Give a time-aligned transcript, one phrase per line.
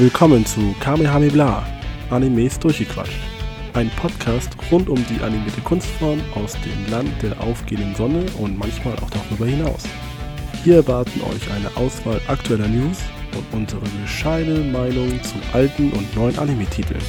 [0.00, 1.62] Willkommen zu Kamehame Bla,
[2.08, 3.20] Animes durchgequatscht.
[3.74, 8.94] Ein Podcast rund um die animierte Kunstform aus dem Land der aufgehenden Sonne und manchmal
[8.94, 9.82] auch darüber hinaus.
[10.64, 12.96] Hier erwarten euch eine Auswahl aktueller News
[13.36, 17.02] und unsere bescheidene Meinung zu alten und neuen Anime-Titeln.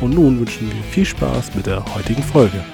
[0.00, 2.64] Und nun wünschen wir viel Spaß mit der heutigen Folge.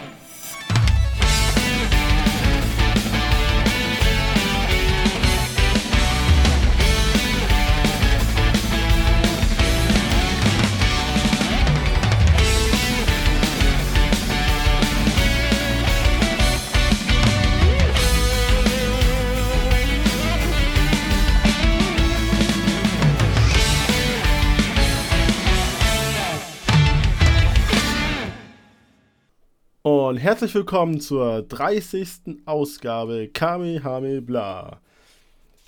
[30.25, 32.39] Herzlich willkommen zur 30.
[32.47, 34.81] Ausgabe Kamehame Bla.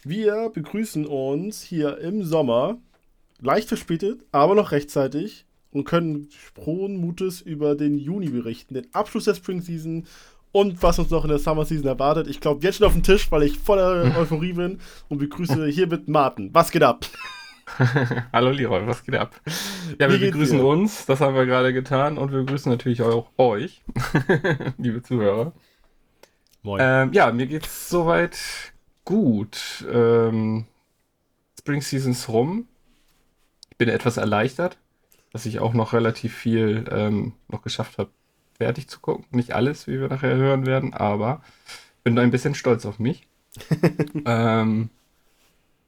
[0.03, 2.79] Wir begrüßen uns hier im Sommer,
[3.43, 9.27] leicht verspätet, aber noch rechtzeitig und können frohen Mutes über den Juni berichten, den Abschluss
[9.27, 10.07] der Spring Season
[10.53, 12.27] und was uns noch in der Summer Season erwartet.
[12.27, 14.79] Ich glaube jetzt schon auf den Tisch, weil ich voller Euphorie bin
[15.11, 16.49] und begrüße hiermit Martin.
[16.55, 17.05] Was geht ab?
[18.33, 19.41] Hallo Leroy, was geht ab?
[19.99, 20.65] Ja, wir begrüßen dir?
[20.65, 23.83] uns, das haben wir gerade getan und wir begrüßen natürlich auch euch,
[24.79, 25.53] liebe Zuhörer.
[26.63, 26.81] Moin.
[26.83, 28.39] Ähm, ja, mir geht's soweit
[29.05, 29.85] gut.
[29.91, 30.67] Ähm,
[31.59, 32.69] Spring Seasons rum.
[33.71, 34.79] Ich bin etwas erleichtert,
[35.33, 38.11] dass ich auch noch relativ viel ähm, noch geschafft habe,
[38.57, 39.27] fertig zu gucken.
[39.31, 41.43] Nicht alles, wie wir nachher hören werden, aber
[42.05, 43.27] bin ein bisschen stolz auf mich.
[44.25, 44.91] ähm,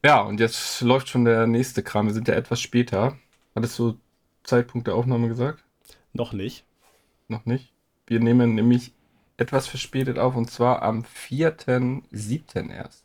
[0.05, 2.07] ja, und jetzt läuft schon der nächste Kram.
[2.07, 3.17] Wir sind ja etwas später.
[3.55, 3.99] Hattest du
[4.45, 5.65] Zeitpunkt der Aufnahme gesagt?
[6.13, 6.65] Noch nicht.
[7.27, 7.73] Noch nicht.
[8.07, 8.93] Wir nehmen nämlich
[9.37, 12.71] etwas verspätet auf und zwar am 4.7.
[12.71, 13.05] erst.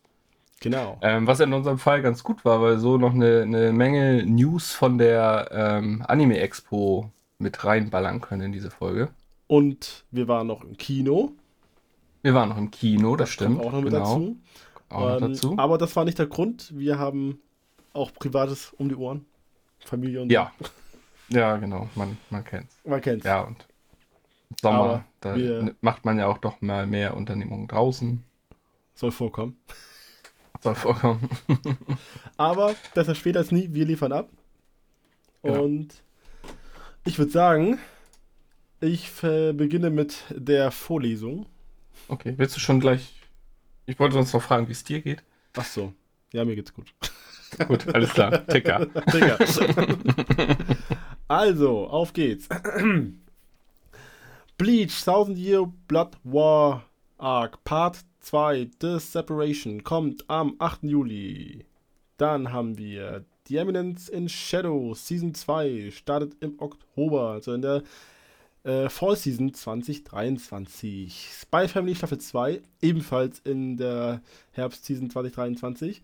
[0.61, 0.97] Genau.
[1.01, 4.71] Ähm, was in unserem Fall ganz gut war, weil so noch eine, eine Menge News
[4.71, 9.09] von der ähm, Anime Expo mit reinballern können in diese Folge.
[9.47, 11.33] Und wir waren noch im Kino.
[12.21, 13.59] Wir waren noch im Kino, das, das stimmt.
[13.59, 14.05] Auch noch mit genau.
[14.05, 14.37] dazu
[14.93, 15.55] auch ähm, dazu.
[15.57, 16.71] Aber das war nicht der Grund.
[16.75, 17.41] Wir haben
[17.93, 19.25] auch Privates um die Ohren.
[19.79, 20.51] Familie und Ja.
[21.29, 21.89] Ja, genau.
[21.95, 22.77] Man, man kennt's.
[22.83, 23.25] Man kennt's.
[23.25, 23.65] Ja, und
[24.61, 25.35] Sommer, da
[25.81, 28.23] macht man ja auch doch mal mehr Unternehmungen draußen.
[28.93, 29.57] Soll vorkommen.
[30.61, 31.27] Soll vorkommen.
[32.37, 33.69] Aber besser später als nie.
[33.71, 34.29] Wir liefern ab.
[35.41, 35.63] Genau.
[35.63, 36.03] Und
[37.05, 37.79] ich würde sagen,
[38.79, 41.47] ich beginne mit der Vorlesung.
[42.09, 43.22] Okay, willst du schon gleich
[43.85, 45.23] ich wollte sonst noch fragen, wie es dir geht.
[45.55, 45.93] Ach so.
[46.31, 46.93] Ja, mir geht's gut.
[47.67, 48.45] gut, alles klar.
[48.47, 48.87] Ticker.
[49.11, 49.37] Ticker.
[51.27, 52.49] also, auf geht's.
[54.57, 56.83] Bleach, Thousand Year Blood War
[57.17, 60.83] Arc, Part 2, The Separation, kommt am 8.
[60.83, 61.65] Juli.
[62.17, 67.83] Dann haben wir The Eminence in Shadow, Season 2, startet im Oktober, also in der
[68.63, 71.31] äh, Fall Season 2023.
[71.41, 76.01] Spy Family Staffel 2, ebenfalls in der Herbst Season 2023.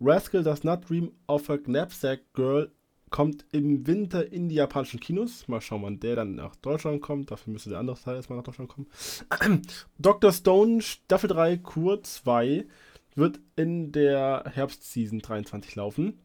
[0.00, 2.70] Rascal Does Not Dream of a Knapsack Girl
[3.10, 5.46] kommt im Winter in die japanischen Kinos.
[5.46, 7.30] Mal schauen, wann der dann nach Deutschland kommt.
[7.30, 8.88] Dafür müsste der andere Teil erstmal nach Deutschland kommen.
[9.98, 10.32] Dr.
[10.32, 12.66] Stone Staffel 3 Kur 2
[13.14, 16.18] wird in der Herbst-Season 23 laufen.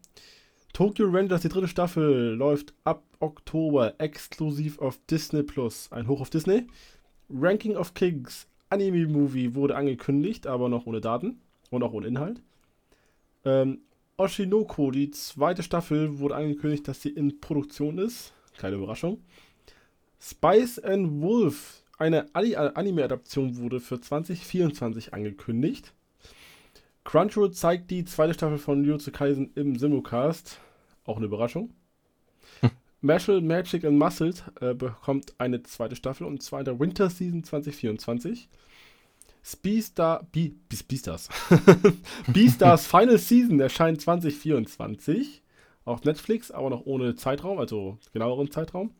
[0.78, 5.90] Tokyo Rangers, die dritte Staffel, läuft ab Oktober exklusiv auf Disney Plus.
[5.90, 6.68] Ein Hoch auf Disney.
[7.28, 11.40] Ranking of Kings Anime-Movie wurde angekündigt, aber noch ohne Daten
[11.70, 12.40] und auch ohne Inhalt.
[13.44, 13.80] Ähm,
[14.18, 18.32] Oshinoko, die zweite Staffel, wurde angekündigt, dass sie in Produktion ist.
[18.56, 19.20] Keine Überraschung.
[20.20, 25.92] Spice and Wolf, eine Anime-Adaption, wurde für 2024 angekündigt.
[27.02, 30.60] Crunchyroll zeigt die zweite Staffel von Jujutsu Kaisen im Simulcast.
[31.08, 31.72] Auch eine Überraschung.
[33.00, 37.42] Martial Magic and Muscles äh, bekommt eine zweite Staffel und zwar in der Winter Season
[37.42, 38.50] 2024.
[39.62, 40.52] Beastar, Be
[40.86, 41.30] Beastars.
[42.26, 45.42] Beastars Final Season erscheint 2024
[45.86, 48.90] auf Netflix, aber noch ohne Zeitraum, also genaueren Zeitraum.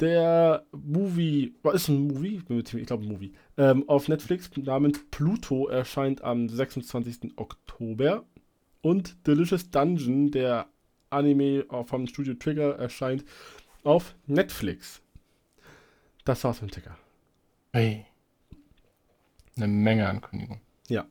[0.00, 2.40] Der Movie, was ist ein Movie?
[2.48, 3.34] Ich glaube ein Movie.
[3.58, 7.36] Ähm, auf Netflix namens Pluto erscheint am 26.
[7.36, 8.24] Oktober.
[8.80, 10.71] Und Delicious Dungeon, der
[11.12, 13.24] Anime vom Studio Trigger, erscheint
[13.84, 15.02] auf Netflix.
[16.24, 16.96] Das war's mit dem Ticker.
[17.72, 18.06] Hey.
[19.56, 20.62] Eine Menge Ankündigungen.
[20.88, 21.06] Ja.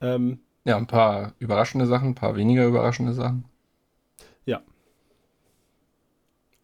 [0.00, 3.44] Ähm, ja, ein paar überraschende Sachen, ein paar weniger überraschende Sachen.
[4.46, 4.62] Ja.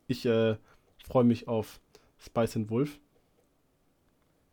[0.07, 0.57] Ich äh,
[1.05, 1.81] freue mich auf
[2.19, 2.99] Spice and Wolf.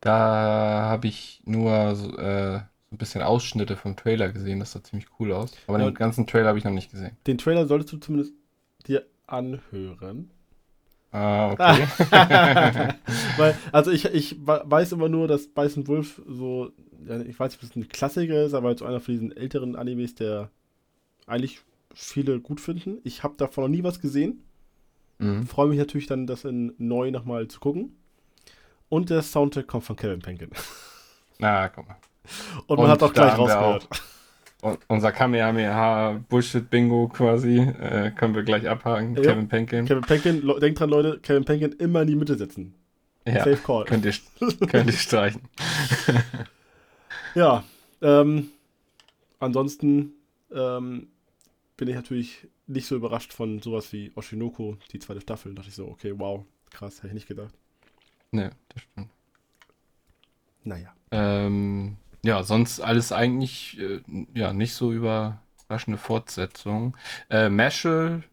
[0.02, 1.72] Da habe ich nur
[2.20, 2.62] äh,
[2.94, 5.54] ein bisschen Ausschnitte vom Trailer gesehen, das sah ziemlich cool aus.
[5.68, 7.18] Aber ja, den ganzen Trailer habe ich noch nicht gesehen.
[7.28, 8.34] Den Trailer solltest du zumindest
[8.88, 10.30] dir anhören.
[11.12, 11.88] Ah, okay.
[13.38, 16.72] Weil, also ich, ich weiß immer nur, dass Bison Wolf so,
[17.28, 19.76] ich weiß nicht, ob es ein Klassiker ist, aber halt so einer von diesen älteren
[19.76, 20.50] Animes, der
[21.28, 21.62] eigentlich
[21.94, 22.98] viele gut finden.
[23.04, 24.44] Ich habe davon noch nie was gesehen.
[25.20, 25.46] Mhm.
[25.46, 27.96] Freue mich natürlich dann, das in neu nochmal zu gucken.
[28.90, 30.50] Und der Soundtrack kommt von Kevin Penkin.
[31.38, 31.98] Na, guck mal.
[32.68, 33.88] Und man Und hat auch gleich rausgehört.
[34.62, 39.16] Auch unser Kamehameha Bullshit Bingo quasi äh, können wir gleich abhaken.
[39.16, 39.22] Ja.
[39.22, 39.86] Kevin Penkin.
[39.86, 42.74] Kevin Penkin, denkt dran, Leute, Kevin Penkin immer in die Mitte setzen.
[43.26, 43.86] Ja, Safe Call.
[43.86, 44.14] Könnt ihr,
[44.68, 45.42] könnt ihr streichen.
[47.36, 47.64] ja,
[48.02, 48.52] ähm,
[49.40, 50.14] ansonsten
[50.54, 51.08] ähm,
[51.76, 55.54] bin ich natürlich nicht so überrascht von sowas wie Oshinoko, die zweite Staffel.
[55.54, 57.54] Da dachte ich so, okay, wow, krass, hätte ich nicht gedacht.
[58.32, 59.10] Ne, das stimmt.
[60.64, 60.94] Naja.
[61.12, 64.02] Ähm, ja, sonst alles eigentlich äh,
[64.34, 66.98] ja nicht so überraschende Fortsetzung.
[67.30, 68.24] Äh, Mashal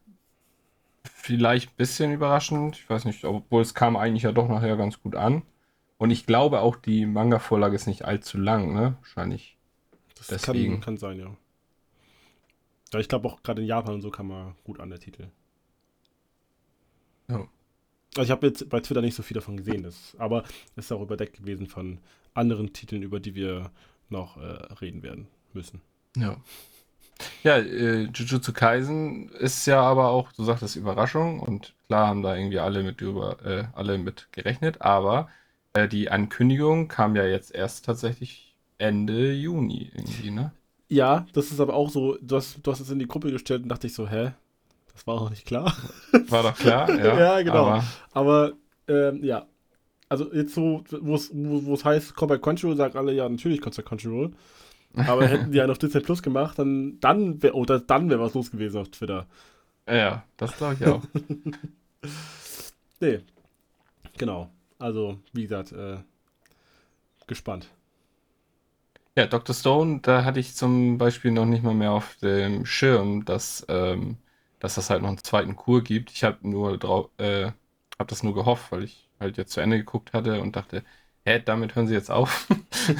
[1.02, 2.76] vielleicht ein bisschen überraschend.
[2.76, 5.42] Ich weiß nicht, obwohl es kam eigentlich ja doch nachher ganz gut an.
[5.98, 8.96] Und ich glaube auch, die Manga-Vorlage ist nicht allzu lang, ne?
[9.00, 9.58] Wahrscheinlich.
[10.16, 10.74] Das Deswegen.
[10.74, 11.36] Kann, kann sein, ja.
[12.92, 15.28] Ja, ich glaube auch gerade in Japan und so kann man gut an der Titel.
[17.28, 17.46] Ja.
[18.16, 20.42] Also ich habe jetzt bei Twitter nicht so viel davon gesehen, das, aber
[20.74, 22.00] es ist auch überdeckt gewesen von
[22.34, 23.70] anderen Titeln, über die wir
[24.08, 25.80] noch äh, reden werden müssen.
[26.16, 26.36] Ja.
[27.42, 32.34] Ja, äh, Jujutsu Kaisen ist ja aber auch, du sagtest, Überraschung und klar haben da
[32.34, 35.28] irgendwie alle mit über, äh, alle mit gerechnet, aber
[35.74, 40.52] äh, die Ankündigung kam ja jetzt erst tatsächlich Ende Juni irgendwie, ne?
[40.88, 43.62] Ja, das ist aber auch so, du hast, du hast es in die Gruppe gestellt
[43.62, 44.32] und dachte ich so, hä?
[44.92, 45.72] Das war doch nicht klar.
[46.28, 47.18] War doch klar, ja.
[47.18, 47.66] ja, genau.
[47.66, 48.52] Aber, aber
[48.88, 49.46] ähm, ja.
[50.10, 53.82] Also jetzt so, wo es heißt, komm bei Crunchyroll, sagen alle, ja, natürlich kommt bei
[53.82, 54.32] Crunchyroll.
[54.96, 58.34] Aber hätten die einen auf Disney Plus gemacht, dann, dann wäre, oder dann wäre was
[58.34, 59.26] los gewesen auf Twitter.
[59.88, 61.02] Ja, das glaube ich auch.
[63.00, 63.20] nee.
[64.18, 64.50] Genau.
[64.80, 65.98] Also, wie gesagt, äh,
[67.28, 67.68] gespannt.
[69.16, 69.54] Ja, Dr.
[69.54, 74.16] Stone, da hatte ich zum Beispiel noch nicht mal mehr auf dem Schirm, dass, ähm,
[74.58, 76.10] dass das halt noch einen zweiten Kur gibt.
[76.10, 77.46] Ich habe nur drauf, äh,
[77.98, 80.82] habe das nur gehofft, weil ich halt jetzt zu Ende geguckt hatte und dachte,
[81.24, 82.48] hä, damit hören sie jetzt auf.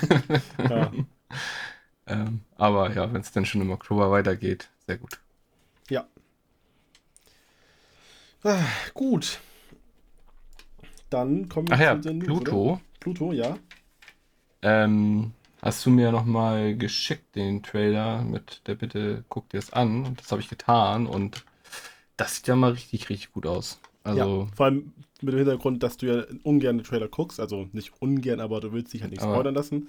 [0.69, 0.93] ja.
[2.07, 5.19] ähm, aber ja, wenn es dann schon im Oktober weitergeht, sehr gut.
[5.89, 6.07] Ja.
[8.45, 8.63] Ah,
[8.95, 9.41] gut.
[11.09, 12.73] Dann kommen wir Ach ja, zu den Pluto.
[12.73, 12.81] Oder?
[13.01, 13.59] Pluto, ja.
[14.63, 15.33] Ähm,
[15.63, 20.07] hast du mir nochmal geschickt, den Trailer mit der Bitte, guck dir es an.
[20.07, 21.45] Und das habe ich getan und
[22.17, 23.81] das sieht ja mal richtig, richtig gut aus.
[24.03, 24.93] Also, ja, vor allem
[25.23, 28.73] mit dem Hintergrund, dass du ja ungern den Trailer guckst, also nicht ungern, aber du
[28.73, 29.89] willst dich halt nicht spoilern lassen.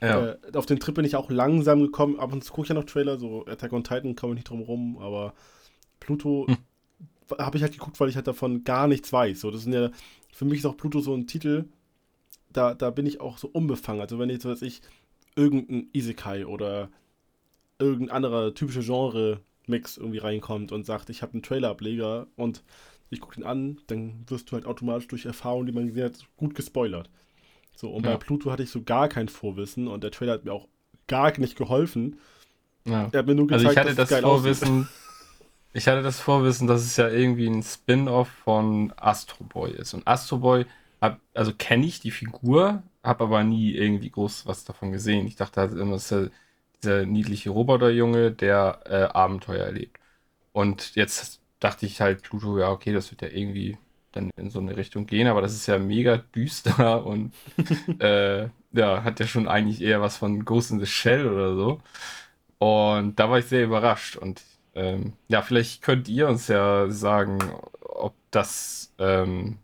[0.00, 0.32] Ja.
[0.32, 2.18] Äh, auf den Trip bin ich auch langsam gekommen.
[2.18, 4.50] Ab und zu gucke ich ja noch Trailer, so Attack on Titan komme ich nicht
[4.50, 5.32] drum rum, aber
[6.00, 6.56] Pluto hm.
[7.38, 9.40] habe ich halt geguckt, weil ich halt davon gar nichts weiß.
[9.40, 9.90] So, das sind ja,
[10.32, 11.64] für mich ist auch Pluto so ein Titel,
[12.52, 14.00] da, da bin ich auch so unbefangen.
[14.00, 14.82] Also wenn so, dass ich
[15.34, 16.90] irgendein Isekai oder
[17.78, 22.62] irgendein anderer typischer Genre-Mix irgendwie reinkommt und sagt, ich habe einen Trailer-Ableger und
[23.10, 26.18] ich gucke den an, dann wirst du halt automatisch durch Erfahrungen, die man gesehen hat,
[26.36, 27.08] gut gespoilert.
[27.74, 28.12] So, und ja.
[28.12, 30.66] bei Pluto hatte ich so gar kein Vorwissen und der Trailer hat mir auch
[31.06, 32.18] gar nicht geholfen.
[32.84, 33.08] Ja.
[33.12, 34.88] Er hat mir nur gezeigt, also ich hatte das, Vorwissen,
[35.72, 39.94] ich hatte das Vorwissen, dass es ja irgendwie ein Spin-off von Astro Boy ist.
[39.94, 40.66] Und Astro Boy,
[41.00, 45.26] hab, also kenne ich die Figur, habe aber nie irgendwie groß was davon gesehen.
[45.26, 46.28] Ich dachte halt immer, es ist ja
[46.82, 49.98] dieser niedliche Roboterjunge, der äh, Abenteuer erlebt.
[50.52, 53.78] Und jetzt dachte ich halt, Pluto, ja, okay, das wird ja irgendwie
[54.12, 57.34] dann in so eine Richtung gehen, aber das ist ja mega düster und
[58.00, 61.80] äh, ja, hat ja schon eigentlich eher was von Ghost in the Shell oder so.
[62.58, 64.16] Und da war ich sehr überrascht.
[64.16, 64.42] Und
[64.74, 67.38] ähm, ja, vielleicht könnt ihr uns ja sagen,
[67.80, 69.58] ob das ähm,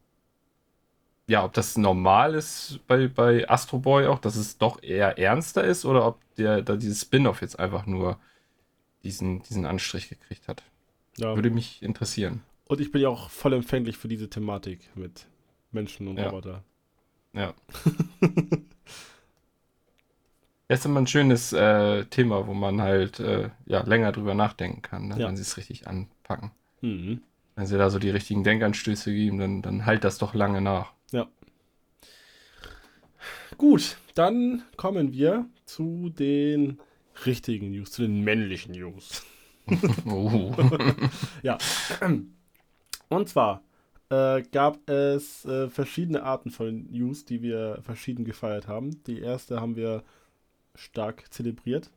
[1.26, 5.64] ja, ob das normal ist bei, bei Astro Boy auch, dass es doch eher ernster
[5.64, 8.18] ist oder ob der da dieses Spin-off jetzt einfach nur
[9.04, 10.62] diesen, diesen Anstrich gekriegt hat.
[11.18, 11.34] Ja.
[11.34, 12.42] Würde mich interessieren.
[12.66, 15.26] Und ich bin ja auch voll empfänglich für diese Thematik mit
[15.72, 16.26] Menschen und ja.
[16.26, 16.64] Roboter.
[17.34, 17.54] Ja.
[20.72, 24.80] Das ist immer ein schönes äh, Thema, wo man halt äh, ja, länger drüber nachdenken
[24.80, 25.28] kann, ne, ja.
[25.28, 26.50] wenn sie es richtig anpacken.
[26.80, 27.20] Mhm.
[27.56, 30.94] Wenn sie da so die richtigen Denkanstöße geben, dann, dann halt das doch lange nach.
[31.10, 31.28] Ja.
[33.58, 36.80] Gut, dann kommen wir zu den
[37.26, 39.26] richtigen News, zu den männlichen News.
[40.06, 40.52] Oh.
[41.42, 41.58] ja.
[43.08, 43.62] Und zwar
[44.10, 49.02] äh, gab es äh, verschiedene Arten von News, die wir verschieden gefeiert haben.
[49.04, 50.02] Die erste haben wir
[50.74, 51.90] stark zelebriert.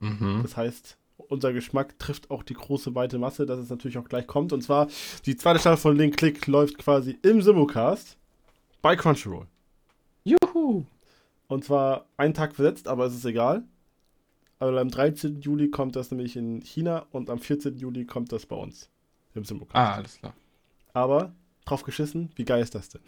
[0.00, 0.40] Mhm.
[0.42, 4.26] Das heißt, unser Geschmack trifft auch die große, weite Masse, dass es natürlich auch gleich
[4.26, 4.52] kommt.
[4.52, 4.88] Und zwar,
[5.26, 8.16] die zweite Staffel von Link Click läuft quasi im Simulcast
[8.80, 9.46] bei Crunchyroll.
[10.24, 10.84] Juhu!
[11.48, 13.64] Und zwar einen Tag versetzt, aber es ist egal.
[14.62, 15.40] Aber am 13.
[15.40, 17.78] Juli kommt das nämlich in China und am 14.
[17.78, 18.88] Juli kommt das bei uns
[19.34, 19.74] im Simulcast.
[19.74, 20.34] Ah, alles klar.
[20.92, 21.32] Aber
[21.64, 23.00] drauf geschissen, wie geil ist das denn?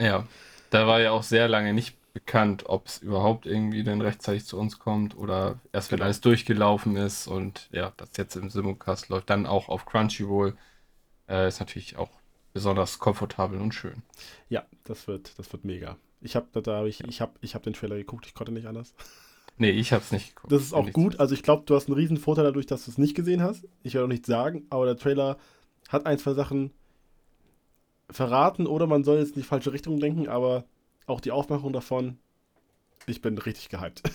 [0.00, 0.26] Ja,
[0.70, 4.58] da war ja auch sehr lange nicht bekannt, ob es überhaupt irgendwie dann rechtzeitig zu
[4.58, 6.06] uns kommt oder erst wenn genau.
[6.06, 10.56] alles durchgelaufen ist und ja, das jetzt im Simulcast läuft, dann auch auf Crunchyroll,
[11.28, 12.08] äh, ist natürlich auch
[12.54, 14.02] besonders komfortabel und schön.
[14.48, 15.98] Ja, das wird, das wird mega.
[16.22, 18.66] Ich habe da hab ich, ich hab, ich hab den Trailer geguckt, ich konnte nicht
[18.66, 18.94] anders.
[19.60, 20.50] Nee, ich habe es nicht geguckt.
[20.50, 21.20] Das ist auch gut.
[21.20, 23.68] Also ich glaube, du hast einen riesen Vorteil dadurch, dass du es nicht gesehen hast.
[23.82, 25.36] Ich werde auch nichts sagen, aber der Trailer
[25.90, 26.70] hat ein, zwei Sachen
[28.08, 30.64] verraten oder man soll jetzt in die falsche Richtung denken, aber
[31.06, 32.16] auch die Aufmachung davon,
[33.06, 34.02] ich bin richtig gehypt.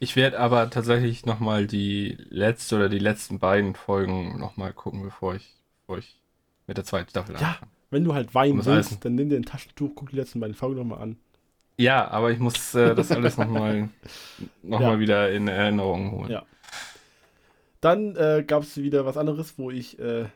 [0.00, 5.36] Ich werde aber tatsächlich nochmal die letzte oder die letzten beiden Folgen nochmal gucken, bevor
[5.36, 6.18] ich, bevor ich
[6.66, 7.70] mit der zweiten Staffel ja, anfange.
[7.90, 10.78] Wenn du halt weinen willst, dann nimm dir ein Taschentuch, guck die letzten beiden Folgen
[10.78, 11.16] nochmal an.
[11.78, 13.88] Ja, aber ich muss äh, das alles nochmal
[14.62, 14.98] noch ja.
[14.98, 16.30] wieder in Erinnerung holen.
[16.30, 16.44] Ja.
[17.80, 20.26] Dann äh, gab es wieder was anderes, wo ich äh,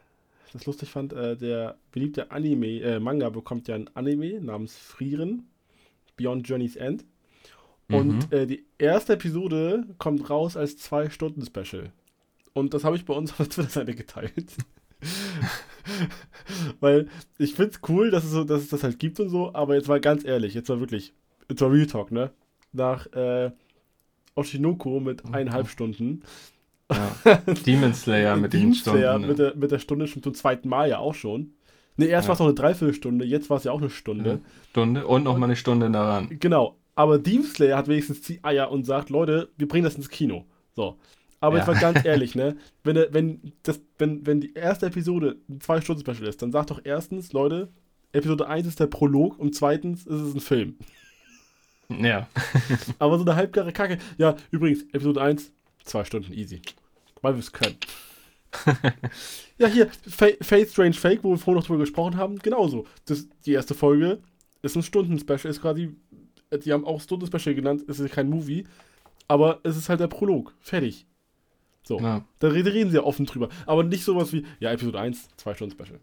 [0.52, 1.12] das lustig fand.
[1.12, 5.48] Äh, der beliebte Anime, äh, Manga bekommt ja ein Anime namens Frieren.
[6.16, 7.04] Beyond Journey's End.
[7.88, 8.36] Und mhm.
[8.36, 11.90] äh, die erste Episode kommt raus als Zwei-Stunden-Special.
[12.54, 14.52] Und das habe ich bei uns auf der Twitter-Seite geteilt.
[16.80, 17.08] Weil
[17.38, 19.74] ich finde es cool, dass es, so, dass es das halt gibt und so, aber
[19.74, 21.12] jetzt mal ganz ehrlich, jetzt mal wirklich,
[21.48, 22.30] jetzt mal Real Talk, ne?
[22.72, 23.50] Nach äh,
[24.34, 25.34] Oshinoko mit mhm.
[25.34, 26.22] eineinhalb Stunden.
[26.90, 27.36] Ja.
[27.66, 29.28] Demon Slayer mit Demon den Slayer Stunden.
[29.28, 31.54] Mit der, mit der Stunde schon zum zweiten Mal ja auch schon.
[31.96, 32.28] Ne, erst ja.
[32.28, 34.30] war es noch eine Dreiviertelstunde, jetzt war es ja auch eine Stunde.
[34.30, 34.38] Ja.
[34.70, 36.38] Stunde und noch mal eine Stunde daran.
[36.40, 36.76] Genau.
[36.94, 40.44] Aber Demon Slayer hat wenigstens die Eier und sagt, Leute, wir bringen das ins Kino.
[40.74, 40.98] So.
[41.40, 41.64] Aber ja.
[41.64, 42.56] jetzt mal ganz ehrlich, ne?
[42.84, 47.32] Wenn, wenn, das, wenn, wenn die erste Episode ein Zwei-Stunden-Special ist, dann sagt doch erstens,
[47.32, 47.68] Leute,
[48.12, 50.76] Episode 1 ist der Prolog und zweitens ist es ein Film.
[51.88, 52.28] Ja.
[52.98, 53.98] Aber so eine halbgare Kacke.
[54.18, 55.52] Ja, übrigens, Episode 1,
[55.84, 56.62] zwei Stunden easy.
[57.20, 57.76] Weil wir es können.
[59.58, 62.86] ja, hier, Faith Strange Fake, wo wir vorhin noch drüber gesprochen haben, genauso.
[63.06, 64.20] Das, die erste Folge
[64.62, 65.96] ist ein Stunden-Special, ist quasi,
[66.52, 68.66] die haben auch Stunden-Special genannt, es ist kein Movie,
[69.28, 70.54] aber es ist halt der Prolog.
[70.60, 71.06] Fertig.
[71.84, 71.98] So.
[71.98, 72.24] Ja.
[72.38, 73.48] Da reden sie ja offen drüber.
[73.66, 76.00] Aber nicht sowas wie, ja, Episode 1, zwei Stunden Special.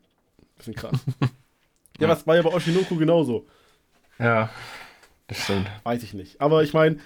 [0.57, 0.99] Bisschen krass.
[1.21, 1.27] ja,
[2.01, 3.45] ja, das war ja bei Oshinoku genauso.
[4.17, 4.49] Ja,
[5.29, 5.67] das stimmt.
[5.83, 6.41] Weiß ich nicht.
[6.41, 6.97] Aber ich meine,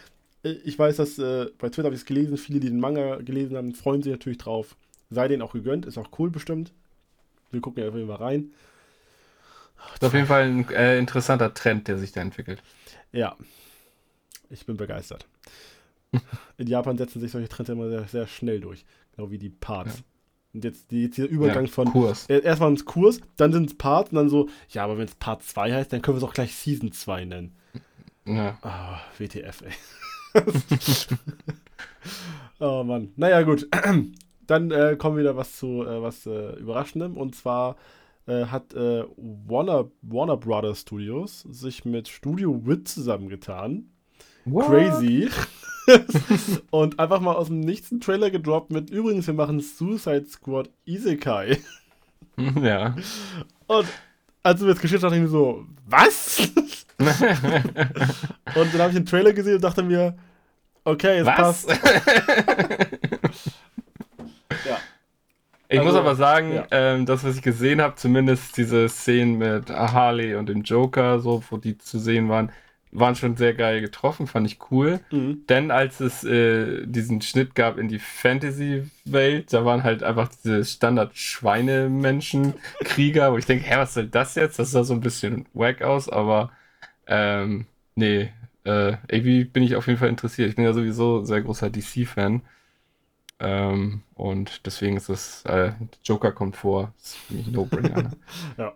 [0.43, 3.17] äh, ich weiß, dass äh, bei Twitter habe ich es gelesen, viele, die den Manga
[3.17, 4.75] gelesen haben, freuen sich natürlich drauf.
[5.09, 6.73] Sei denen auch gegönnt, ist auch cool bestimmt.
[7.51, 8.51] Wir gucken ja auf jeden Fall rein.
[9.77, 12.63] Das ist auf jeden Fall ein äh, interessanter Trend, der sich da entwickelt.
[13.11, 13.35] Ja,
[14.49, 15.27] ich bin begeistert.
[16.57, 18.85] In Japan setzen sich solche Trends immer sehr, sehr schnell durch.
[19.15, 19.97] Genau wie die Parts.
[19.97, 20.03] Ja.
[20.53, 21.87] Und jetzt, die, jetzt dieser Übergang ja, von.
[21.87, 22.27] Kurs.
[22.27, 25.15] Erst waren es Kurs, dann sind es Parts und dann so, ja, aber wenn es
[25.15, 27.55] Part 2 heißt, dann können wir es auch gleich Season 2 nennen.
[28.25, 28.57] Ja.
[28.63, 29.73] Oh, WTF, ey.
[32.59, 33.11] oh Mann.
[33.15, 33.67] Naja, gut.
[34.47, 37.17] Dann äh, kommen wieder was zu äh, was äh, Überraschendem.
[37.17, 37.77] Und zwar
[38.27, 43.89] äh, hat äh, Warner, Warner Brothers Studios sich mit Studio Wit zusammengetan.
[44.45, 44.67] What?
[44.67, 45.29] Crazy.
[46.71, 50.69] und einfach mal aus dem Nichts einen Trailer gedroppt mit übrigens, wir machen Suicide Squad
[50.85, 51.59] Isekai.
[52.59, 52.95] Ja.
[53.67, 53.85] Und
[54.41, 56.51] als du mir das geschickt hast, dachte ich mir so, was?
[56.99, 60.15] und dann habe ich den Trailer gesehen und dachte mir,
[60.83, 61.69] okay, es passt.
[61.69, 61.77] ja.
[65.69, 66.67] Ich also, muss aber sagen, ja.
[66.71, 71.43] ähm, das, was ich gesehen habe, zumindest diese Szenen mit Harley und dem Joker, so,
[71.49, 72.51] wo die zu sehen waren,
[72.93, 75.01] waren schon sehr geil getroffen, fand ich cool.
[75.11, 75.45] Mhm.
[75.49, 80.63] Denn als es äh, diesen Schnitt gab in die Fantasy-Welt, da waren halt einfach diese
[80.63, 84.59] Standard-Schweinemenschen-Krieger, wo ich denke, hä, was soll das jetzt?
[84.59, 86.51] Das sah so ein bisschen wack aus, aber
[87.07, 88.31] ähm, nee,
[88.65, 90.49] äh, irgendwie bin ich auf jeden Fall interessiert.
[90.49, 92.41] Ich bin ja sowieso sehr großer DC-Fan.
[93.39, 98.11] Ähm, und deswegen ist es, äh, Joker kommt vor, das ist für mich ein No-Brainer.
[98.57, 98.73] ja.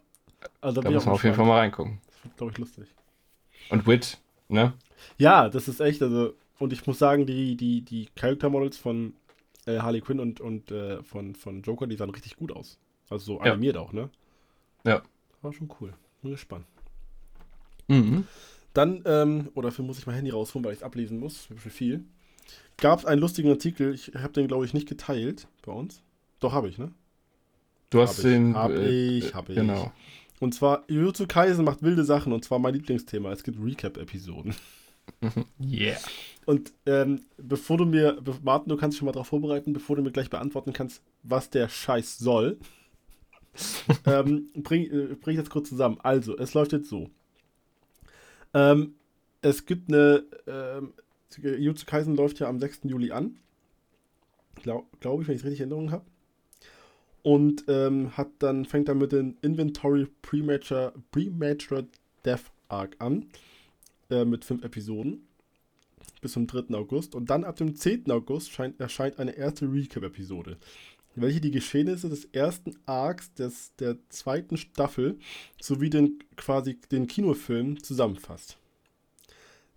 [0.59, 1.99] Also, da muss man auf jeden Fall mal reingucken.
[2.23, 2.87] Das glaube ich, lustig.
[3.69, 4.17] Und Wit,
[4.49, 4.73] ne?
[5.17, 9.13] Ja, das ist echt, also, und ich muss sagen, die, die, die Character Models von
[9.65, 12.79] äh, Harley Quinn und, und äh, von, von Joker, die sahen richtig gut aus.
[13.09, 13.81] Also so animiert ja.
[13.81, 14.09] auch, ne?
[14.83, 15.01] Ja.
[15.41, 15.93] War schon cool.
[16.21, 16.65] Bin gespannt.
[17.87, 18.25] Mhm.
[18.73, 21.69] Dann, ähm, oder dafür muss ich mein Handy rausholen, weil ich es ablesen muss, für
[21.69, 22.05] viel.
[22.77, 26.03] Gab es einen lustigen Artikel, ich habe den, glaube ich, nicht geteilt bei uns.
[26.39, 26.91] Doch, habe ich, ne?
[27.89, 28.55] Du hast hab den.
[28.55, 29.57] Habe äh, ich, habe ich.
[29.57, 29.91] Genau.
[30.39, 33.31] Und zwar, Jujutsu Kaisen macht wilde Sachen und zwar mein Lieblingsthema.
[33.31, 34.53] Es gibt Recap-Episoden.
[35.59, 35.97] yeah.
[36.45, 40.01] Und ähm, bevor du mir, Martin, du kannst dich schon mal darauf vorbereiten, bevor du
[40.01, 42.59] mir gleich beantworten kannst, was der Scheiß soll,
[44.05, 45.97] ähm, bring, äh, bring ich das kurz zusammen.
[46.03, 47.09] Also, es läuft jetzt so.
[48.53, 48.95] Ähm,
[49.41, 50.93] es gibt eine, ähm,
[51.37, 52.81] Jutsu Kaisen läuft ja am 6.
[52.83, 53.37] Juli an.
[54.55, 56.05] Glaube glaub ich, wenn ich es richtig in Erinnerung habe.
[57.23, 61.85] Und ähm, hat dann, fängt dann mit dem Inventory Premature, Premature
[62.25, 63.25] Death Arc an.
[64.09, 65.27] Äh, mit fünf Episoden
[66.21, 66.73] bis zum 3.
[66.75, 67.13] August.
[67.13, 68.09] Und dann ab dem 10.
[68.11, 70.57] August scheint, erscheint eine erste Recap-Episode,
[71.21, 75.17] welche die Geschehnisse des ersten Arcs des, der zweiten Staffel
[75.61, 78.57] sowie den, quasi den Kinofilm zusammenfasst.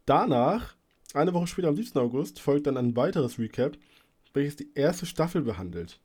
[0.06, 0.74] Danach,
[1.14, 2.00] eine Woche später am 17.
[2.00, 3.76] August, folgt dann ein weiteres Recap,
[4.34, 5.98] welches die erste Staffel behandelt,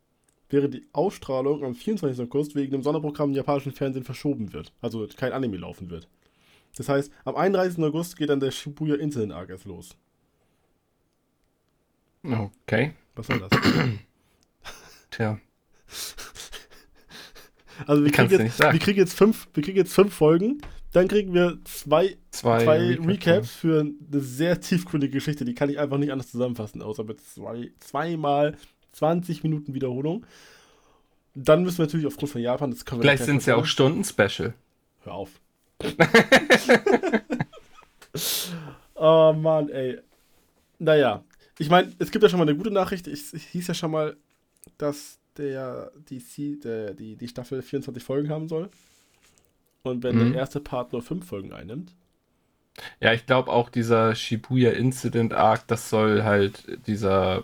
[0.50, 2.24] während die Ausstrahlung am 24.
[2.26, 6.08] August wegen dem Sonderprogramm im japanischen Fernsehen verschoben wird, also kein Anime laufen wird.
[6.78, 7.84] Das heißt, am 31.
[7.84, 9.96] August geht dann der Shibuya Incident Arc erst los.
[12.24, 12.94] Okay.
[13.16, 13.50] Was soll das?
[15.16, 15.40] Tja.
[17.88, 20.62] Also wir kriegen, jetzt, wir kriegen, jetzt, fünf, wir kriegen jetzt fünf Folgen,
[20.94, 25.70] dann kriegen wir zwei, zwei, zwei Recap, Recaps für eine sehr tiefgründige Geschichte, die kann
[25.70, 28.56] ich einfach nicht anders zusammenfassen, außer mit zwei, zweimal
[28.94, 30.26] 20 Minuten Wiederholung.
[31.34, 33.66] Dann müssen wir natürlich aufgrund von Japan, das können wir Vielleicht sind es ja auch
[33.66, 34.54] Stunden-Special.
[35.04, 35.32] Hör auf.
[38.96, 40.00] oh Mann, ey.
[40.80, 41.26] Naja,
[41.60, 43.08] ich meine, es gibt ja schon mal eine gute Nachricht.
[43.08, 44.16] Es hieß ja schon mal,
[44.78, 48.70] dass der, die, der, die, die Staffel 24 Folgen haben soll.
[49.84, 50.32] Und wenn mhm.
[50.32, 51.94] der erste Part nur 5 Folgen einnimmt.
[53.00, 57.44] Ja, ich glaube auch dieser Shibuya Incident Arc, das soll halt dieser,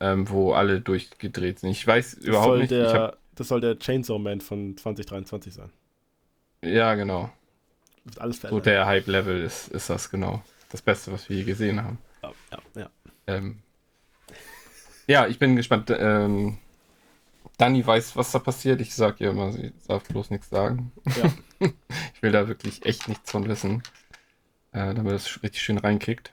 [0.00, 1.70] ähm, wo alle durchgedreht sind.
[1.70, 2.70] Ich weiß das überhaupt nicht.
[2.70, 3.18] Der, hab...
[3.34, 5.70] Das soll der Chainsaw Man von 2023 sein.
[6.62, 7.30] Ja, genau.
[8.04, 8.64] Wird alles verändert.
[8.64, 10.42] So der Hype-Level ist, ist das genau.
[10.70, 11.98] Das Beste, was wir je gesehen haben.
[12.22, 12.90] Ja, ja, ja.
[13.26, 13.62] Ähm,
[15.08, 15.90] ja, ich bin gespannt.
[15.90, 16.58] Ähm,
[17.56, 18.80] Dani weiß, was da passiert.
[18.80, 20.92] Ich sag ihr immer, sie darf bloß nichts sagen.
[21.16, 21.32] Ja.
[22.14, 23.82] ich will da wirklich echt nichts von wissen,
[24.72, 26.32] äh, damit es richtig schön reinkriegt.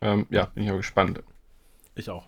[0.00, 1.22] Ähm, ja, bin ich aber gespannt.
[1.94, 2.26] Ich auch.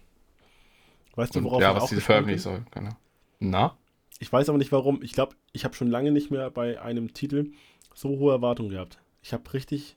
[1.16, 2.64] Weißt du, worauf Und, Ja, was diese veröffentlichen soll.
[2.71, 2.97] Keine.
[3.40, 3.77] Na?
[4.19, 5.03] Ich weiß aber nicht warum.
[5.03, 7.53] Ich glaube, ich habe schon lange nicht mehr bei einem Titel
[7.95, 8.99] so hohe Erwartungen gehabt.
[9.23, 9.97] Ich habe richtig,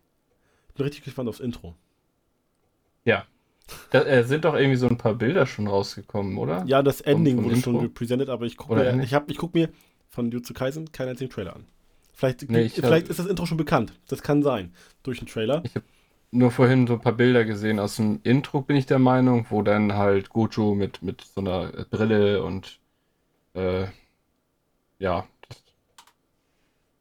[0.74, 1.76] bin richtig gespannt aufs Intro.
[3.06, 3.26] Ja,
[3.92, 6.64] da äh, sind doch irgendwie so ein paar Bilder schon rausgekommen, oder?
[6.66, 9.54] Ja, das Ending von, von wurde schon gepräsentiert, aber ich gucke mir, ich ich guck
[9.54, 9.70] mir
[10.10, 11.66] von Jutsu Kaisen keinen einzigen Trailer an.
[12.14, 13.94] Vielleicht, nee, vielleicht hab, ist das Intro schon bekannt.
[14.08, 14.74] Das kann sein.
[15.04, 15.62] Durch den Trailer.
[15.64, 15.86] Ich habe
[16.32, 19.62] nur vorhin so ein paar Bilder gesehen aus dem Intro, bin ich der Meinung, wo
[19.62, 22.80] dann halt Gojo mit, mit so einer Brille und
[23.54, 23.86] äh,
[25.00, 25.26] ja,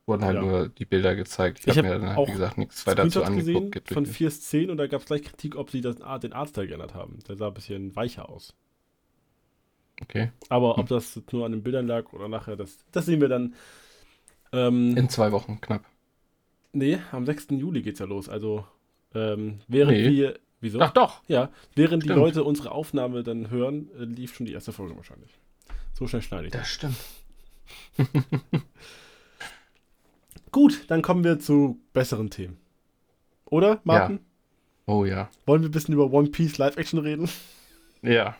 [0.08, 0.42] wurden halt ja.
[0.42, 1.60] nur die Bilder gezeigt.
[1.60, 3.72] Ich, ich habe hab mir dann, halt, wie gesagt, nichts weiter dazu angeguckt.
[3.72, 6.66] Gesehen von 4 Szenen und da gab es gleich Kritik, ob sie das, den Artstyle
[6.66, 7.18] geändert haben.
[7.28, 8.54] Der sah ein bisschen weicher aus.
[10.00, 10.32] Okay.
[10.48, 10.82] Aber hm.
[10.82, 13.54] ob das nur an den Bildern lag oder nachher, das, das sehen wir dann.
[14.52, 15.84] Ähm, In zwei Wochen knapp.
[16.72, 17.48] Nee, am 6.
[17.50, 18.28] Juli geht's ja los.
[18.28, 18.64] Also,
[19.14, 20.10] ähm, während nee.
[20.10, 20.38] wir.
[20.60, 20.80] Wieso?
[20.80, 21.22] Ach doch.
[21.28, 22.16] Ja, während stimmt.
[22.16, 25.30] die Leute unsere Aufnahme dann hören, äh, lief schon die erste Folge wahrscheinlich.
[25.92, 26.52] So schnell schneide ich.
[26.52, 26.70] Das, das.
[26.70, 26.96] stimmt.
[30.52, 32.58] Gut, dann kommen wir zu besseren Themen.
[33.46, 34.16] Oder, Martin?
[34.16, 34.22] Ja.
[34.94, 35.28] Oh ja.
[35.46, 37.28] Wollen wir ein bisschen über One Piece Live-Action reden?
[38.02, 38.36] Ja.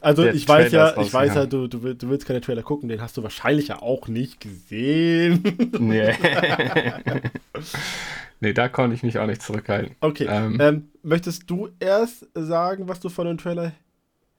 [0.00, 2.90] Also Der ich weiß ja, ich weiß ja, du, du, du willst keine Trailer gucken,
[2.90, 5.42] den hast du wahrscheinlich ja auch nicht gesehen.
[5.78, 6.14] Nee.
[8.40, 9.96] nee, da konnte ich mich auch nicht zurückhalten.
[10.00, 10.26] Okay.
[10.28, 13.72] Ähm, ähm, möchtest du erst sagen, was du von dem Trailer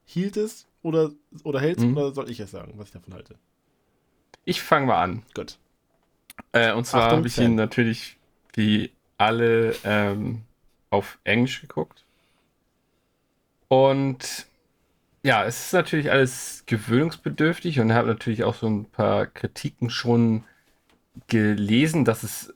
[0.05, 1.09] hieltest oder,
[1.43, 1.97] oder hältst, mhm.
[1.97, 3.35] oder soll ich es sagen, was ich davon halte?
[4.43, 5.23] Ich fange mal an.
[5.33, 5.57] Gut.
[6.51, 8.17] Äh, und zwar habe ich ihn natürlich
[8.53, 10.43] wie alle ähm,
[10.89, 12.03] auf Englisch geguckt.
[13.67, 14.45] Und
[15.23, 20.43] ja, es ist natürlich alles gewöhnungsbedürftig und habe natürlich auch so ein paar Kritiken schon
[21.27, 22.53] gelesen, dass es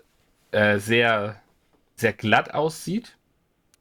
[0.51, 1.41] äh, sehr,
[1.95, 3.17] sehr glatt aussieht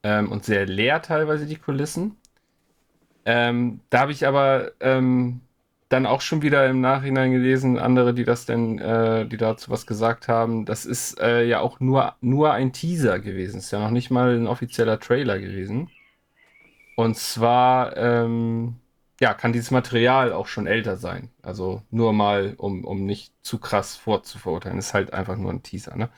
[0.03, 2.17] ähm, und sehr leer teilweise die Kulissen.
[3.25, 5.43] Ähm, da habe ich aber ähm,
[5.89, 9.87] dann auch schon wieder im Nachhinein gelesen, andere, die das denn, äh, die dazu was
[9.87, 10.67] gesagt haben.
[10.67, 13.59] Das ist äh, ja auch nur, nur ein Teaser gewesen.
[13.59, 15.91] Ist ja noch nicht mal ein offizieller Trailer gewesen.
[16.95, 18.77] Und zwar, ähm,
[19.21, 21.31] ja, kann dieses Material auch schon älter sein.
[21.43, 24.79] Also nur mal, um, um nicht zu krass vorzuverurteilen.
[24.79, 26.11] Ist halt einfach nur ein Teaser, ne?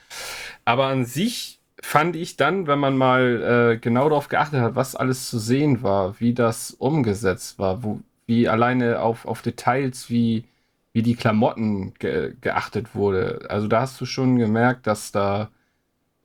[0.65, 4.97] Aber an sich fand ich dann, wenn man mal äh, genau darauf geachtet hat, was
[4.97, 8.01] alles zu sehen war, wie das umgesetzt war, wo,
[8.31, 10.45] wie alleine auf, auf Details wie,
[10.93, 13.45] wie die Klamotten ge geachtet wurde.
[13.51, 15.51] Also da hast du schon gemerkt, dass da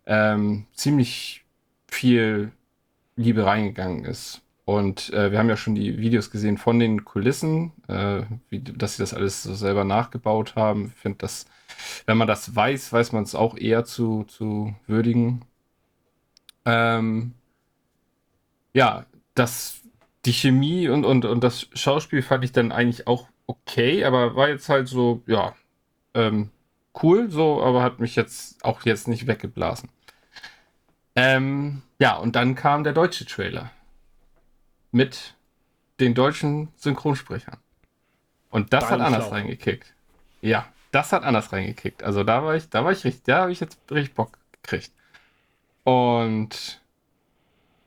[0.06, 1.44] ähm, ziemlich
[1.88, 2.52] viel
[3.15, 4.44] Liebe reingegangen ist.
[4.65, 8.98] Und äh, wir haben ja schon die Videos gesehen von den Kulissen, äh, wie, dass
[8.98, 10.91] sie das alles so selber nachgebaut haben.
[10.96, 11.48] Ich finde, dass,
[12.06, 15.41] wenn man das weiß, weiß man es auch eher zu, zu würdigen.
[16.65, 17.34] Ähm,
[18.74, 19.82] ja, das,
[20.25, 24.49] die Chemie und, und, und das Schauspiel fand ich dann eigentlich auch okay, aber war
[24.49, 25.55] jetzt halt so, ja,
[26.13, 26.49] ähm,
[27.01, 29.89] cool, so, aber hat mich jetzt auch jetzt nicht weggeblasen.
[31.15, 33.71] Ähm, ja, und dann kam der deutsche Trailer
[34.91, 35.35] mit
[35.99, 37.57] den deutschen Synchronsprechern.
[38.49, 39.35] Und das Dein hat anders Schlau.
[39.35, 39.93] reingekickt.
[40.41, 42.03] Ja, das hat anders reingekickt.
[42.03, 44.91] Also da war ich, da war ich richtig, da habe ich jetzt richtig Bock gekriegt.
[45.83, 46.81] Und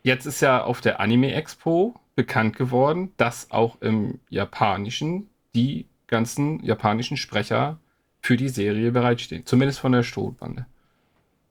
[0.02, 6.60] jetzt ist ja auf der Anime Expo bekannt geworden, dass auch im Japanischen die ganzen
[6.64, 7.78] japanischen Sprecher
[8.20, 9.46] für die Serie bereitstehen.
[9.46, 10.66] Zumindest von der Strohbande.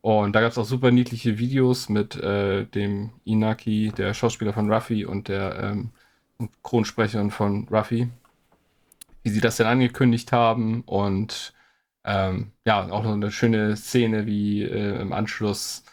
[0.02, 4.70] Und da gab es auch super niedliche Videos mit äh, dem Inaki, der Schauspieler von
[4.70, 5.92] Ruffy und der ähm,
[6.64, 8.10] Kronsprecherin von Ruffy,
[9.24, 10.82] wie sie das denn angekündigt haben.
[10.82, 11.54] Und
[12.04, 15.86] ähm, ja, auch noch eine schöne Szene, wie äh, im Anschluss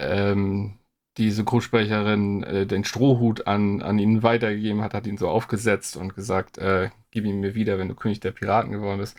[0.00, 0.77] ähm,
[1.18, 6.14] die Synchronsprecherin äh, den Strohhut an, an ihn weitergegeben hat, hat ihn so aufgesetzt und
[6.14, 9.16] gesagt, äh, gib ihn mir wieder, wenn du König der Piraten geworden bist.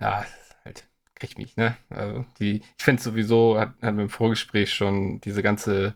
[0.00, 0.24] Ja,
[1.18, 1.76] kriegt mich, ne?
[1.90, 5.94] Also die, ich finde sowieso, hat, hatten wir im Vorgespräch schon diese ganze,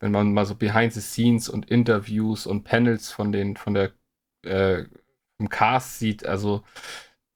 [0.00, 3.92] wenn man mal so Behind the Scenes und Interviews und Panels von den, von der,
[4.44, 4.84] äh,
[5.38, 6.62] im Cast sieht, also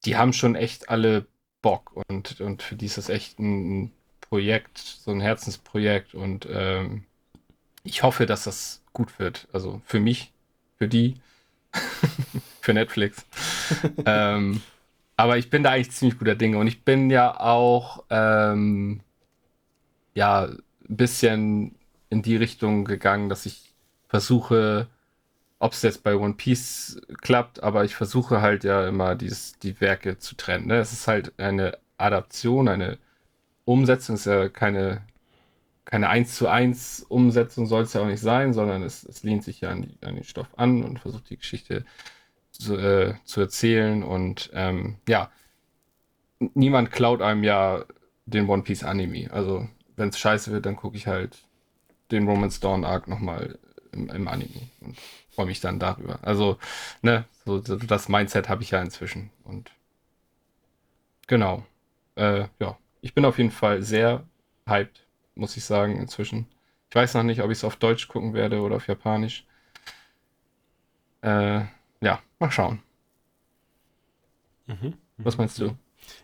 [0.05, 1.27] die haben schon echt alle
[1.63, 7.07] Bock und, und für die ist das echt ein Projekt, so ein Herzensprojekt und ähm,
[7.85, 9.47] ich hoffe, dass das gut wird.
[9.53, 10.33] Also für mich,
[10.79, 11.15] für die,
[12.61, 13.25] für Netflix.
[14.07, 14.61] ähm,
[15.17, 19.01] aber ich bin da eigentlich ziemlich guter Dinge und ich bin ja auch ähm,
[20.15, 21.77] ja ein bisschen
[22.11, 23.73] in die Richtung gegangen, dass ich
[24.09, 24.89] versuche,
[25.59, 29.81] ob es jetzt bei One Piece klappt, aber ich versuche halt ja immer dieses, die
[29.81, 30.67] Werke zu trennen.
[30.67, 30.79] Ne?
[30.79, 32.99] Es ist halt eine Adaption, eine
[33.65, 35.03] Umsetzung, ist ja keine,
[35.95, 39.45] keine 1 zu 1 Umsetzung soll es ja auch nicht sein, sondern es, es lehnt
[39.45, 41.85] sich ja an, die, an den Stoff an und versucht die Geschichte
[42.51, 44.03] zu, äh, zu erzählen.
[44.03, 45.31] Und ähm, ja,
[46.41, 47.85] niemand klaut einem ja
[48.27, 49.31] den One Piece Anime.
[49.31, 51.39] Also, wenn es scheiße wird, dann gucke ich halt
[52.11, 53.57] den Romance Dawn Arc nochmal
[53.93, 54.99] im, im Anime und
[55.31, 56.19] freue mich dann darüber.
[56.23, 56.59] Also,
[57.03, 59.31] ne, so, das Mindset habe ich ja inzwischen.
[59.45, 59.71] Und
[61.29, 61.65] genau.
[62.17, 64.25] Äh, ja, ich bin auf jeden Fall sehr
[64.67, 65.04] hyped,
[65.35, 66.47] muss ich sagen, inzwischen.
[66.91, 69.45] Ich weiß noch nicht, ob ich es auf Deutsch gucken werde oder auf Japanisch.
[71.23, 71.63] Äh,
[72.01, 72.83] ja, mal schauen.
[74.67, 74.95] Mhm.
[75.19, 75.77] Was meinst du?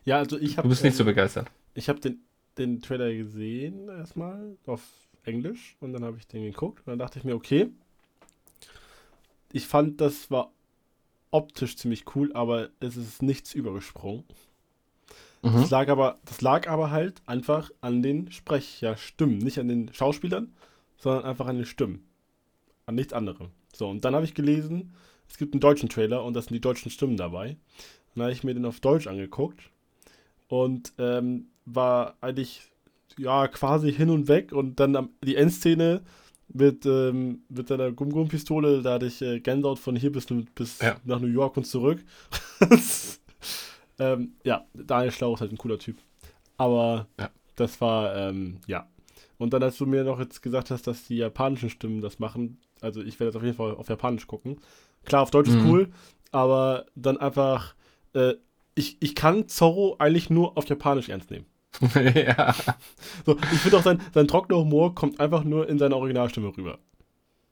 [0.05, 0.67] Ja, also ich habe.
[0.67, 1.51] Du bist nicht so begeistert.
[1.75, 2.23] Ich habe den,
[2.59, 4.83] den Trailer gesehen erstmal auf
[5.25, 7.71] Englisch und dann habe ich den geguckt und dann dachte ich mir, okay.
[9.53, 10.53] Ich fand, das war
[11.31, 14.25] optisch ziemlich cool, aber es ist nichts übergesprungen.
[15.43, 15.53] Mhm.
[15.55, 20.53] Das, lag aber, das lag aber halt einfach an den Sprecherstimmen, nicht an den Schauspielern,
[20.99, 22.05] sondern einfach an den Stimmen.
[22.87, 23.49] An nichts anderem.
[23.73, 24.93] So, und dann habe ich gelesen,
[25.29, 27.57] es gibt einen deutschen Trailer und da sind die deutschen Stimmen dabei.
[28.15, 29.71] Dann habe ich mir den auf Deutsch angeguckt
[30.49, 32.63] und ähm, war eigentlich
[33.17, 36.03] ja quasi hin und weg und dann am, die Endszene
[36.53, 40.97] mit, ähm, mit seiner Gum-Gum-Pistole, da hatte ich äh, Gänsehaut von hier bis, bis ja.
[41.05, 42.05] nach New York und zurück.
[44.01, 45.99] ähm, ja, Daniel Schlauch ist halt ein cooler Typ.
[46.57, 47.31] Aber ja.
[47.57, 48.89] das war, ähm, ja.
[49.39, 52.59] Und dann, als du mir noch jetzt gesagt hast, dass die japanischen Stimmen das machen,
[52.81, 54.61] also ich werde jetzt auf jeden Fall auf Japanisch gucken,
[55.05, 55.57] Klar, auf Deutsch mhm.
[55.57, 55.89] ist cool,
[56.33, 57.75] aber dann einfach,
[58.15, 58.35] äh,
[58.75, 61.47] ich, ich kann Zorro eigentlich nur auf Japanisch ernst nehmen.
[62.15, 62.55] ja.
[63.25, 66.79] So, ich finde auch, sein, sein trockener Humor kommt einfach nur in seiner Originalstimme rüber.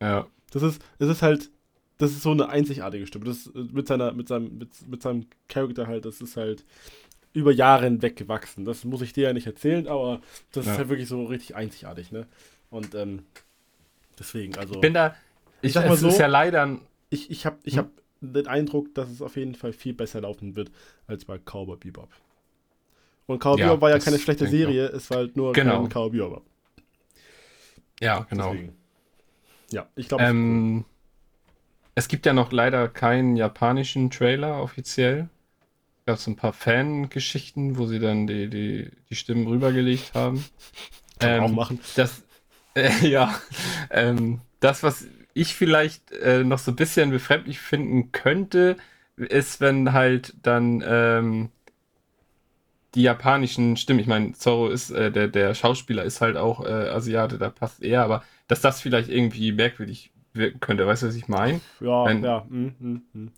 [0.00, 0.26] Ja.
[0.50, 1.50] Das ist, das ist halt,
[1.98, 3.26] das ist so eine einzigartige Stimme.
[3.26, 6.64] Das äh, mit seiner, mit seinem, mit, mit seinem Charakter halt, das ist halt
[7.32, 8.64] über Jahre hinweg gewachsen.
[8.64, 10.20] Das muss ich dir ja nicht erzählen, aber
[10.52, 10.72] das ja.
[10.72, 12.26] ist halt wirklich so richtig einzigartig, ne?
[12.70, 13.24] Und ähm,
[14.18, 14.74] deswegen, also.
[14.74, 15.14] Ich bin da,
[15.61, 16.80] ich, ich sag mal so, ist ja leider ein
[17.11, 17.84] ich, ich habe ich hm?
[17.84, 20.70] hab den Eindruck, dass es auf jeden Fall viel besser laufen wird
[21.06, 22.08] als bei Cowboy Bebop.
[23.26, 25.82] Und Cowboy ja, Bebop war ja keine schlechte Serie, es war halt nur genau.
[25.82, 26.44] kein Cowboy Bebop.
[28.00, 28.52] Ja, genau.
[28.52, 28.76] Deswegen.
[29.70, 30.24] Ja, ich glaube.
[30.24, 30.84] Ähm, es
[32.06, 35.28] gibt ja noch leider keinen japanischen Trailer offiziell.
[36.06, 40.44] Gab es ein paar Fangeschichten, wo sie dann die, die, die Stimmen rübergelegt haben.
[41.18, 41.80] Kann ähm, auch machen.
[41.96, 42.22] Das,
[42.74, 43.34] äh, ja,
[43.90, 48.76] ähm, das, was ich vielleicht äh, noch so ein bisschen befremdlich finden könnte,
[49.16, 51.50] ist, wenn halt dann ähm,
[52.94, 56.90] die japanischen Stimmen, ich meine, Zorro ist, äh, der, der Schauspieler ist halt auch äh,
[56.90, 61.14] Asiate, da passt er, aber dass das vielleicht irgendwie merkwürdig wirken könnte, weißt du, was
[61.14, 61.60] ich meine?
[61.80, 62.44] Ja, Wenn, ja.
[62.48, 63.30] Mm, mm, mm.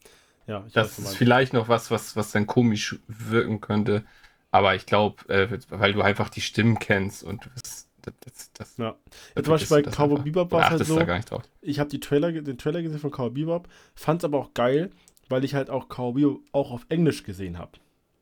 [0.46, 4.04] ja das ist vielleicht noch was, was, was dann komisch wirken könnte.
[4.50, 8.96] Aber ich glaube, äh, weil du einfach die Stimmen kennst und das, das, das, ja.
[9.36, 12.82] ja zum Beispiel bei Cowboy Bebop war es halt so, ich habe Trailer, den Trailer
[12.82, 14.90] gesehen von Cowboy Bebop, fand es aber auch geil,
[15.28, 17.72] weil ich halt auch Cowboy Bebop auch auf Englisch gesehen habe,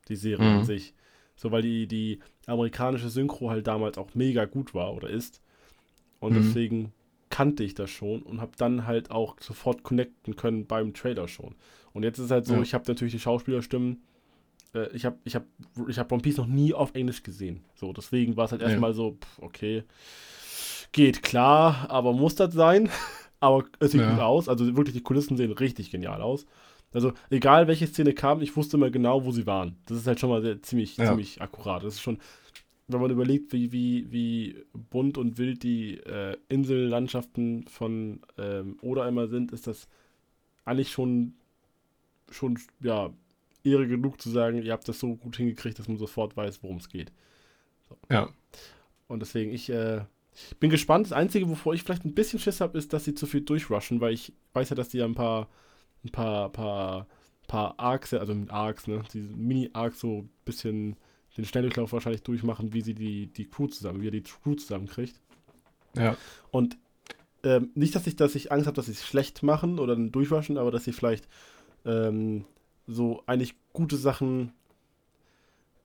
[0.07, 0.57] die Serie mhm.
[0.59, 0.93] an sich.
[1.35, 5.41] So, weil die, die amerikanische Synchro halt damals auch mega gut war oder ist.
[6.19, 6.43] Und mhm.
[6.43, 6.93] deswegen
[7.29, 11.55] kannte ich das schon und habe dann halt auch sofort connecten können beim Trailer schon.
[11.93, 12.61] Und jetzt ist es halt so, ja.
[12.61, 14.03] ich habe natürlich die Schauspielerstimmen.
[14.73, 15.45] Äh, ich habe ich hab,
[15.87, 17.63] ich hab One Piece noch nie auf Englisch gesehen.
[17.75, 18.95] So, deswegen war es halt erstmal ja.
[18.95, 19.83] so, pff, okay,
[20.91, 22.89] geht klar, aber muss das sein?
[23.39, 24.11] aber es sieht ja.
[24.11, 24.49] gut aus.
[24.49, 26.45] Also wirklich, die Kulissen sehen richtig genial aus.
[26.91, 29.77] Also, egal welche Szene kam, ich wusste immer genau, wo sie waren.
[29.85, 31.83] Das ist halt schon mal sehr, ziemlich, ziemlich akkurat.
[31.83, 32.17] Das ist schon,
[32.91, 39.07] wenn man überlegt, wie, wie, wie bunt und wild die äh, Insellandschaften von ähm, Oda
[39.07, 39.87] immer sind, ist das
[40.65, 41.33] eigentlich schon,
[42.29, 43.11] schon, ja,
[43.63, 46.77] Ehre genug zu sagen, ihr habt das so gut hingekriegt, dass man sofort weiß, worum
[46.77, 47.11] es geht.
[47.89, 47.97] So.
[48.09, 48.29] Ja.
[49.07, 50.01] Und deswegen, ich äh,
[50.59, 51.07] bin gespannt.
[51.07, 53.99] Das Einzige, wovor ich vielleicht ein bisschen Schiss habe, ist, dass sie zu viel durchrushen,
[53.99, 55.49] weil ich weiß ja, dass die ja ein paar
[56.03, 57.07] ein paar, paar,
[57.47, 60.95] paar Arcs, also mit Arcs, ne, diese Mini-Arcs so ein bisschen
[61.37, 65.19] den Schnelldurchlauf wahrscheinlich durchmachen, wie sie die, die Crew zusammen, wie er die Crew zusammenkriegt.
[65.95, 66.17] Ja.
[66.51, 66.77] Und
[67.43, 70.11] ähm, nicht, dass ich, dass ich Angst habe, dass sie es schlecht machen oder dann
[70.11, 71.27] durchwaschen, aber dass sie vielleicht
[71.85, 72.45] ähm,
[72.87, 74.51] so eigentlich gute Sachen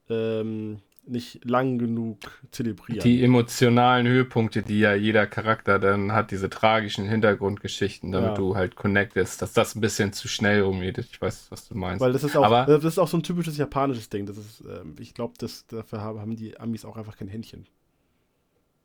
[0.08, 2.18] ähm, nicht lang genug
[2.50, 3.02] zelebrieren.
[3.02, 8.34] Die emotionalen Höhepunkte, die ja jeder Charakter dann hat, diese tragischen Hintergrundgeschichten, damit ja.
[8.34, 10.98] du halt connectest, dass das ein bisschen zu schnell umgeht.
[10.98, 12.00] Ich weiß, was du meinst.
[12.00, 14.26] Weil das ist auch, Aber, das ist auch so ein typisches japanisches Ding.
[14.26, 15.34] Das ist, äh, ich glaube,
[15.68, 17.66] dafür haben die Amis auch einfach kein Händchen.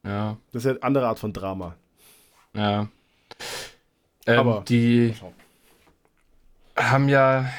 [0.03, 0.37] Ja.
[0.51, 1.75] Das ist ja eine andere Art von Drama.
[2.55, 2.87] Ja.
[4.25, 5.13] Ähm, Aber die
[6.75, 7.49] haben ja,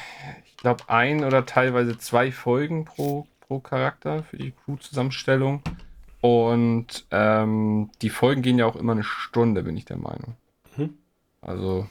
[0.45, 5.61] ich glaube, ein oder teilweise zwei Folgen pro pro Charakter für die Crew-Zusammenstellung.
[6.21, 10.37] Und ähm, die Folgen gehen ja auch immer eine Stunde, bin ich der Meinung.
[10.75, 10.93] Hm.
[11.41, 11.85] Also,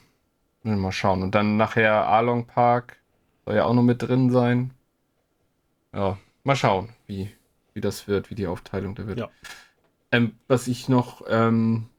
[0.62, 1.22] mal schauen.
[1.22, 2.96] Und dann nachher Arlong Park
[3.44, 4.70] soll ja auch noch mit drin sein.
[5.92, 7.30] Ja, mal schauen, wie,
[7.74, 9.18] wie das wird, wie die Aufteilung da wird.
[9.18, 9.28] Ja.
[10.12, 11.90] Ähm, was ich noch ähm,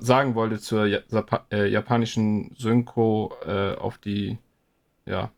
[0.00, 4.38] sagen wollte zur Jap äh, japanischen Synchro äh, auf die
[5.06, 5.30] ja,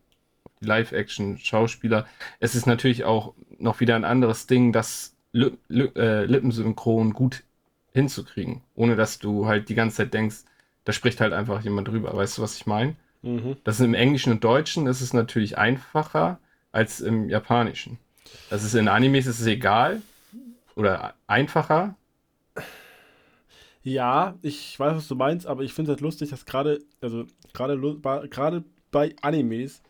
[0.65, 2.05] Live-Action-Schauspieler.
[2.39, 7.43] Es ist natürlich auch noch wieder ein anderes Ding, das Li Li äh, Lippensynchron gut
[7.91, 10.43] hinzukriegen, ohne dass du halt die ganze Zeit denkst,
[10.85, 12.15] da spricht halt einfach jemand drüber.
[12.15, 12.95] Weißt du, was ich meine?
[13.21, 13.57] Mhm.
[13.63, 16.39] Das ist im Englischen und Deutschen ist es natürlich einfacher
[16.71, 17.97] als im Japanischen.
[18.49, 20.01] Das ist in Animes ist es egal
[20.75, 21.95] oder einfacher.
[23.83, 27.25] Ja, ich weiß, was du meinst, aber ich finde es halt lustig, dass gerade, also
[27.53, 27.77] gerade
[28.29, 29.81] gerade bei Animes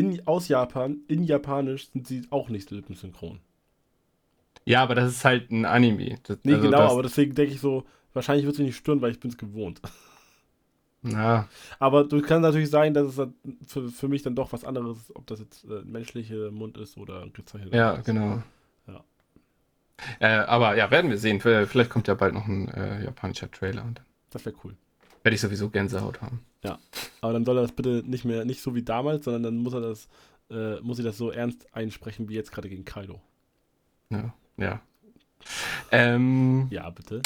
[0.00, 3.40] in, aus Japan, in Japanisch sind sie auch nicht lippensynchron.
[4.64, 6.18] Ja, aber das ist halt ein Anime.
[6.22, 7.84] Das, nee, also genau, aber deswegen denke ich so,
[8.14, 9.80] wahrscheinlich wird es nicht stören, weil ich bin es gewohnt.
[11.02, 11.48] Ja.
[11.78, 13.28] Aber du kann natürlich sein, dass es
[13.66, 16.98] für, für mich dann doch was anderes ist, ob das jetzt äh, menschliche Mund ist
[16.98, 17.72] oder gezeichnet.
[17.72, 18.42] Ja, genau.
[18.86, 19.02] Ja.
[20.18, 21.40] Äh, aber ja, werden wir sehen.
[21.40, 23.86] Vielleicht kommt ja bald noch ein äh, japanischer Trailer.
[24.28, 24.76] Das wäre cool.
[25.22, 26.44] Werde ich sowieso Gänsehaut haben.
[26.62, 26.78] Ja.
[27.20, 29.72] Aber dann soll er das bitte nicht mehr, nicht so wie damals, sondern dann muss
[29.72, 30.08] er das,
[30.50, 33.20] äh, muss sie das so ernst einsprechen wie jetzt gerade gegen Kaido.
[34.10, 34.80] Ja, ja.
[35.90, 37.22] Ähm, ja, bitte.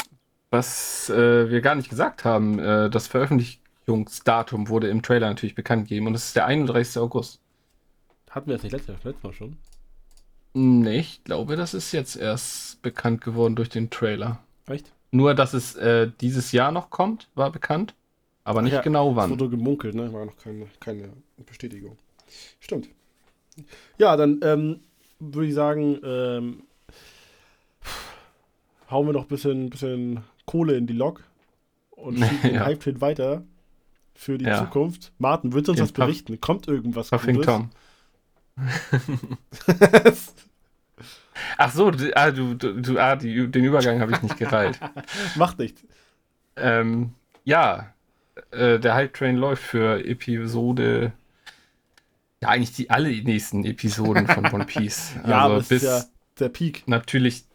[0.51, 5.89] Was äh, wir gar nicht gesagt haben, äh, das Veröffentlichungsdatum wurde im Trailer natürlich bekannt
[5.89, 7.01] gegeben und das ist der 31.
[7.01, 7.41] August.
[8.29, 9.57] Hatten wir das nicht letztes, letztes Mal schon?
[10.53, 14.39] Nee, ich glaube, das ist jetzt erst bekannt geworden durch den Trailer.
[14.67, 14.93] Echt?
[15.11, 17.93] Nur, dass es äh, dieses Jahr noch kommt, war bekannt.
[18.45, 19.31] Aber nicht ja, genau wann.
[19.31, 20.13] Es wurde gemunkelt, ne?
[20.13, 21.09] War noch keine, keine
[21.45, 21.97] Bestätigung.
[22.59, 22.87] Stimmt.
[23.97, 24.79] Ja, dann ähm,
[25.19, 26.63] würde ich sagen, ähm,
[28.89, 31.23] hauen wir noch ein bisschen, bisschen Kohle in die Lok
[31.89, 32.65] und schieben den ja.
[32.65, 33.43] Hype-Train weiter
[34.13, 34.59] für die ja.
[34.59, 35.11] Zukunft.
[35.17, 36.39] Martin, willst du uns was berichten?
[36.39, 37.47] Kommt irgendwas Puffing Gutes?
[37.47, 37.69] Tom.
[41.57, 44.79] Ach so, ah, du, du, ah, die, den Übergang habe ich nicht gereilt.
[45.35, 45.83] Macht nichts.
[46.55, 47.93] Ähm, ja,
[48.51, 51.13] äh, der Hype Train läuft für Episode.
[52.41, 55.15] Ja, eigentlich die alle nächsten Episoden von One Piece.
[55.27, 56.03] ja, also bis ja
[56.39, 56.87] der Peak.
[56.87, 57.45] Natürlich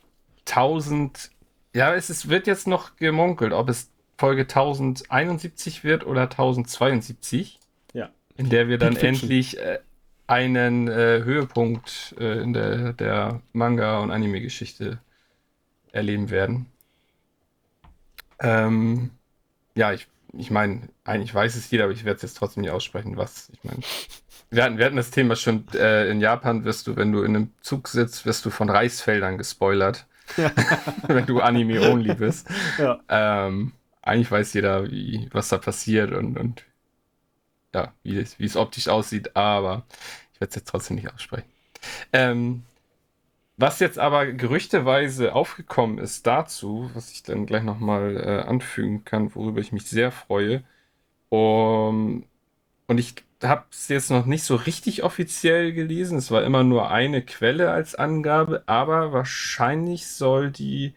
[0.48, 1.30] 1000.
[1.74, 7.58] Ja, es ist, wird jetzt noch gemunkelt, ob es Folge 1071 wird oder 1072.
[7.92, 8.10] Ja.
[8.36, 9.78] In der wir dann endlich äh,
[10.26, 14.98] einen äh, Höhepunkt äh, in der, der Manga- und Anime-Geschichte
[15.92, 16.66] erleben werden.
[18.40, 19.10] Ähm,
[19.74, 22.70] ja, ich, ich meine, eigentlich weiß es jeder, aber ich werde es jetzt trotzdem nicht
[22.70, 23.50] aussprechen, was.
[23.52, 23.80] Ich meine,
[24.50, 27.36] wir hatten, wir hatten das Thema schon äh, in Japan, wirst du, wenn du in
[27.36, 30.06] einem Zug sitzt, wirst du von Reisfeldern gespoilert.
[30.36, 30.52] Ja.
[31.08, 32.48] wenn du Anime-only bist.
[32.78, 33.00] Ja.
[33.08, 36.64] Ähm, eigentlich weiß jeder, wie, was da passiert und, und
[37.74, 39.84] ja, wie es, wie es optisch aussieht, aber
[40.32, 41.48] ich werde es jetzt trotzdem nicht aussprechen.
[42.12, 42.62] Ähm,
[43.60, 49.34] was jetzt aber gerüchteweise aufgekommen ist dazu, was ich dann gleich nochmal äh, anfügen kann,
[49.34, 50.64] worüber ich mich sehr freue.
[51.30, 52.24] Um,
[52.88, 56.18] und ich habe es jetzt noch nicht so richtig offiziell gelesen.
[56.18, 60.94] Es war immer nur eine Quelle als Angabe, aber wahrscheinlich soll die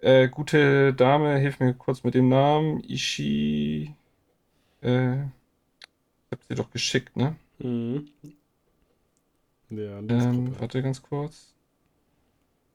[0.00, 3.94] äh, gute Dame, hilf mir kurz mit dem Namen, Ishi.
[4.82, 5.28] Äh, ich
[6.32, 7.36] hab sie doch geschickt, ne?
[7.58, 8.08] Mhm.
[9.70, 11.53] Ja, ähm, warte ganz kurz.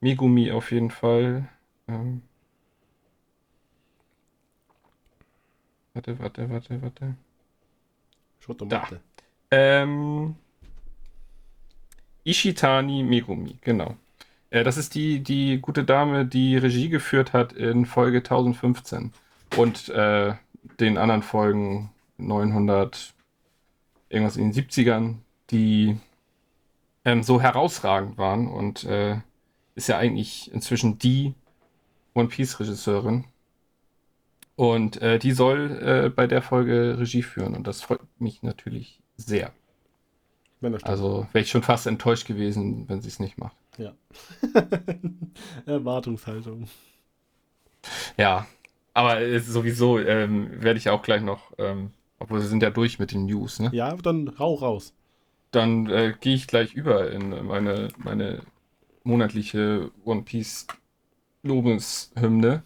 [0.00, 1.48] Megumi auf jeden Fall.
[1.88, 2.22] Ähm,
[5.94, 7.16] warte, warte, warte, warte.
[8.40, 9.00] Schotomate.
[9.50, 9.56] Da.
[9.56, 10.36] Ähm,
[12.24, 13.96] Ishitani Megumi, genau.
[14.50, 19.12] Äh, das ist die, die gute Dame, die Regie geführt hat in Folge 1015
[19.56, 20.34] und äh,
[20.78, 23.14] den anderen Folgen 900,
[24.08, 25.14] irgendwas in den 70ern,
[25.50, 25.98] die
[27.04, 29.16] ähm, so herausragend waren und äh,
[29.74, 31.34] ist ja eigentlich inzwischen die
[32.14, 33.24] One Piece Regisseurin.
[34.56, 39.00] Und äh, die soll äh, bei der Folge Regie führen und das freut mich natürlich
[39.16, 39.52] sehr.
[40.82, 43.56] also wäre ich schon fast enttäuscht gewesen, wenn sie es nicht macht.
[43.78, 43.94] Ja.
[45.66, 46.68] Erwartungshaltung.
[48.18, 48.46] Ja,
[48.92, 53.12] aber sowieso ähm, werde ich auch gleich noch, ähm, obwohl wir sind ja durch mit
[53.12, 53.70] den News, ne?
[53.72, 54.92] Ja, dann rauch raus.
[55.52, 58.42] Dann äh, gehe ich gleich über in meine, meine
[59.10, 60.66] monatliche One Piece
[61.42, 62.62] Lobeshymne.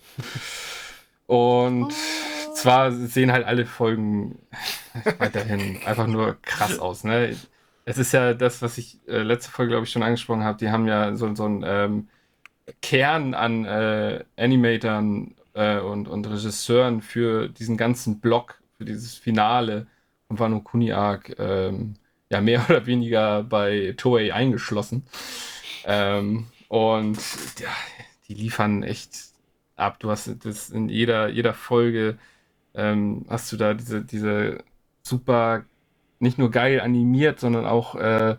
[1.26, 2.54] Und oh.
[2.54, 4.38] zwar sehen halt alle Folgen
[5.18, 7.04] weiterhin einfach nur krass aus.
[7.04, 7.36] Ne?
[7.84, 10.58] Es ist ja das, was ich äh, letzte Folge, glaube ich, schon angesprochen habe.
[10.58, 12.08] Die haben ja so, so einen ähm,
[12.82, 19.86] Kern an äh, Animatoren äh, und, und Regisseuren für diesen ganzen Block, für dieses Finale
[20.28, 21.94] von Wano Kuni Arc, ähm,
[22.30, 25.04] ja, mehr oder weniger bei Toei eingeschlossen.
[25.84, 27.18] Ähm, und
[27.58, 27.68] ja,
[28.28, 29.10] die liefern echt
[29.76, 29.98] ab.
[30.00, 32.18] Du hast das in jeder, jeder Folge
[32.74, 34.64] ähm, hast du da diese, diese
[35.02, 35.64] super,
[36.18, 38.36] nicht nur geil animiert, sondern auch äh,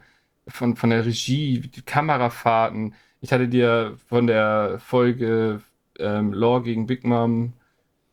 [0.48, 2.96] von, von der Regie, die Kamerafahrten.
[3.22, 5.62] Ich hatte dir von der Folge
[6.00, 7.54] ähm, Law gegen Big Mom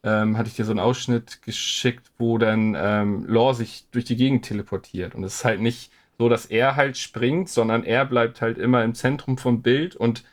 [0.04, 4.16] ähm, hatte ich dir so einen Ausschnitt geschickt, wo dann ähm, Law sich durch die
[4.16, 5.14] Gegend teleportiert.
[5.14, 8.84] Und es ist halt nicht so, dass er halt springt, sondern er bleibt halt immer
[8.84, 10.24] im Zentrum vom Bild und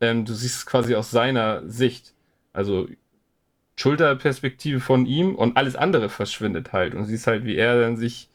[0.00, 2.14] ähm, du siehst es quasi aus seiner Sicht.
[2.52, 2.88] Also
[3.76, 6.94] Schulterperspektive von ihm und alles andere verschwindet halt.
[6.94, 8.30] Und siehst halt, wie er dann sich,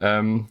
[0.00, 0.48] ähm,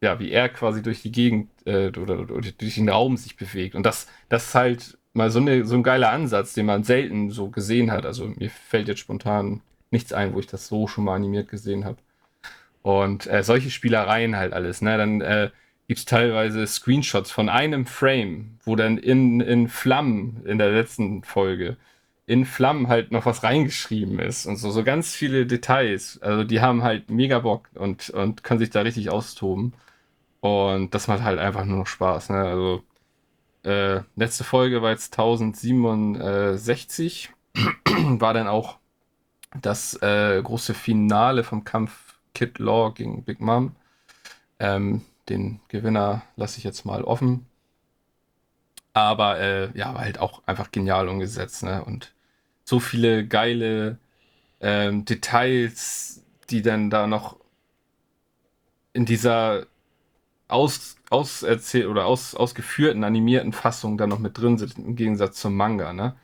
[0.00, 3.74] ja, wie er quasi durch die Gegend äh, oder, oder, durch den Raum sich bewegt.
[3.74, 7.30] Und das, das ist halt mal so, eine, so ein geiler Ansatz, den man selten
[7.30, 8.06] so gesehen hat.
[8.06, 11.84] Also mir fällt jetzt spontan nichts ein, wo ich das so schon mal animiert gesehen
[11.84, 11.98] habe.
[12.88, 14.80] Und äh, solche Spielereien halt alles.
[14.80, 14.96] Ne?
[14.96, 15.50] Dann äh,
[15.88, 21.22] gibt es teilweise Screenshots von einem Frame, wo dann in, in Flammen in der letzten
[21.22, 21.76] Folge
[22.24, 26.18] in Flammen halt noch was reingeschrieben ist und so, so ganz viele Details.
[26.22, 29.74] Also die haben halt mega Bock und, und können sich da richtig austoben.
[30.40, 32.30] Und das macht halt einfach nur noch Spaß.
[32.30, 32.38] Ne?
[32.38, 32.82] Also
[33.64, 37.28] äh, letzte Folge war jetzt 1067.
[37.84, 38.78] war dann auch
[39.60, 42.07] das äh, große Finale vom Kampf
[42.38, 43.74] Kid Law gegen Big Mom.
[44.60, 47.46] Ähm, den Gewinner lasse ich jetzt mal offen.
[48.92, 51.84] Aber äh, ja, war halt auch einfach genial umgesetzt, ne?
[51.84, 52.12] Und
[52.64, 53.98] so viele geile
[54.60, 57.36] ähm, Details, die dann da noch
[58.92, 59.66] in dieser
[60.46, 65.56] aus, auserzählt oder aus, ausgeführten, animierten Fassung dann noch mit drin sind, im Gegensatz zum
[65.56, 66.14] Manga, ne?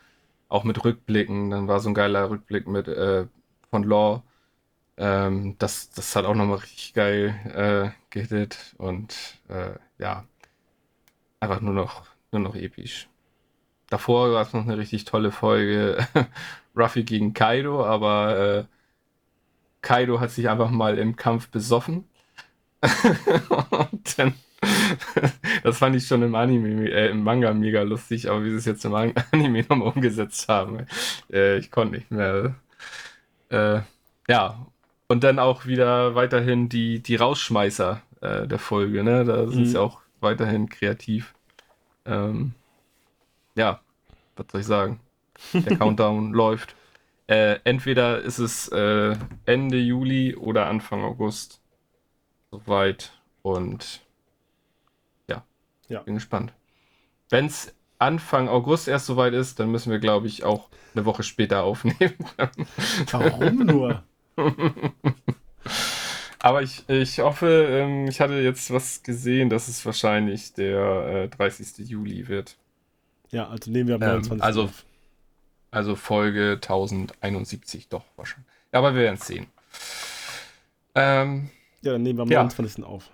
[0.48, 3.26] Auch mit Rückblicken, dann war so ein geiler Rückblick mit äh,
[3.70, 4.22] von Law.
[4.96, 10.24] Ähm, das, das hat auch nochmal richtig geil äh, gehittet und äh, ja,
[11.40, 13.08] einfach nur noch, nur noch episch.
[13.88, 16.06] Davor war es noch eine richtig tolle Folge
[16.76, 18.64] Ruffy gegen Kaido, aber äh,
[19.82, 22.08] Kaido hat sich einfach mal im Kampf besoffen.
[23.70, 24.34] und dann,
[25.62, 28.64] das fand ich schon im Anime, äh, im Manga mega lustig, aber wie sie es
[28.64, 30.86] jetzt im Anime nochmal umgesetzt haben,
[31.32, 32.54] äh, ich konnte nicht mehr.
[33.50, 33.80] Äh,
[34.28, 34.66] ja,
[35.08, 39.24] und dann auch wieder weiterhin die, die Rausschmeißer äh, der Folge, ne?
[39.24, 39.82] Da sind sie mhm.
[39.82, 41.34] auch weiterhin kreativ.
[42.06, 42.54] Ähm,
[43.54, 43.80] ja,
[44.36, 45.00] was soll ich sagen?
[45.52, 46.74] Der Countdown läuft.
[47.26, 51.60] Äh, entweder ist es äh, Ende Juli oder Anfang August
[52.50, 54.02] soweit und
[55.28, 55.42] ja,
[55.88, 56.00] ja.
[56.02, 56.52] bin gespannt.
[57.30, 61.22] Wenn es Anfang August erst soweit ist, dann müssen wir, glaube ich, auch eine Woche
[61.22, 62.16] später aufnehmen.
[63.10, 64.02] Warum nur?
[66.38, 71.28] Aber ich, ich hoffe, ähm, ich hatte jetzt was gesehen, dass es wahrscheinlich der äh,
[71.28, 71.88] 30.
[71.88, 72.56] Juli wird.
[73.30, 74.32] Ja, also nehmen wir am 29.
[74.32, 74.70] Ähm, also,
[75.70, 78.52] also Folge 1071 doch wahrscheinlich.
[78.72, 79.46] Ja, aber wir werden es sehen.
[80.94, 81.50] Ähm,
[81.82, 82.40] ja, dann nehmen wir am ja.
[82.40, 82.84] 29.
[82.84, 83.10] auf.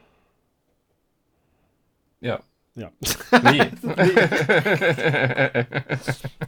[2.21, 2.41] Ja.
[2.75, 2.91] Ja.
[3.43, 3.61] Nee.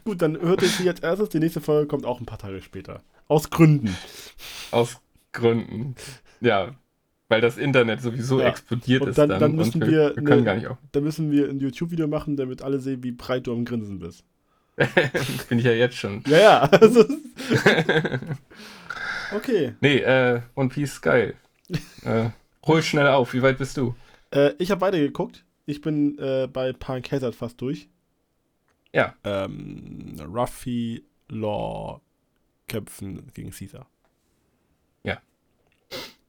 [0.05, 1.29] Gut, dann hört ihr sie jetzt erstes.
[1.29, 3.03] Die nächste Folge kommt auch ein paar Tage später.
[3.29, 3.97] Aus Gründen.
[4.73, 5.01] Aus
[5.33, 5.95] Gründen.
[6.41, 6.75] Ja,
[7.29, 8.49] weil das Internet sowieso ja.
[8.49, 9.31] explodiert und ist dann.
[9.31, 10.77] dann, dann müssen wir, wir, wir können gar nicht auf.
[10.93, 14.25] Dann müssen wir ein YouTube-Video machen, damit alle sehen, wie breit du am Grinsen bist.
[15.49, 16.23] Bin ich ja jetzt schon.
[16.27, 16.61] Ja, ja.
[16.63, 17.05] Also,
[19.35, 19.75] okay.
[19.81, 21.35] Nee, äh, One Piece geil.
[22.05, 22.31] äh,
[22.67, 23.33] hol schnell auf.
[23.33, 23.95] Wie weit bist du?
[24.31, 25.45] Äh, ich habe weitergeguckt.
[25.73, 27.89] Ich bin äh, bei Punk Hazard fast durch.
[28.95, 29.15] Ja.
[29.25, 32.01] Ähm, Ruffy Law
[32.69, 33.87] kämpfen gegen Caesar.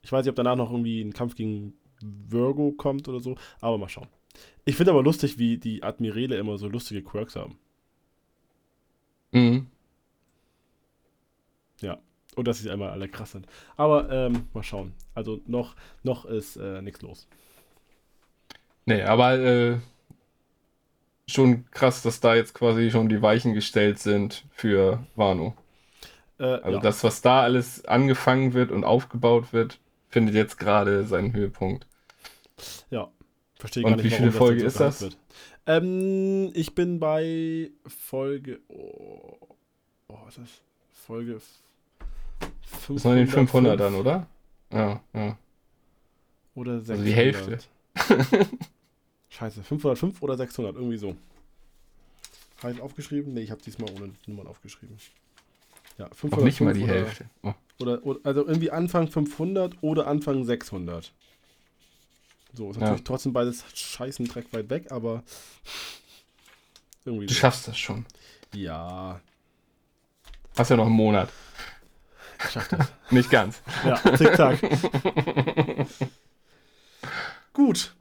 [0.03, 3.77] Ich weiß nicht, ob danach noch irgendwie ein Kampf gegen Virgo kommt oder so, aber
[3.77, 4.09] mal schauen.
[4.65, 7.57] Ich finde aber lustig, wie die Admirale immer so lustige Quirks haben.
[9.31, 9.67] Mhm.
[11.81, 11.99] Ja.
[12.35, 13.47] Und dass sie einmal alle krass sind.
[13.77, 14.93] Aber ähm, mal schauen.
[15.13, 17.27] Also noch, noch ist äh, nichts los.
[18.85, 19.77] Nee, aber äh,
[21.27, 25.55] schon krass, dass da jetzt quasi schon die Weichen gestellt sind für Wano.
[26.39, 26.79] Äh, also ja.
[26.79, 29.79] das, was da alles angefangen wird und aufgebaut wird,
[30.09, 31.87] findet jetzt gerade seinen Höhepunkt.
[32.89, 33.09] Ja,
[33.55, 35.01] verstehe gar nicht, wie viele Folge ist das?
[35.01, 35.17] Wird.
[35.65, 38.59] Ähm, ich bin bei Folge.
[38.67, 39.37] Oh,
[40.09, 40.61] oh was ist das?
[40.91, 41.39] Folge.
[42.63, 44.27] 500, das sind die 500 dann, oder?
[44.71, 45.37] Ja, ja.
[46.55, 46.89] Oder 600.
[46.89, 47.57] Also die Hälfte.
[49.33, 51.15] Scheiße, 505 oder 600, irgendwie so.
[52.61, 53.33] Habe ich aufgeschrieben?
[53.33, 54.95] Ne, ich habe diesmal ohne Nummern aufgeschrieben.
[55.97, 57.25] Ja, 505 Auch nicht mal die Hälfte.
[57.41, 57.53] Oh.
[57.79, 61.11] Oder, oder, also irgendwie Anfang 500 oder Anfang 600.
[62.53, 63.05] So, ist natürlich ja.
[63.05, 65.23] trotzdem beides scheißen Dreck weit weg, aber
[67.03, 67.25] irgendwie.
[67.25, 67.39] Du so.
[67.39, 68.05] schaffst das schon.
[68.53, 69.19] Ja.
[70.55, 71.29] Hast ja noch einen Monat.
[72.43, 72.93] Ich schaff das.
[73.09, 73.63] Nicht ganz.
[73.83, 74.59] Ja, tick-tack.
[77.53, 77.95] Gut.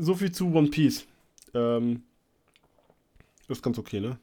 [0.00, 1.06] So viel zu One Piece.
[1.54, 2.02] Ähm,
[3.48, 4.18] ist ganz okay, ne?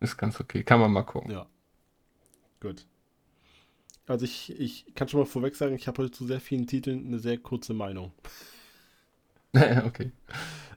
[0.00, 0.62] Ist ganz okay.
[0.62, 1.30] Kann man mal gucken.
[1.30, 1.46] Ja.
[2.60, 2.86] Gut.
[4.06, 7.06] Also ich, ich kann schon mal vorweg sagen, ich habe heute zu sehr vielen Titeln
[7.06, 8.12] eine sehr kurze Meinung.
[9.54, 10.10] okay.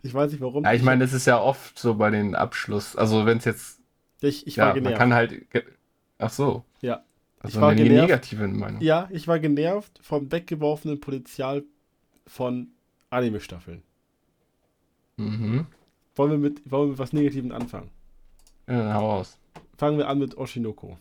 [0.03, 0.64] Ich weiß nicht warum.
[0.64, 2.95] Ja, ich meine, das ist ja oft so bei den Abschluss.
[2.95, 3.80] Also wenn es jetzt.
[4.22, 4.91] Ich, ich war ja, genervt.
[4.91, 5.47] Man kann halt.
[6.20, 6.64] Ach so.
[6.82, 7.03] Ja.
[7.39, 8.09] Also ich war eine genervt.
[8.09, 8.82] negative Meinung.
[8.82, 11.64] Ja, ich war genervt vom weggeworfenen Potenzial
[12.28, 12.70] von
[13.09, 13.84] Anime-Staffeln.
[15.18, 15.68] Mhm.
[16.16, 17.89] Wollen wir, mit, wollen wir mit was Negativem anfangen?
[18.68, 19.38] Ja, hau aus.
[19.78, 20.97] Fangen wir an mit Oshinoko.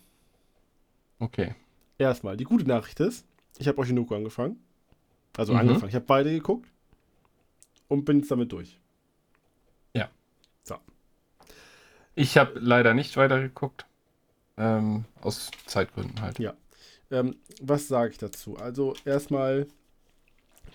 [1.18, 1.54] Okay.
[1.98, 3.26] Erstmal, die gute Nachricht ist,
[3.58, 4.58] ich habe Oshinoko angefangen.
[5.36, 5.60] Also mhm.
[5.60, 5.88] angefangen.
[5.88, 6.68] Ich habe beide geguckt
[7.88, 8.78] und bin jetzt damit durch.
[9.94, 10.08] Ja.
[10.62, 10.76] So.
[12.14, 13.86] Ich habe leider nicht weitergeguckt.
[14.58, 16.38] Ähm, aus Zeitgründen halt.
[16.38, 16.54] Ja.
[17.10, 18.56] Ähm, was sage ich dazu?
[18.56, 19.66] Also erstmal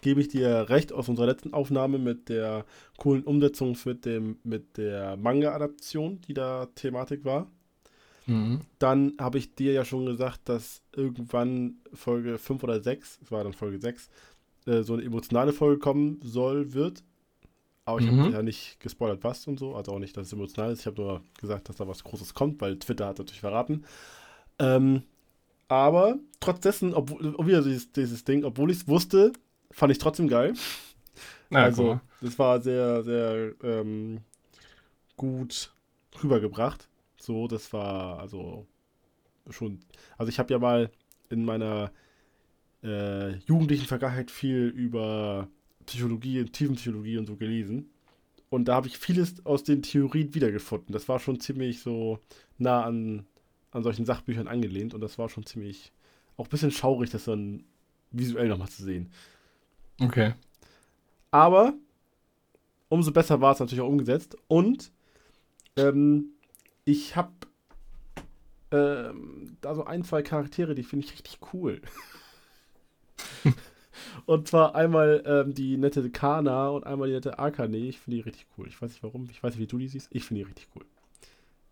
[0.02, 2.66] gebe ich dir recht aus unserer letzten Aufnahme mit der
[2.98, 7.48] coolen Umsetzung mit, dem, mit der Manga-Adaption, die da Thematik war.
[8.26, 8.62] Mhm.
[8.80, 13.44] Dann habe ich dir ja schon gesagt, dass irgendwann Folge 5 oder 6, es war
[13.44, 14.10] dann Folge 6,
[14.66, 17.04] äh, so eine emotionale Folge kommen soll, wird.
[17.86, 18.20] Aber ich mhm.
[18.20, 19.76] habe ja nicht gespoilert, was und so.
[19.76, 20.82] Also auch nicht, dass es emotional ist.
[20.82, 23.86] Ich habe nur gesagt, dass da was Großes kommt, weil Twitter hat natürlich verraten.
[24.60, 25.04] Ähm,
[25.70, 29.32] aber trotz dessen, obwohl, wieder dieses, dieses Ding, obwohl ich es wusste,
[29.72, 30.54] fand ich trotzdem geil.
[31.50, 34.22] Na, also, das war sehr, sehr ähm,
[35.16, 35.72] gut
[36.22, 36.88] rübergebracht.
[37.18, 38.66] So, das war also
[39.50, 39.80] schon.
[40.18, 40.92] Also ich habe ja mal
[41.30, 41.92] in meiner
[42.84, 45.48] äh, jugendlichen Vergangenheit viel über
[45.86, 47.90] Psychologie, Tiefenpsychologie und so gelesen.
[48.50, 50.94] Und da habe ich vieles aus den Theorien wiedergefunden.
[50.94, 52.20] Das war schon ziemlich so
[52.58, 53.26] nah an,
[53.72, 55.92] an solchen Sachbüchern angelehnt und das war schon ziemlich
[56.38, 57.64] auch ein bisschen schaurig, das dann
[58.12, 59.12] visuell nochmal zu sehen.
[60.00, 60.34] Okay.
[61.32, 61.74] Aber
[62.90, 64.92] umso besser war es natürlich auch umgesetzt und
[65.76, 66.32] ähm,
[66.86, 67.32] ich habe
[68.72, 71.82] ähm, da so ein, zwei Charaktere, die finde ich richtig cool.
[74.26, 77.78] Und zwar einmal ähm, die nette Kana und einmal die nette Akane.
[77.78, 78.68] Ich finde die richtig cool.
[78.68, 80.10] Ich weiß nicht warum, ich weiß nicht, wie du die siehst.
[80.12, 80.86] Ich finde die richtig cool.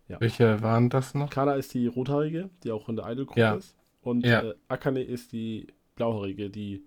[0.08, 0.20] Ja.
[0.20, 1.30] Welche waren das noch?
[1.30, 3.54] Kana ist die rothaarige, die auch in der Idol-Gruppe ja.
[3.54, 3.74] ist.
[4.02, 4.42] Und ja.
[4.42, 5.66] äh, Akane ist die
[5.96, 6.84] blauhaarige, die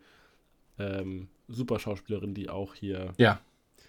[0.80, 3.39] ähm, super Schauspielerin, die auch hier ja.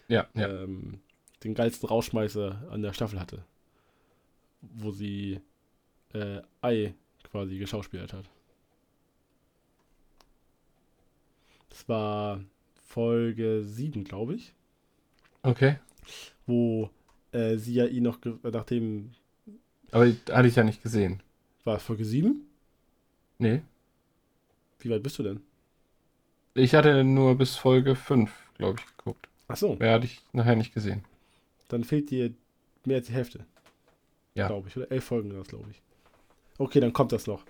[0.08, 1.00] Ja, ähm,
[1.44, 3.44] den geilsten Rauschmeißer an der Staffel hatte.
[4.60, 5.40] Wo sie
[6.12, 8.28] äh, Ei quasi geschauspielert hat.
[11.68, 12.40] Das war
[12.82, 14.52] Folge 7, glaube ich.
[15.42, 15.78] Okay.
[16.46, 16.90] Wo
[17.32, 19.12] äh, sie ja ihn noch, nachdem.
[19.92, 21.22] Aber hatte ich ja nicht gesehen.
[21.64, 22.42] War Folge 7?
[23.38, 23.62] Nee.
[24.80, 25.40] Wie weit bist du denn?
[26.54, 29.28] Ich hatte nur bis Folge 5, glaube ich, geguckt.
[29.48, 29.76] Ach so.
[29.76, 31.04] Mehr hatte ich nachher nicht gesehen.
[31.68, 32.32] Dann fehlt dir
[32.84, 33.46] mehr als die Hälfte.
[34.34, 34.48] Ja.
[34.48, 34.76] Glaube ich.
[34.76, 35.80] Oder elf Folgen das, glaube ich.
[36.58, 37.44] Okay, dann kommt das noch.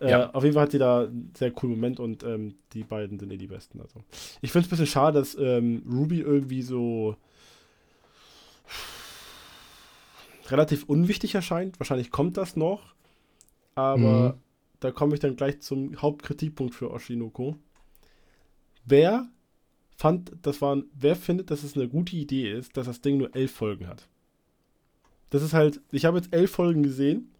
[0.00, 0.30] Äh, ja.
[0.30, 3.32] Auf jeden Fall hat die da einen sehr coolen Moment und ähm, die beiden sind
[3.32, 3.80] eh die besten.
[3.80, 4.00] Also.
[4.40, 7.16] Ich finde es ein bisschen schade, dass ähm, Ruby irgendwie so
[10.48, 11.78] relativ unwichtig erscheint.
[11.78, 12.94] Wahrscheinlich kommt das noch.
[13.74, 14.40] Aber mhm.
[14.80, 17.56] da komme ich dann gleich zum Hauptkritikpunkt für Oshinoko.
[18.84, 19.28] Wer
[19.96, 23.34] fand, das waren, wer findet, dass es eine gute Idee ist, dass das Ding nur
[23.34, 24.08] elf Folgen hat?
[25.30, 27.32] Das ist halt, ich habe jetzt elf Folgen gesehen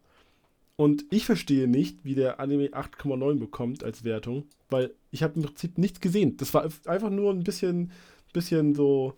[0.77, 5.43] und ich verstehe nicht, wie der Anime 8,9 bekommt als Wertung, weil ich habe im
[5.43, 6.37] Prinzip nichts gesehen.
[6.39, 7.93] Das war einfach nur ein bisschen,
[8.33, 9.15] bisschen so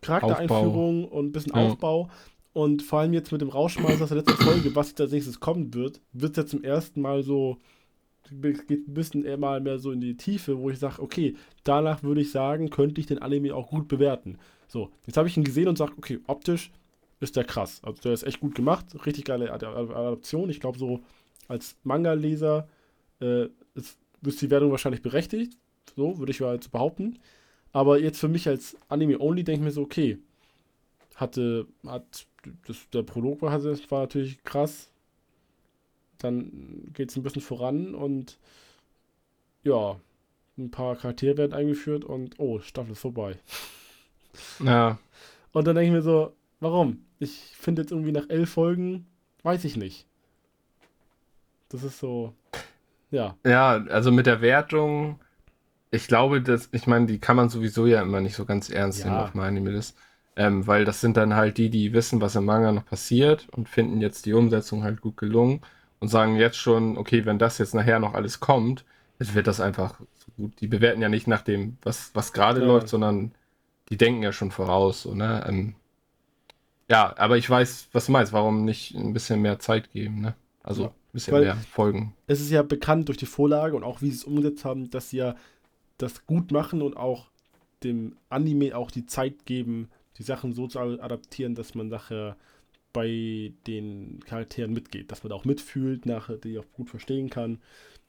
[0.00, 1.18] Charaktereinführung Aufbau.
[1.18, 1.66] und ein bisschen ja.
[1.66, 2.10] Aufbau.
[2.52, 5.74] Und vor allem jetzt mit dem Rauschmeister aus der letzten Folge, was als nächstes kommen
[5.74, 7.58] wird, wird es ja zum ersten Mal so,
[8.30, 12.02] geht ein bisschen eher mal mehr so in die Tiefe, wo ich sage, okay, danach
[12.02, 14.38] würde ich sagen, könnte ich den Anime auch gut bewerten.
[14.68, 16.70] So, jetzt habe ich ihn gesehen und sage, okay, optisch
[17.20, 17.80] ist der krass.
[17.82, 20.50] Also der ist echt gut gemacht, richtig geile Adaption.
[20.50, 21.00] Ich glaube, so
[21.48, 22.68] als Manga-Leser
[23.20, 25.56] äh, ist, ist die Wertung wahrscheinlich berechtigt.
[25.94, 27.18] So würde ich mal jetzt behaupten.
[27.72, 30.18] Aber jetzt für mich als Anime-Only denke ich mir so, okay,
[31.14, 32.26] hatte, hat,
[32.66, 34.90] das, der Prolog war, war natürlich krass.
[36.18, 38.38] Dann geht es ein bisschen voran und
[39.62, 39.96] ja,
[40.58, 43.36] ein paar Charaktere werden eingeführt und oh, Staffel ist vorbei.
[44.62, 44.98] Ja.
[45.52, 47.04] Und dann denke ich mir so, warum?
[47.18, 49.06] Ich finde jetzt irgendwie nach elf Folgen,
[49.42, 50.06] weiß ich nicht.
[51.68, 52.34] Das ist so,
[53.10, 53.36] ja.
[53.44, 55.18] Ja, also mit der Wertung,
[55.90, 59.00] ich glaube, dass, ich meine, die kann man sowieso ja immer nicht so ganz ernst
[59.00, 59.06] ja.
[59.06, 59.96] nehmen auf MyAnimeList.
[60.38, 63.70] Ähm, weil das sind dann halt die, die wissen, was im Manga noch passiert und
[63.70, 65.62] finden jetzt die Umsetzung halt gut gelungen
[66.00, 68.84] und sagen jetzt schon, okay, wenn das jetzt nachher noch alles kommt,
[69.18, 70.60] jetzt wird das einfach so gut.
[70.60, 72.66] Die bewerten ja nicht nach dem, was, was gerade ja.
[72.66, 73.32] läuft, sondern
[73.88, 75.02] die denken ja schon voraus.
[75.02, 75.44] So, ne?
[75.48, 75.74] Ähm,
[76.88, 78.32] ja, aber ich weiß, was du meinst.
[78.32, 80.34] Warum nicht ein bisschen mehr Zeit geben, ne?
[80.62, 82.14] Also ja, ein bisschen Weil mehr Folgen.
[82.26, 85.10] Es ist ja bekannt durch die Vorlage und auch wie sie es umgesetzt haben, dass
[85.10, 85.36] sie ja
[85.98, 87.26] das gut machen und auch
[87.82, 89.88] dem Anime auch die Zeit geben,
[90.18, 92.36] die Sachen so zu adaptieren, dass man nachher
[92.96, 97.58] bei den Charakteren mitgeht, dass man auch mitfühlt, nachher die auch gut verstehen kann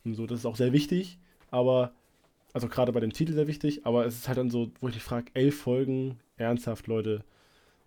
[0.06, 0.26] und so.
[0.26, 1.20] Das ist auch sehr wichtig,
[1.52, 1.92] aber
[2.54, 4.96] also gerade bei dem Titel sehr wichtig, aber es ist halt dann so, wo ich
[4.96, 7.26] mich frage, elf Folgen, ernsthaft, Leute,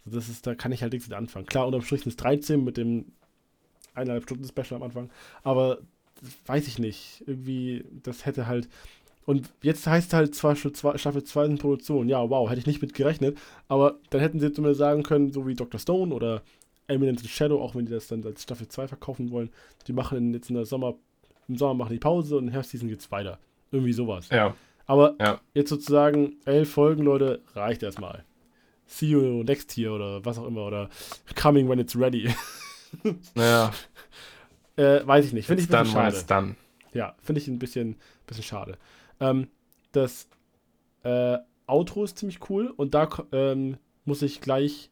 [0.05, 1.47] also das ist, da kann ich halt nichts mit anfangen.
[1.47, 3.07] Klar, unterm Strich sind es 13 mit dem
[3.95, 5.09] eineinhalb Stunden Special am Anfang,
[5.43, 5.79] aber
[6.45, 7.25] weiß ich nicht.
[7.27, 8.69] Irgendwie, das hätte halt.
[9.25, 12.09] Und jetzt heißt halt zwar Staffel 2 in Produktion.
[12.11, 13.39] Ja, wow, hätte ich nicht mit gerechnet.
[13.69, 15.81] Aber dann hätten sie zumindest sagen können, so wie Dr.
[15.81, 16.43] Stone oder
[16.91, 19.51] Eminence Shadow, auch wenn die das dann als Staffel 2 verkaufen wollen,
[19.87, 20.95] die machen jetzt in der Sommer,
[21.49, 23.39] im Sommer machen die Pause und im Herbstseason geht's weiter.
[23.71, 24.29] Irgendwie sowas.
[24.31, 24.55] Ja.
[24.87, 25.41] Aber ja.
[25.55, 28.25] jetzt sozusagen elf Folgen, Leute, reicht erstmal.
[28.87, 30.91] See you next year oder was auch immer oder
[31.41, 32.29] coming when it's ready.
[33.37, 33.71] Naja.
[34.75, 35.47] äh, weiß ich nicht.
[35.47, 36.25] Finde ich ein bisschen schade.
[36.27, 36.57] Dann.
[36.93, 37.95] Ja, finde ich ein bisschen,
[38.27, 38.79] bisschen schade.
[39.21, 39.47] Ähm,
[39.93, 40.29] das
[41.05, 44.91] äh, Outro ist ziemlich cool und da ähm, muss ich gleich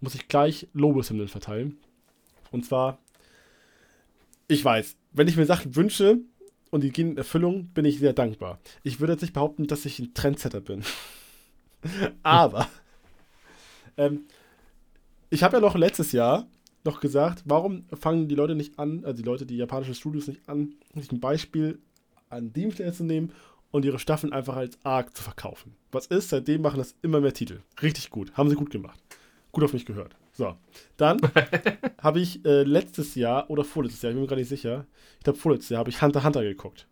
[0.00, 1.78] muss ich gleich Lobeshymnen verteilen.
[2.50, 2.98] Und zwar,
[4.46, 6.18] ich weiß, wenn ich mir Sachen wünsche
[6.70, 8.58] und die gehen in Erfüllung, bin ich sehr dankbar.
[8.82, 10.82] Ich würde jetzt nicht behaupten, dass ich ein Trendsetter bin.
[12.22, 12.68] Aber
[13.96, 14.26] ähm,
[15.30, 16.46] ich habe ja noch letztes Jahr
[16.84, 20.48] noch gesagt, warum fangen die Leute nicht an, also die Leute, die japanischen Studios nicht
[20.48, 21.78] an, sich ein Beispiel
[22.30, 23.32] an Demon Slayer zu nehmen
[23.70, 25.74] und ihre Staffeln einfach als Arc zu verkaufen.
[25.92, 26.30] Was ist?
[26.30, 27.60] Seitdem machen das immer mehr Titel.
[27.82, 28.32] Richtig gut.
[28.36, 28.98] Haben sie gut gemacht.
[29.52, 30.16] Gut auf mich gehört.
[30.32, 30.56] So.
[30.96, 31.20] Dann
[32.00, 34.86] habe ich äh, letztes Jahr oder vorletztes Jahr, ich bin mir gar nicht sicher,
[35.18, 36.86] ich glaube vorletztes Jahr habe ich Hunter Hunter geguckt.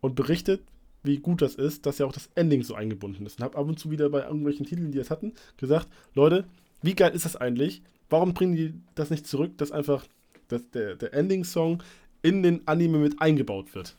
[0.00, 0.62] Und berichtet,
[1.02, 3.38] wie gut das ist, dass ja auch das Ending so eingebunden ist.
[3.38, 6.44] Und habe ab und zu wieder bei irgendwelchen Titeln, die es hatten, gesagt, Leute,
[6.82, 7.82] wie geil ist das eigentlich?
[8.10, 10.06] Warum bringen die das nicht zurück, dass einfach
[10.48, 11.82] dass der, der Ending-Song
[12.22, 13.96] in den Anime mit eingebaut wird?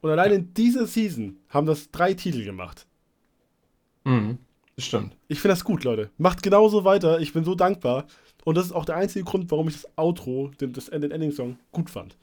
[0.00, 2.86] Und allein in dieser Season haben das drei Titel gemacht.
[4.04, 4.38] Mhm,
[4.76, 5.16] das stimmt.
[5.28, 6.10] Ich finde das gut, Leute.
[6.18, 7.20] Macht genauso weiter.
[7.20, 8.06] Ich bin so dankbar.
[8.44, 11.58] Und das ist auch der einzige Grund, warum ich das Outro, den, das, den Ending-Song,
[11.72, 12.16] gut fand.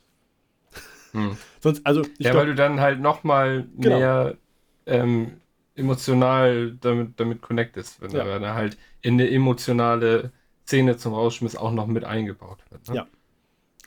[1.11, 1.35] Hm.
[1.59, 3.97] Sonst, also, ja, glaub, weil du dann halt nochmal genau.
[3.97, 4.37] mehr
[4.85, 5.33] ähm,
[5.75, 8.23] emotional damit, damit connectest, wenn ja.
[8.23, 10.31] er halt in eine emotionale
[10.65, 12.87] Szene zum Rausschmiss auch noch mit eingebaut wird.
[12.87, 12.95] Ne?
[12.95, 13.07] Ja.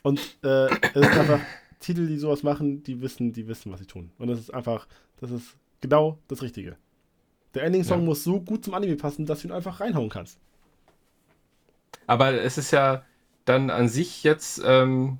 [0.02, 1.40] Und äh, es ist einfach
[1.80, 4.10] Titel, die sowas machen, die wissen, die wissen, was sie tun.
[4.18, 4.86] Und das ist einfach,
[5.20, 6.76] das ist genau das Richtige.
[7.56, 8.04] Der Ending-Song ja.
[8.04, 10.38] muss so gut zum Anime passen, dass du ihn einfach reinhauen kannst.
[12.06, 13.02] Aber es ist ja
[13.46, 15.16] dann an sich jetzt, ähm,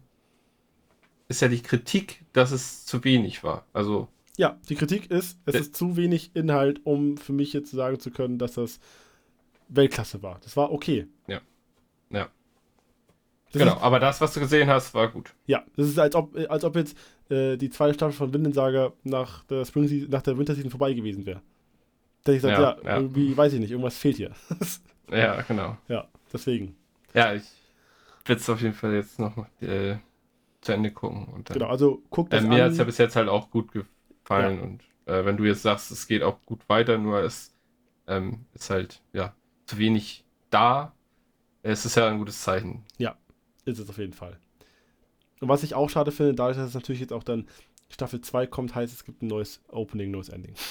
[1.29, 3.65] ist ja die Kritik, dass es zu wenig war.
[3.73, 4.09] Also.
[4.37, 8.11] Ja, die Kritik ist, es ist zu wenig Inhalt, um für mich jetzt sagen zu
[8.11, 8.81] können, dass das
[9.69, 10.39] Weltklasse war.
[10.43, 11.07] Das war okay.
[11.27, 11.41] Ja.
[12.11, 12.29] Ja.
[13.51, 15.35] Das genau, ist, aber das, was du gesehen hast, war gut.
[15.47, 16.99] Ja, das ist, als ob, als ob jetzt
[17.31, 21.41] äh, die zweite Staffel von Windensaga nach der, Spring nach der Winterseason vorbei gewesen wäre.
[22.27, 24.33] Da ich gesagt, ja, ja, irgendwie, weiß ich nicht, irgendwas fehlt hier.
[25.11, 25.77] ja, genau.
[25.87, 26.77] Ja, deswegen.
[27.15, 27.45] Ja, ich
[28.25, 29.97] werde es auf jeden Fall jetzt noch äh,
[30.61, 31.27] zu Ende gucken.
[31.27, 33.49] Und dann, genau, also guck das äh, Mir hat es ja bis jetzt halt auch
[33.51, 34.57] gut gefallen.
[34.57, 34.63] Ja.
[34.65, 37.55] Und äh, wenn du jetzt sagst, es geht auch gut weiter, nur es
[38.09, 39.33] ähm, ist halt, ja,
[39.67, 40.93] zu wenig da.
[41.63, 42.85] Es ist ja ein gutes Zeichen.
[42.99, 43.17] Ja,
[43.65, 44.37] ist es auf jeden Fall.
[45.41, 47.47] Und was ich auch schade finde, dadurch, dass es natürlich jetzt auch dann
[47.89, 50.55] Staffel 2 kommt, heißt es gibt ein neues Opening, neues Ending.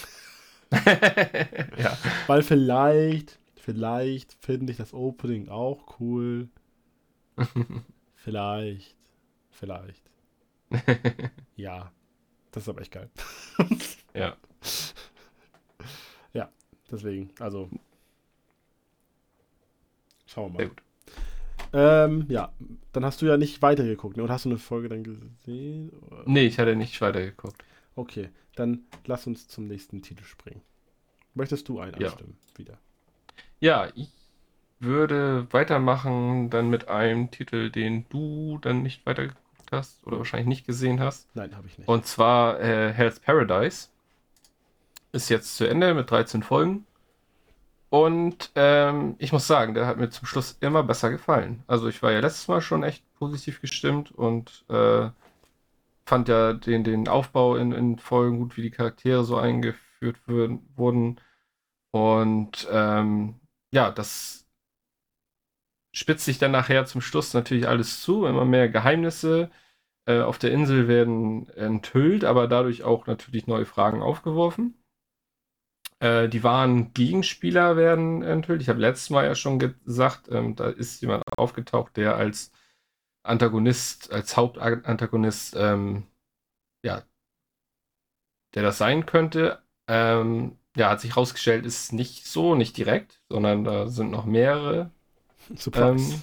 [1.78, 1.98] ja.
[2.28, 6.50] Weil vielleicht, vielleicht finde ich das Opening auch cool.
[8.16, 8.96] vielleicht.
[9.52, 10.04] Vielleicht.
[11.56, 11.92] ja.
[12.52, 13.10] Das ist aber echt geil.
[14.14, 14.36] ja.
[16.34, 16.50] Ja,
[16.90, 17.70] deswegen, also.
[20.26, 20.72] Schauen wir mal.
[21.74, 22.54] Ähm, ja,
[22.94, 24.24] dann hast du ja nicht weitergeguckt, ne?
[24.24, 25.90] Und hast du eine Folge dann gesehen?
[26.08, 26.24] Oder?
[26.26, 27.62] Nee, ich hatte nicht weitergeguckt.
[27.96, 30.62] Okay, dann lass uns zum nächsten Titel springen.
[31.34, 32.10] Möchtest du einen ja.
[32.10, 32.78] anstimmen wieder?
[33.60, 34.10] Ja, ich
[34.80, 40.68] würde weitermachen dann mit einem Titel, den du dann nicht weitergeguckt hast oder wahrscheinlich nicht
[40.68, 41.28] gesehen hast.
[41.36, 41.88] Nein, habe ich nicht.
[41.88, 43.90] Und zwar äh, Hell's Paradise.
[45.12, 46.86] Ist jetzt zu Ende mit 13 Folgen.
[47.90, 51.64] Und ähm, ich muss sagen, der hat mir zum Schluss immer besser gefallen.
[51.68, 55.10] Also ich war ja letztes Mal schon echt positiv gestimmt und äh,
[56.06, 61.20] fand ja den, den Aufbau in, in Folgen gut, wie die Charaktere so eingeführt wurden.
[61.92, 63.40] Und ähm,
[63.72, 64.48] ja, das
[65.94, 68.26] spitzt sich dann nachher zum Schluss natürlich alles zu.
[68.26, 69.50] Immer mehr Geheimnisse
[70.06, 74.76] äh, auf der Insel werden enthüllt, aber dadurch auch natürlich neue Fragen aufgeworfen.
[76.00, 78.62] Äh, die wahren Gegenspieler werden enthüllt.
[78.62, 82.52] Ich habe letztes Mal ja schon gesagt, ähm, da ist jemand aufgetaucht, der als
[83.26, 86.08] Antagonist, als Hauptantagonist, ähm,
[86.84, 87.04] ja,
[88.54, 89.62] der das sein könnte.
[89.88, 94.92] Ähm, ja, hat sich herausgestellt, ist nicht so, nicht direkt, sondern da sind noch mehrere.
[95.56, 96.14] Surprise.
[96.14, 96.22] Ähm,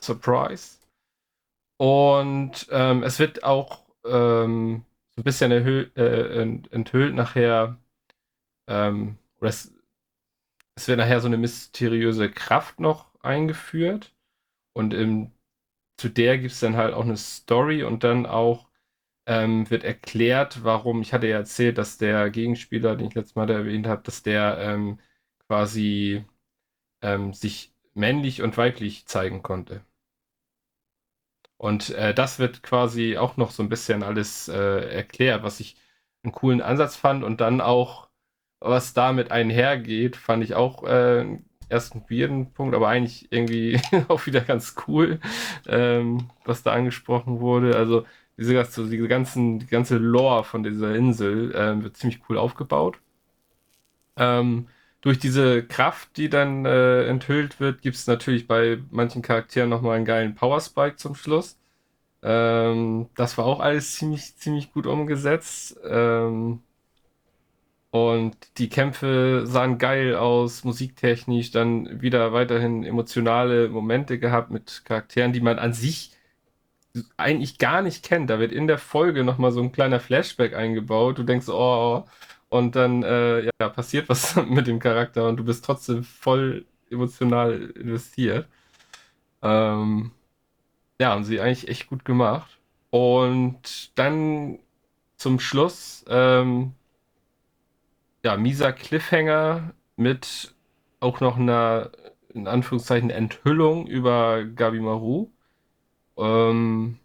[0.00, 0.78] Surprise.
[1.78, 7.78] Und ähm, es wird auch ähm, so ein bisschen äh, enthüllt nachher,
[8.68, 9.72] ähm, oder es,
[10.76, 14.12] es wird nachher so eine mysteriöse Kraft noch eingeführt.
[14.72, 15.30] Und im,
[15.96, 18.68] zu der gibt es dann halt auch eine Story und dann auch
[19.26, 23.50] ähm, wird erklärt, warum, ich hatte ja erzählt, dass der Gegenspieler, den ich letztes Mal
[23.50, 25.00] erwähnt habe, dass der ähm,
[25.48, 26.24] quasi
[27.02, 29.84] ähm, sich männlich und weiblich zeigen konnte.
[31.56, 34.54] Und äh, das wird quasi auch noch so ein bisschen alles äh,
[34.94, 35.76] erklärt, was ich
[36.22, 38.08] einen coolen Ansatz fand und dann auch,
[38.60, 41.38] was damit einhergeht, fand ich auch äh,
[41.68, 45.20] erst einen weirden Punkt, aber eigentlich irgendwie auch wieder ganz cool,
[45.66, 47.76] ähm, was da angesprochen wurde.
[47.76, 48.04] Also
[48.36, 52.98] diese, diese ganzen, die ganze Lore von dieser Insel äh, wird ziemlich cool aufgebaut.
[54.16, 54.68] Ähm,
[55.00, 59.96] durch diese Kraft, die dann äh, enthüllt wird, gibt es natürlich bei manchen Charakteren nochmal
[59.96, 61.58] einen geilen Power Spike zum Schluss.
[62.22, 65.78] Ähm, das war auch alles ziemlich, ziemlich gut umgesetzt.
[67.94, 75.32] Und die Kämpfe sahen geil aus, musiktechnisch, dann wieder weiterhin emotionale Momente gehabt mit Charakteren,
[75.32, 76.10] die man an sich
[77.16, 78.30] eigentlich gar nicht kennt.
[78.30, 81.18] Da wird in der Folge nochmal so ein kleiner Flashback eingebaut.
[81.18, 82.04] Du denkst, oh,
[82.48, 87.70] und dann äh, ja, passiert was mit dem Charakter und du bist trotzdem voll emotional
[87.76, 88.48] investiert.
[89.40, 90.10] Ähm,
[91.00, 92.58] ja, haben sie eigentlich echt gut gemacht.
[92.90, 94.58] Und dann
[95.16, 96.72] zum Schluss, ähm,
[98.24, 100.54] ja, mieser Cliffhanger mit
[100.98, 101.90] auch noch einer,
[102.32, 105.30] in Anführungszeichen, Enthüllung über Gabi Maru.
[106.16, 106.98] Ähm,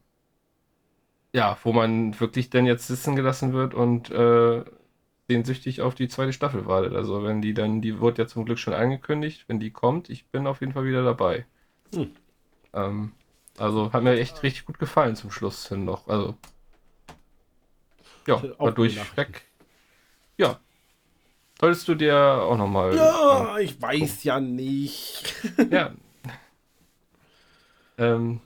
[1.33, 4.63] ja, wo man wirklich dann jetzt sitzen gelassen wird und äh,
[5.27, 6.95] sehnsüchtig auf die zweite Staffel wartet.
[6.95, 10.25] Also wenn die dann, die wurde ja zum Glück schon angekündigt, wenn die kommt, ich
[10.27, 11.45] bin auf jeden Fall wieder dabei.
[11.93, 12.11] Hm.
[12.73, 13.11] Ähm,
[13.57, 16.07] also hat mir echt richtig gut gefallen zum Schluss hin noch.
[16.07, 16.35] Also
[18.25, 19.41] ja, war durchweg.
[20.37, 20.59] Ja.
[21.59, 22.95] Solltest du dir auch nochmal.
[22.95, 24.17] Ja, äh, ich weiß gucken.
[24.23, 25.35] ja nicht.
[25.71, 25.91] ja.
[27.97, 28.39] Ähm,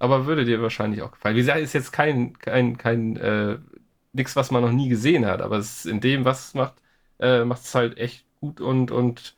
[0.00, 1.36] aber würde dir wahrscheinlich auch gefallen.
[1.36, 3.58] Wie gesagt, ist jetzt kein, kein, kein, äh,
[4.12, 6.74] nichts, was man noch nie gesehen hat, aber es ist in dem, was es macht,
[7.20, 9.36] äh, macht es halt echt gut und, und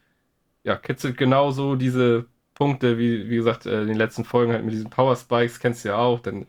[0.64, 4.74] ja, kitzelt genauso diese Punkte, wie, wie gesagt, äh, in den letzten Folgen halt mit
[4.74, 6.46] diesen Power Spikes, kennst du ja auch, denn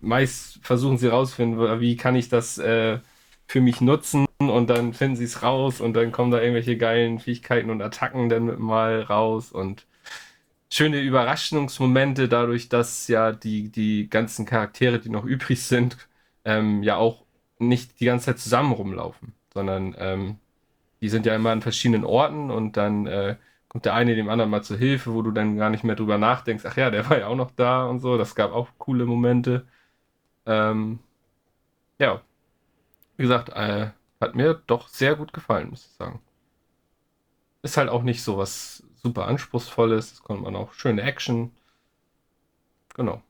[0.00, 3.00] meist versuchen sie rauszufinden, wie kann ich das äh,
[3.46, 7.18] für mich nutzen und dann finden sie es raus und dann kommen da irgendwelche geilen
[7.20, 9.86] Fähigkeiten und Attacken dann mal raus und
[10.70, 15.96] schöne Überraschungsmomente dadurch, dass ja die, die ganzen Charaktere, die noch übrig sind,
[16.44, 17.24] ähm, ja auch
[17.58, 20.38] nicht die ganze Zeit zusammen rumlaufen, sondern ähm,
[21.00, 23.36] die sind ja immer an verschiedenen Orten und dann äh,
[23.68, 26.18] kommt der eine dem anderen mal zur Hilfe, wo du dann gar nicht mehr drüber
[26.18, 28.18] nachdenkst, ach ja, der war ja auch noch da und so.
[28.18, 29.66] Das gab auch coole Momente.
[30.46, 31.00] Ähm,
[31.98, 32.22] ja,
[33.16, 33.90] wie gesagt, äh,
[34.20, 36.20] hat mir doch sehr gut gefallen, muss ich sagen.
[37.62, 41.52] Ist halt auch nicht so was super anspruchsvolles, das konnte man auch schöne Action.
[42.94, 43.22] Genau.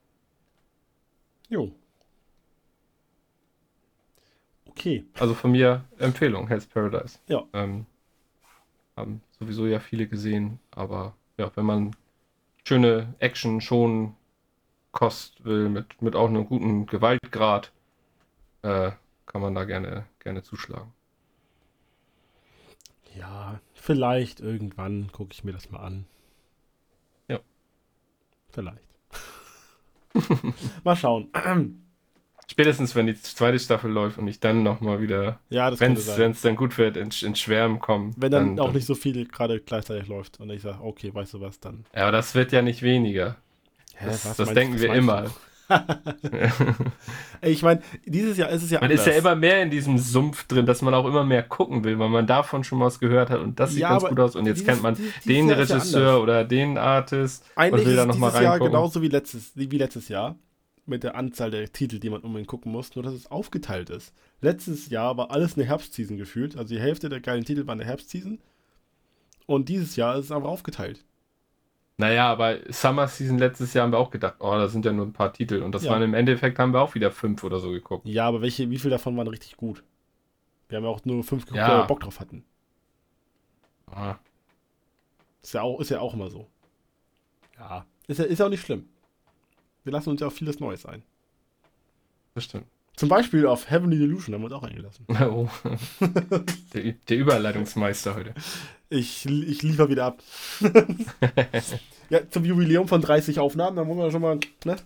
[1.49, 1.73] Jo.
[4.67, 5.07] Okay.
[5.19, 7.19] Also von mir Empfehlung, Hell's Paradise.
[7.29, 7.45] Ja.
[7.53, 7.87] Ähm,
[8.97, 11.97] haben sowieso ja viele gesehen, aber ja, wenn man
[12.65, 14.15] schöne Action schon
[14.93, 17.73] Kost will, mit, mit auch einem guten Gewaltgrad,
[18.63, 18.93] äh,
[19.27, 20.93] kann man da gerne, gerne zuschlagen.
[23.19, 26.07] Ja, vielleicht irgendwann gucke ich mir das mal an.
[27.29, 27.41] Ja.
[28.51, 28.83] Vielleicht.
[30.85, 31.31] mal schauen.
[32.49, 36.57] Spätestens, wenn die zweite Staffel läuft und ich dann nochmal wieder, ja, wenn es dann
[36.57, 38.13] gut wird, ins, ins Schwärmen komme.
[38.17, 41.13] Wenn dann, dann auch dann, nicht so viel gerade gleichzeitig läuft und ich sage, okay,
[41.13, 41.85] weißt du was, dann.
[41.95, 43.37] Ja, aber das wird ja nicht weniger.
[43.95, 45.31] Hä, das, das denken wir immer.
[47.43, 49.07] ich meine, dieses Jahr ist es ja Man anders.
[49.07, 51.99] ist ja immer mehr in diesem Sumpf drin, dass man auch immer mehr gucken will,
[51.99, 54.37] weil man davon schon mal was gehört hat und das sieht ja, ganz gut aus
[54.37, 57.91] und jetzt dieses, kennt man dieses, den Jahr Regisseur ja oder den Artist Eigentlich und
[57.91, 58.61] will da nochmal reingucken.
[58.63, 60.37] Jahr genauso wie letztes, wie letztes Jahr
[60.85, 64.13] mit der Anzahl der Titel, die man unbedingt gucken muss, nur dass es aufgeteilt ist.
[64.41, 67.85] Letztes Jahr war alles eine Herbstseason gefühlt, also die Hälfte der geilen Titel war eine
[67.85, 68.39] Herbstseason
[69.47, 71.05] und dieses Jahr ist es aber aufgeteilt.
[71.99, 75.07] Naja, aber Summer Season letztes Jahr haben wir auch gedacht, oh, da sind ja nur
[75.07, 75.63] ein paar Titel.
[75.63, 75.93] Und das ja.
[75.93, 78.07] waren im Endeffekt, haben wir auch wieder fünf oder so geguckt.
[78.07, 79.83] Ja, aber welche, wie viele davon waren richtig gut?
[80.69, 81.69] Wir haben ja auch nur fünf geguckt, ja.
[81.69, 82.45] weil wir Bock drauf hatten.
[83.87, 84.17] Ah.
[85.43, 86.47] Ist ja auch, ist ja auch immer so.
[87.59, 87.87] Ja.
[88.09, 88.89] Ist ja, ist ja auch nicht schlimm.
[89.85, 91.03] Wir lassen uns ja auch vieles Neues ein.
[92.35, 92.67] Das stimmt.
[92.97, 95.07] Zum Beispiel auf Heavenly Delusion haben wir uns auch eingelassen.
[95.21, 95.49] Oh.
[96.73, 98.35] der, der Überleitungsmeister heute.
[98.89, 100.23] Ich, ich liefer wieder ab.
[102.11, 104.77] ja, zum Jubiläum von 30 Aufnahmen, da muss man schon mal, ne?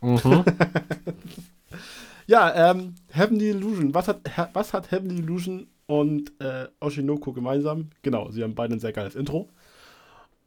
[0.00, 0.44] Mhm.
[2.26, 3.92] ja, ähm, Heavenly Illusion.
[3.92, 4.20] Was hat,
[4.54, 7.90] was hat Heavenly Illusion und äh, Oshinoko gemeinsam?
[8.00, 9.50] Genau, sie haben beide ein sehr geiles Intro.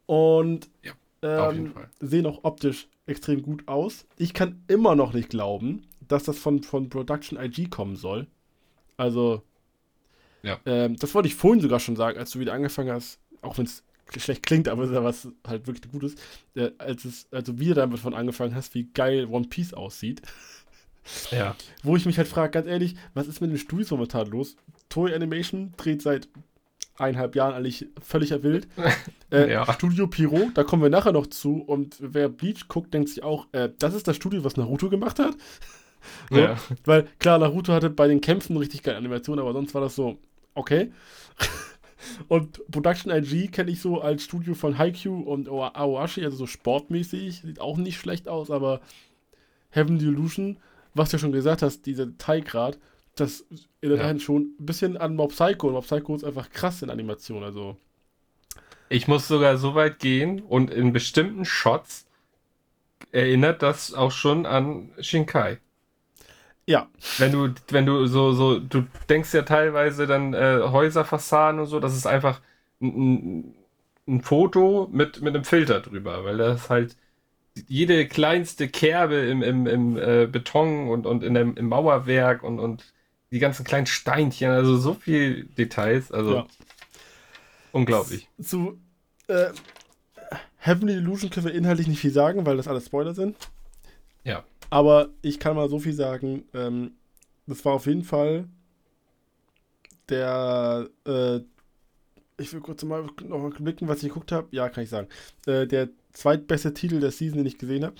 [0.06, 4.06] Und ja, ähm, sehen auch optisch extrem gut aus.
[4.16, 8.26] Ich kann immer noch nicht glauben, dass das von, von Production IG kommen soll.
[8.96, 9.42] Also,
[10.42, 10.58] ja.
[10.66, 13.64] Ähm, das wollte ich vorhin sogar schon sagen, als du wieder angefangen hast, auch wenn
[13.64, 13.82] es
[14.16, 16.18] schlecht klingt, aber was halt wirklich gut ist,
[16.54, 20.22] äh, als es, also wieder damit von angefangen hast, wie geil One Piece aussieht.
[21.30, 21.56] Ja.
[21.82, 24.56] Wo ich mich halt frage, ganz ehrlich, was ist mit den Studios momentan los?
[24.88, 26.28] Toy Animation dreht seit
[26.96, 28.68] eineinhalb Jahren eigentlich völlig erwillt.
[29.30, 29.72] Äh, ja.
[29.72, 31.56] Studio Piro, da kommen wir nachher noch zu.
[31.56, 35.18] Und wer Bleach guckt, denkt sich auch, äh, das ist das Studio, was Naruto gemacht
[35.18, 35.34] hat.
[36.30, 36.56] So, ja.
[36.84, 40.18] Weil klar, Naruto hatte bei den Kämpfen richtig geile Animationen, aber sonst war das so,
[40.54, 40.92] okay.
[42.28, 47.40] und Production IG kenne ich so als Studio von Haikyuu und Aoashi, also so sportmäßig,
[47.42, 48.80] sieht auch nicht schlecht aus, aber
[49.70, 50.58] Heaven Illusion,
[50.94, 52.78] was du ja schon gesagt hast, dieser Detailgrad,
[53.16, 53.44] das
[53.80, 54.18] erinnert ja.
[54.20, 55.68] schon ein bisschen an Mob Psycho.
[55.68, 57.76] Und Mob Psycho ist einfach krass in Animation, also.
[58.88, 62.06] Ich muss sogar so weit gehen und in bestimmten Shots
[63.12, 65.58] erinnert das auch schon an Shinkai.
[66.66, 66.88] Ja.
[67.18, 71.78] Wenn du, wenn du so, so, du denkst ja teilweise dann äh, Häuserfassaden und so,
[71.78, 72.40] das ist einfach
[72.80, 73.54] ein,
[74.08, 76.96] ein, Foto mit, mit einem Filter drüber, weil das halt
[77.68, 82.58] jede kleinste Kerbe im, im, im äh, Beton und, und in dem, im Mauerwerk und,
[82.58, 82.92] und
[83.30, 86.46] die ganzen kleinen Steinchen, also so viel Details, also ja.
[87.72, 88.28] unglaublich.
[88.40, 88.80] Zu
[89.28, 89.50] äh,
[90.58, 93.36] Heavenly Illusion können wir inhaltlich nicht viel sagen, weil das alles Spoiler sind.
[94.24, 94.44] Ja.
[94.70, 96.92] Aber ich kann mal so viel sagen, ähm,
[97.46, 98.48] das war auf jeden Fall
[100.08, 101.40] der, äh,
[102.36, 104.48] ich will kurz mal noch mal blicken, was ich geguckt habe.
[104.50, 105.08] Ja, kann ich sagen.
[105.46, 107.94] Äh, der zweitbeste Titel der Season, den ich gesehen habe.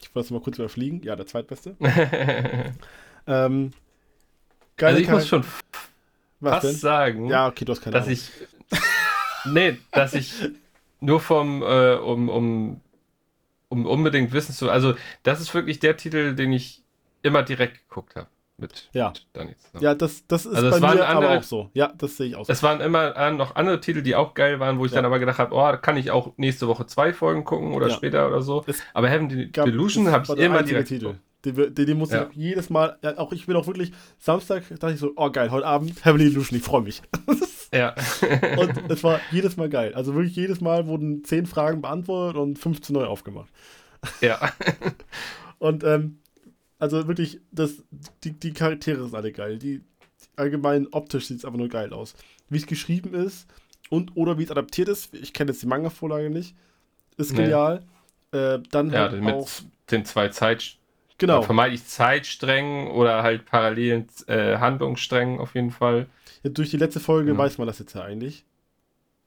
[0.00, 1.02] Ich wollte es mal kurz überfliegen.
[1.02, 1.76] Ja, der zweitbeste.
[3.26, 3.72] ähm,
[4.80, 5.44] also ich muss schon
[6.40, 6.74] was fast denn?
[6.74, 8.18] sagen, ja, okay, du hast keine dass Ahnung.
[8.18, 8.30] ich
[9.46, 10.32] nee, dass ich
[11.00, 12.80] nur vom äh, um, um
[13.76, 16.82] um unbedingt wissen zu, also das ist wirklich der Titel, den ich
[17.22, 19.08] immer direkt geguckt habe mit, ja.
[19.08, 21.70] mit Dani Ja, das, das ist also bei mir andere, aber auch so.
[21.74, 22.52] Ja, das sehe ich auch so.
[22.52, 24.96] Es waren immer noch andere Titel, die auch geil waren, wo ich ja.
[24.96, 27.94] dann aber gedacht habe, oh, kann ich auch nächste Woche zwei Folgen gucken oder ja.
[27.94, 28.64] später oder so.
[28.66, 31.06] Es aber Heaven Delusion habe ich immer direkt Titel.
[31.06, 31.20] Den,
[31.52, 32.28] den, den muss ja.
[32.30, 35.66] ich jedes Mal, auch ich bin auch wirklich, Samstag dachte ich so, oh geil, heute
[35.66, 37.02] Abend Heavenly Illusion, ich freue mich.
[37.72, 37.94] ja.
[38.58, 39.94] und es war jedes Mal geil.
[39.94, 43.48] Also wirklich jedes Mal wurden zehn Fragen beantwortet und 15 neu aufgemacht.
[44.20, 44.52] Ja.
[45.58, 46.18] und ähm,
[46.78, 47.82] also wirklich, das,
[48.24, 49.58] die, die Charaktere sind alle geil.
[49.58, 49.82] Die,
[50.36, 52.14] allgemein optisch sieht es einfach nur geil aus.
[52.48, 53.46] Wie es geschrieben ist
[53.88, 56.54] und oder wie es adaptiert ist, ich kenne jetzt die Manga-Vorlage nicht,
[57.16, 57.42] ist nee.
[57.42, 57.82] genial.
[58.32, 59.48] Äh, dann ja, halt auch
[59.90, 60.78] den zwei Zeit
[61.18, 61.42] genau.
[61.42, 66.06] vermeintlich Zeitsträngen oder halt parallelen äh, Handlungssträngen auf jeden Fall.
[66.42, 67.42] Ja, durch die letzte Folge genau.
[67.42, 68.44] weiß man das jetzt ja eigentlich.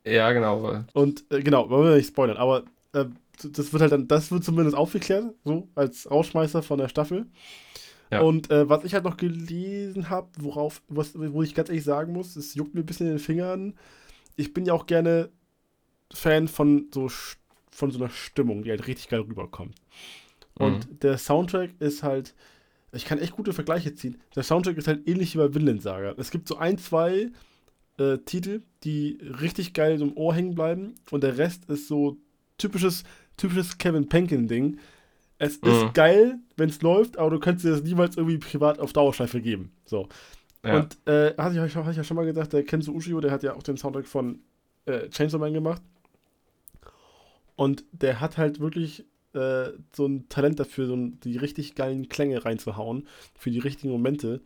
[0.05, 0.83] Ja, genau.
[0.93, 2.63] Und äh, genau, wollen wir nicht spoilern, aber
[2.93, 3.05] äh,
[3.43, 7.25] das wird halt dann, das wird zumindest aufgeklärt, so als Rausschmeißer von der Staffel.
[8.11, 8.21] Ja.
[8.21, 12.11] Und äh, was ich halt noch gelesen habe, worauf, was, wo ich ganz ehrlich sagen
[12.11, 13.75] muss, es juckt mir ein bisschen in den Fingern.
[14.35, 15.29] Ich bin ja auch gerne
[16.11, 17.07] Fan von so
[17.71, 19.75] von so einer Stimmung, die halt richtig geil rüberkommt.
[20.59, 20.99] Und mhm.
[20.99, 22.35] der Soundtrack ist halt,
[22.91, 24.21] ich kann echt gute Vergleiche ziehen.
[24.35, 26.13] Der Soundtrack ist halt ähnlich wie bei Vinland Saga.
[26.17, 27.31] Es gibt so ein, zwei
[27.97, 32.17] äh, Titel, die richtig geil im Ohr hängen bleiben und der Rest ist so
[32.57, 33.03] typisches
[33.39, 34.77] typisches Kevin Penkin-Ding.
[35.39, 35.69] Es mhm.
[35.69, 39.41] ist geil, wenn es läuft, aber du könntest dir das niemals irgendwie privat auf Dauerschleife
[39.41, 39.71] geben.
[39.85, 40.09] So.
[40.63, 40.77] Ja.
[40.77, 43.43] Und äh, hatte, ich, hatte ich ja schon mal gesagt, der Kenzo Ushio, der hat
[43.43, 44.39] ja auch den Soundtrack von
[44.85, 45.81] äh, Chainsaw Man gemacht.
[47.55, 52.45] Und der hat halt wirklich äh, so ein Talent dafür, so die richtig geilen Klänge
[52.45, 54.41] reinzuhauen, für die richtigen Momente.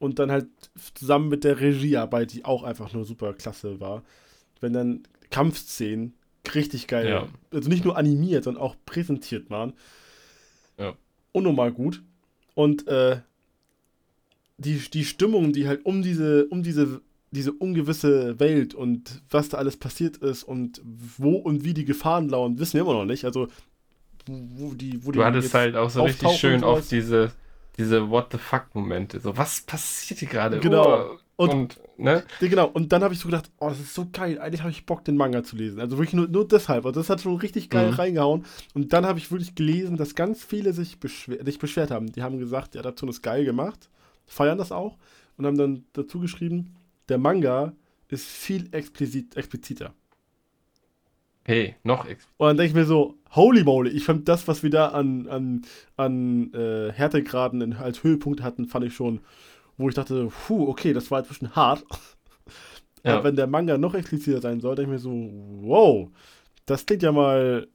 [0.00, 0.48] Und dann halt
[0.94, 4.02] zusammen mit der Regiearbeit, die auch einfach nur super klasse war.
[4.60, 6.14] Wenn dann Kampfszenen
[6.54, 7.08] richtig geil.
[7.08, 7.28] Ja.
[7.52, 9.72] Also nicht nur animiert, sondern auch präsentiert waren.
[10.78, 10.94] Ja.
[11.32, 12.02] Unnormal gut.
[12.54, 13.20] Und äh,
[14.58, 17.00] die, die Stimmung, die halt um diese, um diese,
[17.30, 22.28] diese ungewisse Welt und was da alles passiert ist und wo und wie die Gefahren
[22.28, 23.24] lauern, wissen wir immer noch nicht.
[23.24, 23.48] Also,
[24.26, 25.18] wo die, wo die.
[25.18, 27.32] Du hattest halt auch so richtig schön auf diese,
[27.76, 29.20] diese What the fuck-Momente.
[29.20, 30.60] So, was passiert hier gerade?
[30.60, 31.10] Genau.
[31.36, 32.22] Oh, und, und ne?
[32.40, 34.86] Genau, und dann habe ich so gedacht, oh, das ist so geil, eigentlich habe ich
[34.86, 35.80] Bock, den Manga zu lesen.
[35.80, 36.86] Also wirklich nur, nur deshalb.
[36.86, 37.94] Also das hat schon richtig geil mhm.
[37.94, 38.44] reingehauen.
[38.72, 42.12] Und dann habe ich wirklich gelesen, dass ganz viele sich, beschwer sich beschwert haben.
[42.12, 43.90] Die haben gesagt, die Adaption ist geil gemacht,
[44.26, 44.96] feiern das auch
[45.36, 46.76] und haben dann dazu geschrieben,
[47.08, 47.72] der Manga
[48.08, 49.92] ist viel explizit, expliziter.
[51.44, 52.34] Hey, noch expliziter.
[52.38, 55.28] Und dann denke ich mir so, holy moly, ich fand das, was wir da an,
[55.28, 55.62] an,
[55.96, 59.20] an äh, Härtegraden als Höhepunkt hatten, fand ich schon
[59.76, 61.84] wo ich dachte, puh, okay, das war bisschen hart.
[63.02, 63.14] Ja.
[63.14, 66.08] Aber wenn der Manga noch expliziter sein soll, denke ich mir so, wow,
[66.66, 67.68] das klingt ja mal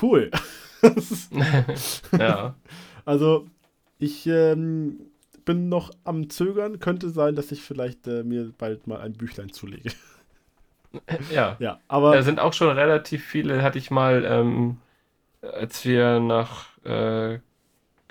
[0.00, 0.30] cool.
[2.18, 2.54] ja.
[3.04, 3.46] Also,
[3.98, 5.00] ich ähm,
[5.44, 6.78] bin noch am Zögern.
[6.78, 9.90] Könnte sein, dass ich vielleicht äh, mir bald mal ein Büchlein zulege.
[11.30, 11.56] Ja.
[11.58, 12.14] Ja, aber.
[12.14, 14.78] Da sind auch schon relativ viele, hatte ich mal, ähm,
[15.42, 17.38] als wir nach äh,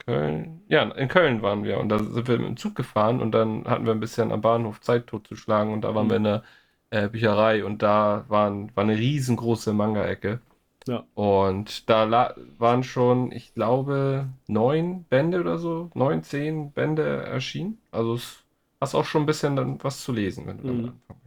[0.05, 0.61] Köln.
[0.67, 3.65] Ja, in Köln waren wir und da sind wir mit dem Zug gefahren und dann
[3.65, 6.09] hatten wir ein bisschen am Bahnhof Zeit totzuschlagen und da waren mhm.
[6.09, 6.43] wir in der
[6.89, 10.39] äh, Bücherei und da waren, war eine riesengroße Manga-Ecke.
[10.87, 11.05] Ja.
[11.13, 17.77] Und da waren schon, ich glaube, neun Bände oder so, neun, zehn Bände erschienen.
[17.91, 18.43] Also es
[18.81, 20.67] hast auch schon ein bisschen dann was zu lesen, wenn du mhm.
[20.67, 21.21] damit anfangen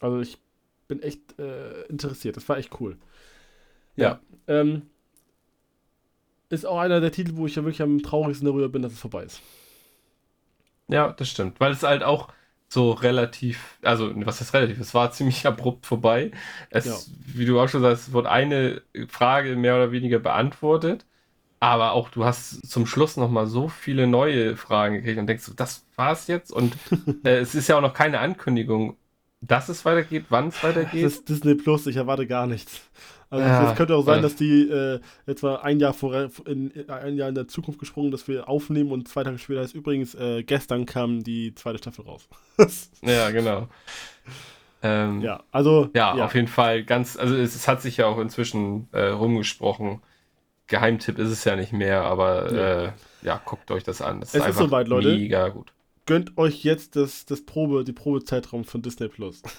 [0.00, 0.38] Also ich
[0.92, 2.36] bin echt äh, interessiert.
[2.36, 2.96] Das war echt cool.
[3.96, 4.20] Ja.
[4.46, 4.60] ja.
[4.60, 4.82] Ähm,
[6.50, 9.00] ist auch einer der Titel, wo ich ja wirklich am traurigsten darüber bin, dass es
[9.00, 9.40] vorbei ist.
[10.88, 11.60] Ja, das stimmt.
[11.60, 12.28] Weil es halt auch
[12.68, 14.78] so relativ, also was ist relativ?
[14.80, 16.30] Es war ziemlich abrupt vorbei.
[16.70, 16.96] Es, ja.
[17.34, 21.06] wie du auch schon sagst, es wurde eine Frage mehr oder weniger beantwortet.
[21.60, 25.86] Aber auch du hast zum Schluss nochmal so viele neue Fragen gekriegt und denkst, das
[25.96, 26.50] war's jetzt.
[26.52, 26.76] Und
[27.24, 28.96] äh, es ist ja auch noch keine Ankündigung,
[29.42, 31.04] dass es weitergeht, wann es weitergeht.
[31.04, 32.80] Das ist Disney Plus, ich erwarte gar nichts.
[33.28, 36.14] Also ja, es könnte auch sein, dass die äh, jetzt mal ein Jahr vor
[36.46, 39.74] in, ein Jahr in der Zukunft gesprungen, dass wir aufnehmen und zwei Tage später ist
[39.74, 42.28] übrigens äh, gestern kam die zweite Staffel raus.
[43.02, 43.68] ja, genau.
[44.82, 48.06] Ähm, ja, also ja, ja, auf jeden Fall ganz, also es, es, hat sich ja
[48.06, 50.02] auch inzwischen äh, rumgesprochen.
[50.66, 54.20] Geheimtipp ist es ja nicht mehr, aber ja, äh, guckt euch das an.
[54.20, 55.16] Das es ist, ist soweit, Leute.
[55.16, 55.72] Mega gut.
[56.06, 59.42] Gönnt euch jetzt das, das Probe, die Probezeitraum von Disney Plus.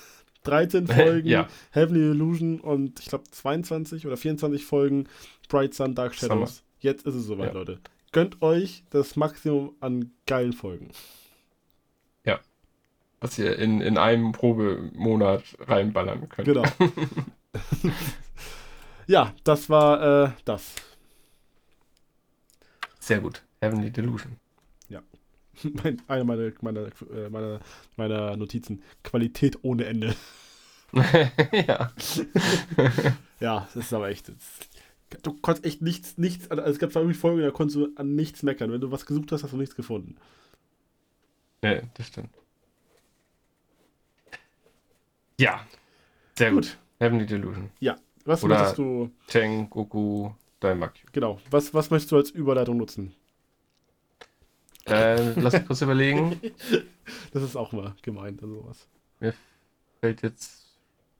[0.44, 1.48] 13 Folgen ja.
[1.72, 5.08] Heavenly Illusion und ich glaube 22 oder 24 Folgen
[5.48, 6.58] Bright Sun Dark Shadows.
[6.58, 6.68] Summer.
[6.80, 7.60] Jetzt ist es soweit, ja.
[7.60, 7.80] Leute.
[8.12, 10.92] Gönnt euch das Maximum an geilen Folgen.
[12.26, 12.40] Ja.
[13.22, 16.46] Was ihr in, in einem Probemonat reinballern könnt.
[16.46, 16.64] Genau.
[19.08, 20.76] ja, das war äh, das.
[23.00, 23.44] Sehr gut.
[23.62, 24.43] Heavenly Delusion.
[25.64, 25.96] Ja.
[26.08, 27.60] eine meiner, meiner, äh, meiner,
[27.96, 28.82] meiner Notizen.
[29.04, 30.16] Qualität ohne Ende.
[30.94, 31.92] ja.
[33.40, 34.30] ja, das ist aber echt.
[34.30, 37.90] Das, du konntest echt nichts, nichts, also es gab zwar irgendwie Folgen, da konntest du
[37.96, 38.72] an nichts meckern.
[38.72, 40.16] Wenn du was gesucht hast, hast du nichts gefunden.
[41.62, 42.30] Nee, das stimmt.
[45.40, 45.66] Ja,
[46.36, 46.64] sehr gut.
[46.64, 46.78] gut.
[47.00, 47.70] Heavenly Delusion.
[47.80, 49.10] Ja, was Oder möchtest du?
[49.28, 51.06] Tengoku Daimakyu.
[51.12, 53.14] Genau, was, was möchtest du als Überleitung nutzen?
[54.86, 56.40] Äh, lass mich kurz überlegen.
[57.34, 58.88] Das ist auch mal gemeint, also sowas.
[59.20, 59.34] Mir
[60.00, 60.64] fällt jetzt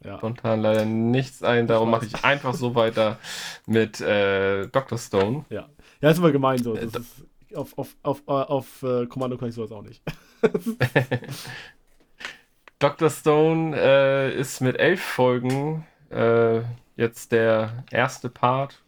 [0.02, 0.18] ja.
[0.18, 3.20] spontan leider nichts ein, darum mache ich einfach so weiter
[3.66, 4.98] mit äh, Dr.
[4.98, 5.44] Stone.
[5.50, 5.68] Ja.
[6.00, 6.76] Ja, ist immer gemein so.
[6.76, 6.98] Äh, ist,
[7.54, 10.02] auf auf, auf, äh, auf uh, Kommando kann ich sowas auch nicht.
[12.80, 13.10] Dr.
[13.10, 16.62] Stone äh, ist mit elf Folgen äh,
[16.96, 18.82] jetzt der erste Part,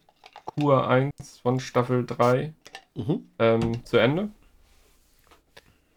[0.44, 1.12] Kur 1
[1.42, 2.52] von Staffel 3
[2.94, 3.28] mhm.
[3.38, 4.30] ähm, zu Ende.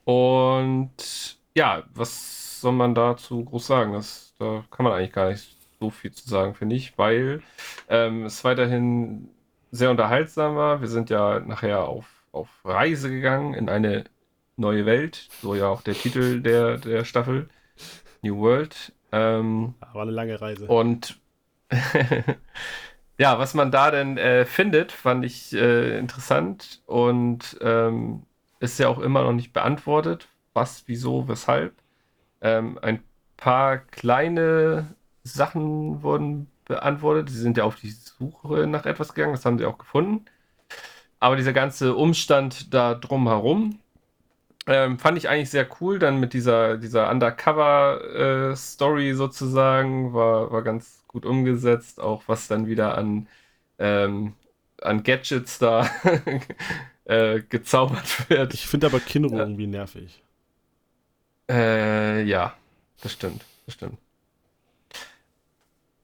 [0.10, 3.94] Und ja, was soll man dazu groß sagen?
[3.94, 7.44] Das, da kann man eigentlich gar nicht so viel zu sagen, finde ich, weil
[7.90, 9.30] ähm, es weiterhin
[9.70, 10.82] sehr unterhaltsam war.
[10.82, 14.06] Wir sind ja nachher auf, auf Reise gegangen in eine
[14.58, 17.48] neue Welt, so ja auch der Titel der, der Staffel,
[18.24, 18.92] New World.
[19.12, 20.66] Ähm, war eine lange Reise.
[20.66, 21.20] Und
[23.20, 28.24] ja, was man da denn äh, findet, fand ich äh, interessant und ähm,
[28.60, 30.28] ist ja auch immer noch nicht beantwortet.
[30.54, 31.74] Was, wieso, weshalb.
[32.42, 33.04] Ähm, ein
[33.38, 37.30] paar kleine Sachen wurden beantwortet.
[37.30, 40.26] Sie sind ja auf die Suche nach etwas gegangen, das haben sie auch gefunden.
[41.20, 43.80] Aber dieser ganze Umstand da drumherum
[44.68, 46.00] ähm, fand ich eigentlich sehr cool.
[46.00, 52.00] Dann mit dieser, dieser Undercover-Story äh, sozusagen war, war ganz gut umgesetzt.
[52.00, 53.28] Auch was dann wieder an,
[53.80, 54.34] ähm,
[54.82, 55.90] an Gadgets da
[57.10, 58.54] äh, gezaubert wird.
[58.54, 60.22] Ich finde aber Kinro äh, irgendwie nervig.
[61.50, 62.54] Äh, ja,
[63.02, 63.98] das stimmt, das stimmt.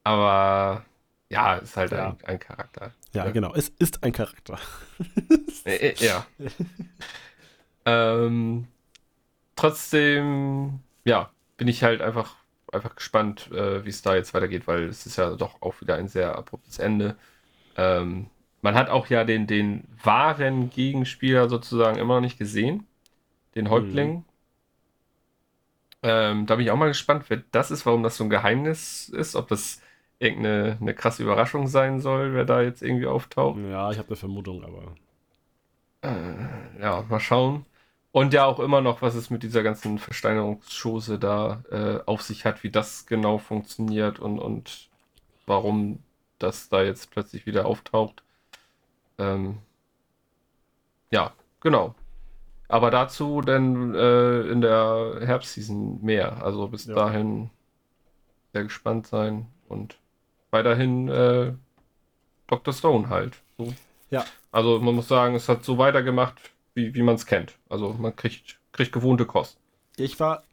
[0.03, 0.83] Aber
[1.29, 2.09] ja, ist halt ja.
[2.09, 2.91] Ein, ein, Charakter.
[3.13, 4.59] Ja, ja, genau, es ist ein Charakter.
[5.65, 6.25] äh, äh ja.
[7.85, 8.67] ähm,
[9.55, 12.35] trotzdem, ja, bin ich halt einfach,
[12.71, 15.95] einfach gespannt, äh, wie es da jetzt weitergeht, weil es ist ja doch auch wieder
[15.95, 17.15] ein sehr abruptes Ende.
[17.77, 18.31] Ähm,
[18.65, 22.87] man hat auch ja den, den wahren Gegenspieler sozusagen immer noch nicht gesehen.
[23.53, 24.13] Den Häuptling.
[24.15, 24.23] Mhm.
[26.01, 29.07] Ähm, da bin ich auch mal gespannt, wer das ist, warum das so ein Geheimnis
[29.09, 29.35] ist.
[29.35, 29.83] Ob das
[30.17, 33.59] irgendeine eine krasse Überraschung sein soll, wer da jetzt irgendwie auftaucht.
[33.69, 34.95] Ja, ich habe eine Vermutung, aber.
[36.01, 37.67] Äh, ja, mal schauen.
[38.11, 42.45] Und ja auch immer noch, was es mit dieser ganzen Versteinerungsschose da äh, auf sich
[42.45, 44.89] hat, wie das genau funktioniert und, und
[45.45, 45.99] warum
[46.39, 48.24] das da jetzt plötzlich wieder auftaucht.
[49.17, 49.59] Ähm,
[51.11, 51.95] ja, genau.
[52.67, 56.43] Aber dazu dann äh, in der Herbstseason mehr.
[56.43, 56.95] Also bis ja.
[56.95, 57.49] dahin
[58.53, 59.97] sehr gespannt sein und
[60.51, 61.53] weiterhin äh,
[62.47, 62.73] Dr.
[62.73, 63.41] Stone halt.
[63.57, 63.73] So.
[64.09, 64.25] Ja.
[64.51, 66.39] Also man muss sagen, es hat so weitergemacht,
[66.73, 67.57] wie, wie man es kennt.
[67.69, 69.57] Also man kriegt, kriegt gewohnte Kost.
[69.97, 70.43] Ich war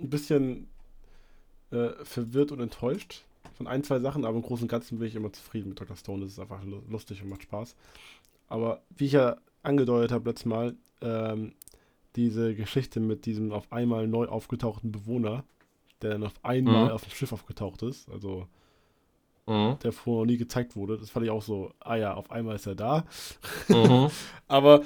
[0.00, 0.68] ein bisschen
[1.70, 3.22] äh, verwirrt und enttäuscht,
[3.54, 5.96] von ein, zwei Sachen, aber im Großen und Ganzen bin ich immer zufrieden mit Dr.
[5.96, 6.22] Stone.
[6.24, 7.76] Das ist einfach lustig und macht Spaß.
[8.48, 11.54] Aber wie ich ja angedeutet habe letztes Mal, ähm,
[12.16, 15.44] diese Geschichte mit diesem auf einmal neu aufgetauchten Bewohner,
[16.02, 16.90] der dann auf einmal mhm.
[16.90, 18.46] auf dem Schiff aufgetaucht ist, also
[19.46, 19.78] mhm.
[19.82, 22.66] der vorher nie gezeigt wurde, das fand ich auch so, ah ja, auf einmal ist
[22.66, 23.04] er da.
[23.68, 24.10] Mhm.
[24.48, 24.82] aber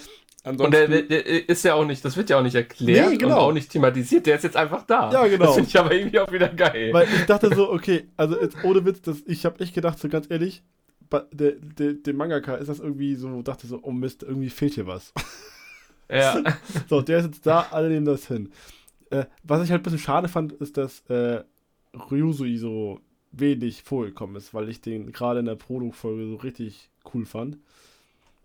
[0.49, 3.11] Ansonsten, und der, der, der, ist ja auch nicht, das wird ja auch nicht erklärt
[3.11, 3.35] nee, genau.
[3.35, 5.13] und auch nicht thematisiert, der ist jetzt einfach da.
[5.13, 5.45] Ja, genau.
[5.45, 6.91] Das finde ich aber irgendwie auch wieder geil.
[6.93, 10.09] Weil ich dachte so, okay, also jetzt ohne Witz, das, ich habe echt gedacht, so
[10.09, 10.63] ganz ehrlich,
[11.33, 14.87] der, der, dem Mangaka ist das irgendwie so, dachte so, oh Mist, irgendwie fehlt hier
[14.87, 15.13] was.
[16.11, 16.43] Ja.
[16.89, 18.51] so, der ist jetzt da, alle nehmen das hin.
[19.11, 21.43] Äh, was ich halt ein bisschen schade fand, ist, dass äh,
[22.11, 23.01] Ryusui so
[23.33, 27.59] wenig vorgekommen ist, weil ich den gerade in der Produktfolge so richtig cool fand.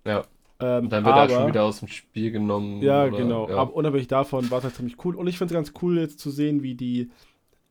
[0.05, 0.25] Ja.
[0.59, 2.81] Ähm, dann wird aber, er schon wieder aus dem Spiel genommen.
[2.81, 3.49] Ja, oder, genau.
[3.49, 3.57] Ja.
[3.57, 5.15] Aber unabhängig davon war es halt ziemlich cool.
[5.15, 7.09] Und ich finde es ganz cool, jetzt zu sehen, wie die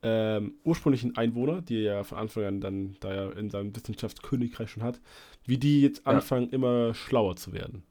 [0.02, 4.70] ähm, ursprünglichen Einwohner, die er ja von Anfang an dann, da er in seinem Wissenschaftskönigreich
[4.70, 5.00] schon hat,
[5.44, 6.54] wie die jetzt anfangen, ja.
[6.54, 7.84] immer schlauer zu werden.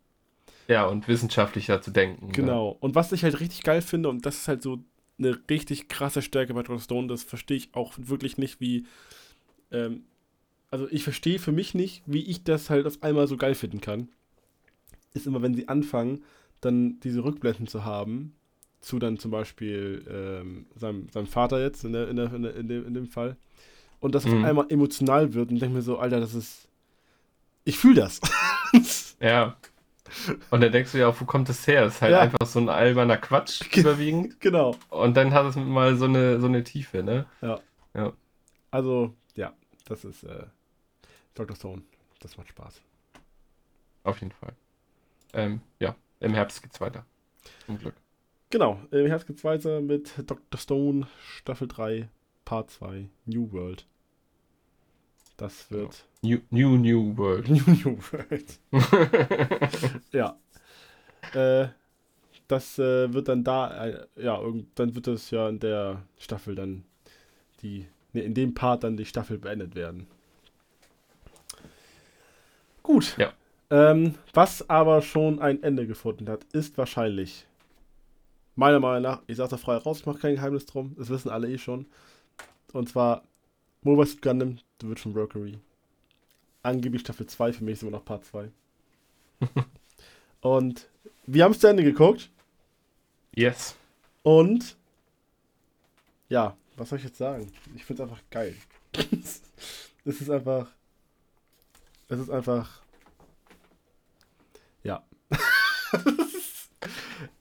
[0.67, 2.27] Ja, und wissenschaftlicher zu denken.
[2.27, 2.31] Ne?
[2.33, 2.71] Genau.
[2.71, 2.77] Ja.
[2.81, 4.79] Und was ich halt richtig geil finde, und das ist halt so
[5.17, 6.79] eine richtig krasse Stärke bei Dr.
[6.79, 8.85] Stone, das verstehe ich auch wirklich nicht, wie.
[9.71, 10.03] Ähm,
[10.69, 13.81] also ich verstehe für mich nicht, wie ich das halt auf einmal so geil finden
[13.81, 14.07] kann.
[15.13, 16.23] Ist immer, wenn sie anfangen,
[16.61, 18.35] dann diese Rückblenden zu haben,
[18.79, 22.55] zu dann zum Beispiel ähm, seinem, seinem Vater jetzt in, der, in, der, in, der,
[22.55, 23.37] in, dem, in dem Fall.
[23.99, 24.39] Und das mhm.
[24.39, 26.67] auf einmal emotional wird und denke mir so, Alter, das ist.
[27.63, 28.19] Ich fühle das.
[29.19, 29.55] ja.
[30.49, 31.85] Und dann denkst du ja auch, wo kommt das her?
[31.85, 32.21] Das ist halt ja.
[32.21, 34.39] einfach so ein alberner Quatsch überwiegend.
[34.41, 34.75] Genau.
[34.89, 37.27] Und dann hat es mal so eine, so eine Tiefe, ne?
[37.41, 37.59] Ja.
[37.93, 38.11] ja.
[38.71, 39.53] Also, ja,
[39.85, 40.45] das ist äh,
[41.35, 41.55] Dr.
[41.55, 41.83] Stone.
[42.19, 42.81] Das macht Spaß.
[44.03, 44.53] Auf jeden Fall.
[45.33, 47.05] Ähm, ja, im Herbst geht's weiter.
[47.65, 47.95] Zum Glück.
[48.49, 50.59] Genau, im Herbst geht's weiter mit Dr.
[50.59, 52.09] Stone, Staffel 3,
[52.43, 53.85] Part 2, New World.
[55.37, 56.05] Das wird.
[56.21, 57.49] New, new, new World.
[57.49, 58.59] New, new World.
[60.11, 60.37] ja.
[61.33, 61.69] Äh,
[62.47, 64.39] das äh, wird dann da, äh, ja,
[64.75, 66.83] dann wird das ja in der Staffel dann
[67.61, 70.07] die, ne, in dem Part dann die Staffel beendet werden.
[72.83, 73.15] Gut.
[73.17, 73.31] Ja.
[73.71, 77.47] Ähm, was aber schon ein Ende gefunden hat, ist wahrscheinlich
[78.55, 81.29] Meiner Meinung nach, ich sage da frei raus, ich mache kein Geheimnis drum, das wissen
[81.29, 81.85] alle eh schon.
[82.73, 83.23] Und zwar
[83.81, 85.57] Mobile Suit Gundam, The Virtual Mercury.
[86.61, 88.51] Angeblich Staffel 2, für mich ist immer noch Part 2.
[90.41, 90.89] und
[91.25, 92.29] wir haben es zu Ende geguckt.
[93.33, 93.75] Yes.
[94.21, 94.77] Und
[96.27, 97.51] ja, was soll ich jetzt sagen?
[97.75, 98.55] Ich finde es einfach geil.
[100.05, 100.67] es ist einfach.
[102.09, 102.81] Es ist einfach.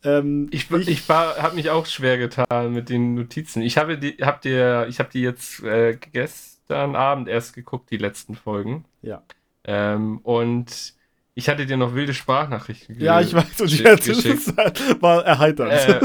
[0.03, 3.63] Ähm, ich ich, ich habe mich auch schwer getan mit den Notizen.
[3.63, 7.99] Ich habe die, hab dir, ich habe die jetzt äh, gestern Abend erst geguckt, die
[7.99, 8.85] letzten Folgen.
[9.03, 9.23] Ja.
[9.65, 10.95] Ähm, und
[11.35, 13.05] ich hatte dir noch wilde Sprachnachrichten geschickt.
[13.05, 15.73] Ja, ich weiß, und jetzt ist halt, war erheiternd.
[15.73, 16.01] Äh,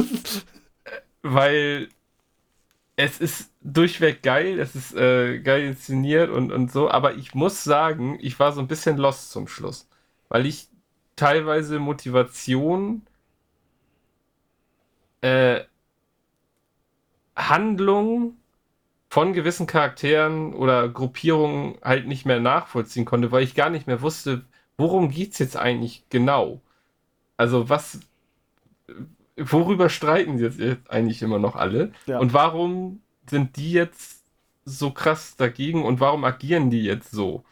[1.21, 1.87] weil
[2.97, 7.63] es ist durchweg geil, es ist äh, geil inszeniert und, und so, aber ich muss
[7.63, 9.89] sagen, ich war so ein bisschen lost zum Schluss,
[10.29, 10.67] weil ich
[11.15, 13.01] teilweise Motivation
[15.21, 15.61] äh,
[17.35, 18.37] Handlung
[19.09, 24.01] von gewissen Charakteren oder Gruppierungen halt nicht mehr nachvollziehen konnte, weil ich gar nicht mehr
[24.01, 24.43] wusste,
[24.77, 26.61] worum geht es jetzt eigentlich genau.
[27.37, 27.99] Also was,
[29.37, 31.91] worüber streiten sie jetzt eigentlich immer noch alle?
[32.05, 32.19] Ja.
[32.19, 34.23] Und warum sind die jetzt
[34.65, 37.43] so krass dagegen und warum agieren die jetzt so?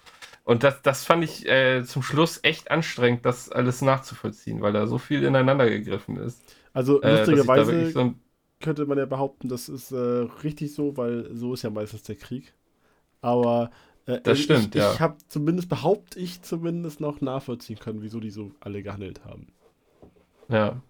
[0.45, 4.87] Und das, das fand ich äh, zum Schluss echt anstrengend, das alles nachzuvollziehen, weil da
[4.87, 6.41] so viel ineinander gegriffen ist.
[6.73, 8.13] Also äh, lustigerweise so
[8.59, 9.97] könnte man ja behaupten, das ist äh,
[10.43, 12.53] richtig so, weil so ist ja meistens der Krieg.
[13.21, 13.71] Aber
[14.05, 14.93] äh, das stimmt, ich, ja.
[14.93, 19.47] Ich habe zumindest, behaupte ich zumindest noch nachvollziehen können, wieso die so alle gehandelt haben.
[20.49, 20.81] Ja.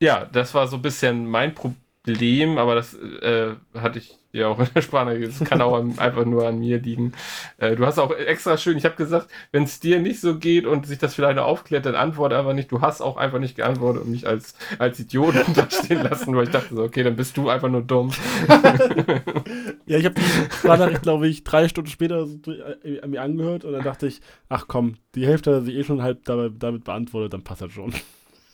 [0.00, 4.58] Ja, das war so ein bisschen mein Problem, aber das äh, hatte ich ja auch
[4.58, 5.12] in der Sprache.
[5.16, 7.12] Es kann auch einfach nur an mir liegen.
[7.58, 10.66] Äh, du hast auch extra schön, ich habe gesagt, wenn es dir nicht so geht
[10.66, 12.70] und sich das vielleicht aufklärt, dann antworte einfach nicht.
[12.70, 16.44] Du hast auch einfach nicht geantwortet und mich als, als Idioten da stehen lassen, weil
[16.44, 18.12] ich dachte so, okay, dann bist du einfach nur dumm.
[19.86, 23.72] ja, ich habe die Sprachnachricht, glaube ich, drei Stunden später so, äh, mir angehört und
[23.72, 27.32] dann dachte ich, ach komm, die Hälfte hat sich eh schon halb damit, damit beantwortet,
[27.32, 27.92] dann passt das schon.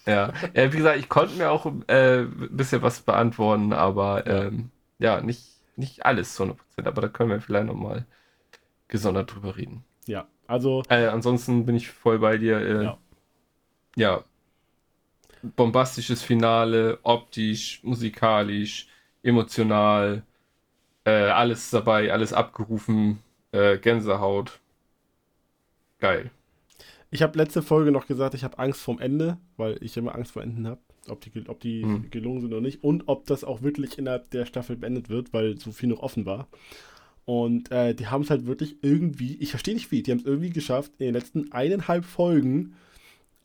[0.06, 4.70] Ja, ja wie gesagt, ich konnte mir auch äh, ein bisschen was beantworten, aber ähm,
[4.98, 5.42] ja, nicht
[5.82, 6.56] nicht alles zu 100%,
[6.86, 8.06] aber da können wir vielleicht nochmal
[8.88, 9.84] gesondert drüber reden.
[10.06, 10.82] Ja, also.
[10.88, 12.58] Äh, ansonsten bin ich voll bei dir.
[12.58, 12.98] Äh, ja.
[13.96, 14.24] ja.
[15.42, 18.88] Bombastisches Finale, optisch, musikalisch,
[19.24, 20.22] emotional,
[21.04, 23.18] äh, alles dabei, alles abgerufen,
[23.50, 24.60] äh, Gänsehaut.
[25.98, 26.30] Geil.
[27.10, 30.32] Ich habe letzte Folge noch gesagt, ich habe Angst vorm Ende, weil ich immer Angst
[30.32, 32.10] vor Enden habe ob die, ob die mhm.
[32.10, 35.58] gelungen sind oder nicht und ob das auch wirklich innerhalb der Staffel beendet wird, weil
[35.58, 36.48] so viel noch offen war.
[37.24, 40.24] Und äh, die haben es halt wirklich irgendwie, ich verstehe nicht wie, die haben es
[40.26, 42.74] irgendwie geschafft, in den letzten eineinhalb Folgen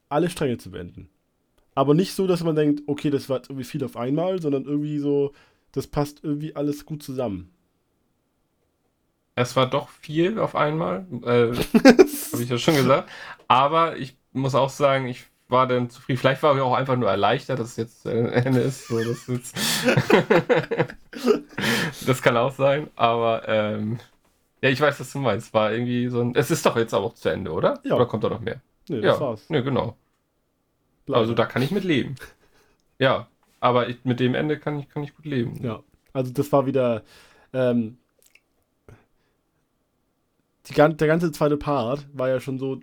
[0.10, 1.10] alle Stränge zu beenden.
[1.76, 4.98] Aber nicht so, dass man denkt, okay, das war irgendwie viel auf einmal, sondern irgendwie
[4.98, 5.34] so,
[5.74, 7.52] das passt irgendwie alles gut zusammen.
[9.36, 11.54] Es war doch viel auf einmal, äh,
[12.32, 13.12] habe ich ja schon gesagt.
[13.48, 16.20] Aber ich muss auch sagen, ich war dann zufrieden.
[16.20, 18.88] Vielleicht war ich auch einfach nur erleichtert, dass es jetzt Ende ist.
[18.88, 19.56] So, das, jetzt
[22.08, 24.00] das kann auch sein, aber ähm,
[24.62, 25.54] ja, ich weiß, was du meinst.
[25.54, 26.36] War irgendwie so ein.
[26.36, 27.80] Es ist doch jetzt aber auch zu Ende, oder?
[27.84, 27.96] Ja.
[27.96, 28.62] Oder kommt da noch mehr?
[28.90, 29.22] Nee, das ja.
[29.22, 29.50] war's.
[29.50, 29.96] Nee, genau.
[31.06, 31.22] Bleibe.
[31.22, 32.16] Also da kann ich mit leben.
[33.00, 33.28] Ja,
[33.60, 35.64] aber ich, mit dem Ende kann ich, kann ich gut leben.
[35.64, 35.84] Ja.
[36.14, 37.04] Also das war wieder
[37.54, 38.00] ähm,
[40.66, 42.80] die, der ganze zweite Part war ja schon so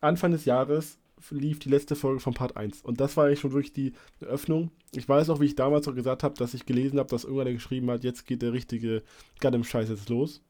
[0.00, 0.98] Anfang des Jahres
[1.30, 2.82] lief die letzte Folge von Part 1.
[2.82, 4.70] Und das war eigentlich schon wirklich die Öffnung.
[4.92, 7.52] Ich weiß auch, wie ich damals auch gesagt habe, dass ich gelesen habe, dass irgendwer
[7.52, 9.02] geschrieben hat, jetzt geht der richtige
[9.40, 10.42] Gundam-Scheiß jetzt los.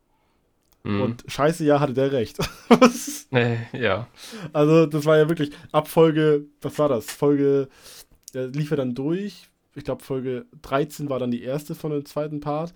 [0.82, 1.00] Mhm.
[1.02, 2.38] Und scheiße, ja, hatte der recht.
[3.32, 4.08] äh, ja.
[4.52, 7.06] Also, das war ja wirklich Abfolge, was war das?
[7.10, 7.68] Folge,
[8.34, 9.48] äh, lief er dann durch.
[9.74, 12.72] Ich glaube, Folge 13 war dann die erste von dem zweiten Part.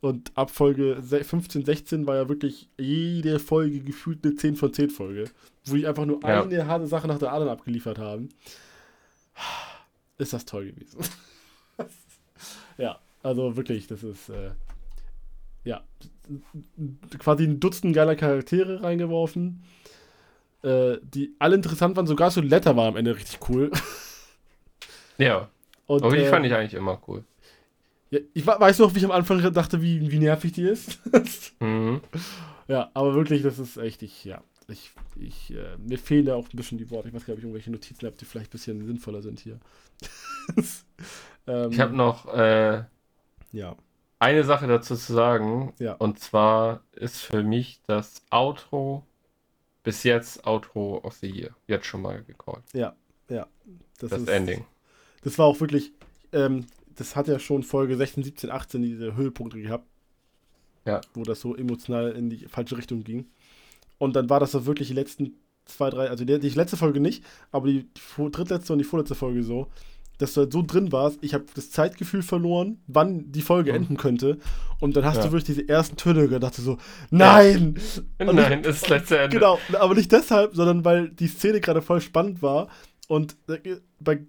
[0.00, 4.90] Und ab Folge 15, 16 war ja wirklich jede Folge gefühlt eine 10 von 10
[4.90, 5.24] Folge,
[5.64, 6.42] wo die einfach nur ja.
[6.42, 8.28] eine harte Sache nach der anderen abgeliefert haben.
[10.18, 11.00] Ist das toll gewesen.
[12.78, 14.52] ja, also wirklich, das ist äh,
[15.64, 15.82] ja
[17.18, 19.62] quasi ein Dutzend geiler Charaktere reingeworfen,
[20.62, 22.06] äh, die alle interessant waren.
[22.06, 23.70] Sogar so Letter war am Ende richtig cool.
[25.18, 25.48] ja.
[25.86, 27.24] Und, Aber die äh, fand ich eigentlich immer cool.
[28.10, 31.00] Ja, ich weiß noch, wie ich am Anfang dachte, wie, wie nervig die ist.
[31.60, 32.00] mhm.
[32.66, 36.46] Ja, aber wirklich, das ist echt, ich, ja, ich, ich, äh, mir fehlen da auch
[36.52, 37.08] ein bisschen die Worte.
[37.08, 39.40] Ich weiß gar nicht, ob ich irgendwelche Notizen habe, die vielleicht ein bisschen sinnvoller sind
[39.40, 39.58] hier.
[41.46, 42.84] ähm, ich habe noch äh,
[43.52, 43.76] ja.
[44.18, 45.72] eine Sache dazu zu sagen.
[45.78, 45.94] Ja.
[45.94, 49.04] Und zwar ist für mich das Outro
[49.82, 51.50] bis jetzt Outro of the Year.
[51.66, 52.64] Jetzt schon mal gecallt.
[52.74, 52.94] Ja,
[53.30, 53.46] ja.
[53.98, 54.66] Das, das ist, Ending.
[55.22, 55.92] Das war auch wirklich,
[56.32, 56.66] ähm,
[56.98, 59.86] das hat ja schon Folge 16, 17, 18 diese Höhepunkte gehabt.
[60.84, 61.00] Ja.
[61.14, 63.26] Wo das so emotional in die falsche Richtung ging.
[63.98, 65.34] Und dann war das so wirklich die letzten
[65.66, 69.42] zwei, drei, also die, die letzte Folge nicht, aber die, drittletzte und die vorletzte Folge
[69.42, 69.68] so,
[70.16, 73.76] dass du halt so drin warst, ich habe das Zeitgefühl verloren, wann die Folge mhm.
[73.76, 74.38] enden könnte.
[74.80, 75.24] Und dann hast ja.
[75.24, 76.78] du wirklich diese ersten Töne gedacht, so,
[77.10, 77.76] nein!
[78.18, 78.32] Ja.
[78.32, 79.36] Nein, ist das letzte Ende.
[79.36, 82.68] Genau, aber nicht deshalb, sondern weil die Szene gerade voll spannend war
[83.08, 83.36] und
[83.98, 84.20] bei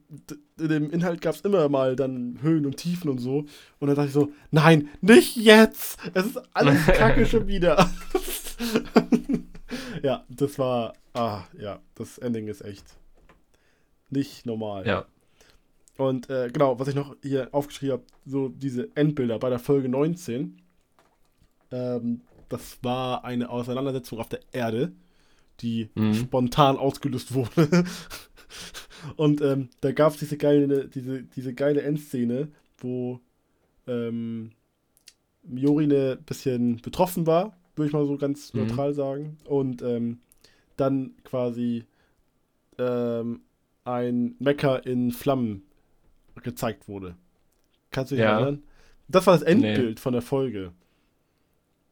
[0.57, 3.45] dem Inhalt gab es immer mal dann Höhen und Tiefen und so.
[3.79, 5.99] Und dann dachte ich so, nein, nicht jetzt!
[6.13, 7.89] Es ist alles kacke schon wieder.
[10.01, 12.85] ja, das war, ah, ja, das Ending ist echt
[14.09, 14.87] nicht normal.
[14.87, 15.05] Ja.
[15.97, 19.89] Und äh, genau, was ich noch hier aufgeschrieben habe, so diese Endbilder bei der Folge
[19.89, 20.61] 19.
[21.71, 24.93] Ähm, das war eine Auseinandersetzung auf der Erde,
[25.59, 26.13] die mhm.
[26.13, 27.83] spontan ausgelöst wurde.
[29.15, 33.19] Und ähm, da gab es diese geile, diese, diese geile Endszene, wo
[33.87, 34.51] ähm,
[35.43, 38.61] Miori ein bisschen betroffen war, würde ich mal so ganz mhm.
[38.61, 39.37] neutral sagen.
[39.45, 40.19] Und ähm,
[40.77, 41.85] dann quasi
[42.77, 43.41] ähm,
[43.83, 45.63] ein Mecker in Flammen
[46.43, 47.15] gezeigt wurde.
[47.91, 48.35] Kannst du dich ja.
[48.35, 48.63] erinnern?
[49.07, 50.01] Das war das Endbild nee.
[50.01, 50.71] von der Folge.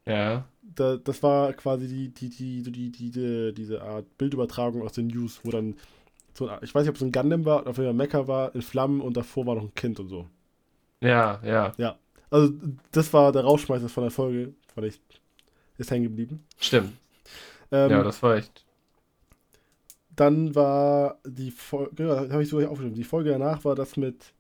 [0.06, 0.48] Ja.
[0.76, 5.08] Da, das war quasi die, die, die, die, die, die, diese Art Bildübertragung aus den
[5.08, 5.76] News, wo dann
[6.38, 8.62] so, ich weiß nicht, ob es ein Gundam war, auf jeden Fall Mecha war, in
[8.62, 10.28] Flammen und davor war noch ein Kind und so.
[11.02, 11.74] Ja, ja.
[11.78, 11.98] Ja.
[12.30, 12.54] Also,
[12.92, 15.02] das war der Rauschmeister von der Folge, weil ich
[15.80, 16.46] ist hängen geblieben.
[16.60, 16.94] Stimmt.
[17.72, 18.66] Ähm, ja, das war echt.
[20.16, 24.34] Dann war die Folge, genau, habe ich so aufgeschrieben, die Folge danach war das mit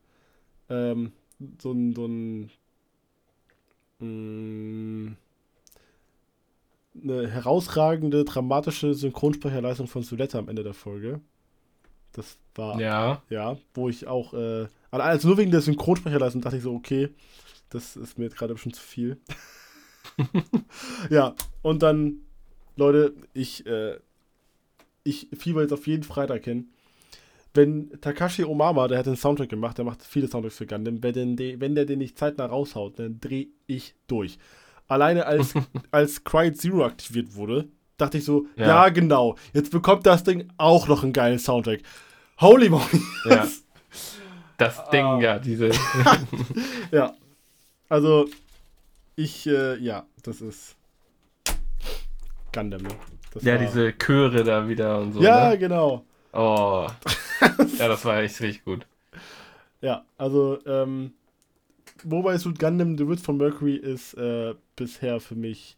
[0.69, 1.11] ähm,
[1.59, 2.51] so ein, so ein
[3.99, 5.17] mh, mm,
[7.03, 11.21] eine herausragende, dramatische Synchronsprecherleistung von Suletta am Ende der Folge.
[12.17, 16.63] Das war, ja, ja wo ich auch, äh, also nur wegen der Synchronsprecherleistung dachte ich
[16.63, 17.09] so, okay,
[17.69, 19.21] das ist mir jetzt gerade schon zu viel.
[21.11, 22.21] ja, und dann,
[22.75, 23.99] Leute, ich, äh,
[25.03, 26.69] ich fieber jetzt auf jeden Freitag hin.
[27.53, 31.35] Wenn Takashi Omama, der hat den Soundtrack gemacht, der macht viele Soundtracks für Gundam, wenn,
[31.35, 34.39] den, wenn der den nicht zeitnah raushaut, dann drehe ich durch.
[34.87, 35.53] Alleine als,
[35.91, 37.67] als Quiet Zero aktiviert wurde,
[37.97, 38.67] dachte ich so, ja.
[38.67, 38.89] ja.
[38.89, 41.81] genau, jetzt bekommt das Ding auch noch einen geilen Soundtrack.
[42.39, 43.01] Holy moly.
[43.25, 43.47] Ja.
[44.57, 45.19] Das Ding, ah.
[45.21, 45.69] ja, diese.
[46.91, 47.13] ja.
[47.89, 48.27] Also,
[49.15, 50.75] ich, äh, ja, das ist
[52.51, 52.89] Gundam, ne?
[53.33, 55.21] Das ja, diese Chöre da wieder und so.
[55.21, 55.59] Ja, ne?
[55.59, 56.03] genau.
[56.33, 56.87] Oh.
[57.77, 58.87] ja, das war echt richtig gut.
[59.81, 61.13] Ja, also, ähm,
[62.03, 65.77] Mobile Suit Gundam The Witch von Mercury ist äh, bisher für mich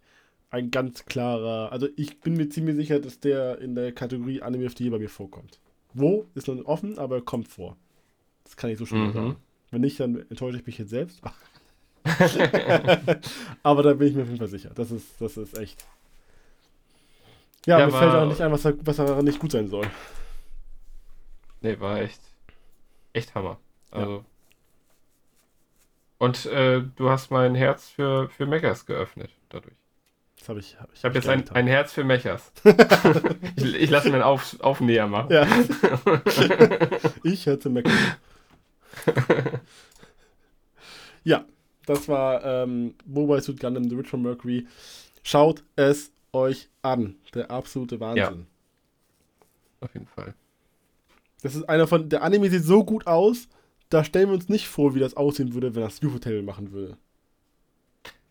[0.52, 1.74] ein ganz klarer.
[1.74, 4.92] Also, ich bin mir ziemlich sicher, dass der in der Kategorie Anime of the Year
[4.94, 5.60] bei mir vorkommt.
[5.94, 7.78] Wo ist noch offen, aber kommt vor.
[8.44, 9.14] Das kann ich so schon mhm.
[9.14, 9.36] sagen.
[9.72, 11.22] Wenn nicht, dann enttäusche ich mich jetzt selbst.
[13.64, 14.72] aber da bin ich mir auf jeden Fall sicher.
[14.74, 15.86] Das ist, das ist echt.
[17.66, 19.86] Ja, ja mir fällt auch nicht ein, was, was daran nicht gut sein soll.
[21.62, 22.22] Nee, war echt.
[23.14, 23.60] Echt Hammer.
[23.92, 24.18] Also.
[24.18, 24.26] Ja.
[26.20, 29.76] Und äh, du hast mein Herz für, für Megas geöffnet dadurch.
[30.40, 30.80] Das habe ich.
[30.80, 32.52] Hab ich, ich habe jetzt ein, ein, Herz für Mechers.
[33.56, 35.32] ich, ich lasse mir einen Auf, Aufnäher machen.
[35.32, 35.46] Ja.
[37.24, 37.94] ich hätte Mechers.
[41.24, 41.46] ja,
[41.86, 44.66] das war ähm, Mobile Suit Gundam The Richard Mercury.
[45.24, 47.16] Schaut es euch an.
[47.34, 48.48] Der absolute Wahnsinn.
[49.82, 49.86] Ja.
[49.86, 50.34] Auf jeden Fall.
[51.42, 52.10] Das ist einer von.
[52.10, 53.48] Der Anime sieht so gut aus,
[53.90, 56.98] da stellen wir uns nicht vor, wie das aussehen würde, wenn das UFO-Table machen würde.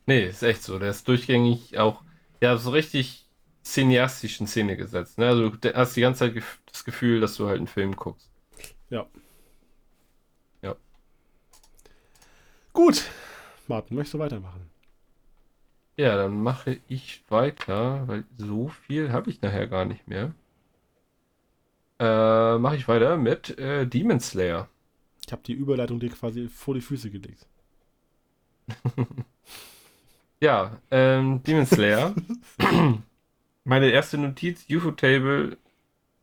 [0.09, 0.79] Nee, ist echt so.
[0.79, 2.03] Der ist durchgängig auch,
[2.41, 3.29] ja, so richtig
[3.63, 5.19] cineastisch in Szene gesetzt.
[5.19, 5.29] Ne?
[5.29, 8.31] Also du hast die ganze Zeit das Gefühl, dass du halt einen Film guckst.
[8.89, 9.07] Ja.
[10.63, 10.77] Ja.
[12.73, 13.05] Gut.
[13.67, 14.71] Martin, möchtest du weitermachen?
[15.99, 20.33] Ja, dann mache ich weiter, weil so viel habe ich nachher gar nicht mehr.
[21.99, 24.71] Äh, mache ich weiter mit äh, Demon Slayer.
[25.27, 27.47] Ich habe die Überleitung dir quasi vor die Füße gelegt.
[30.41, 32.15] ja, ähm, Demon Slayer.
[33.65, 35.57] Meine erste Notiz, UFO-Table,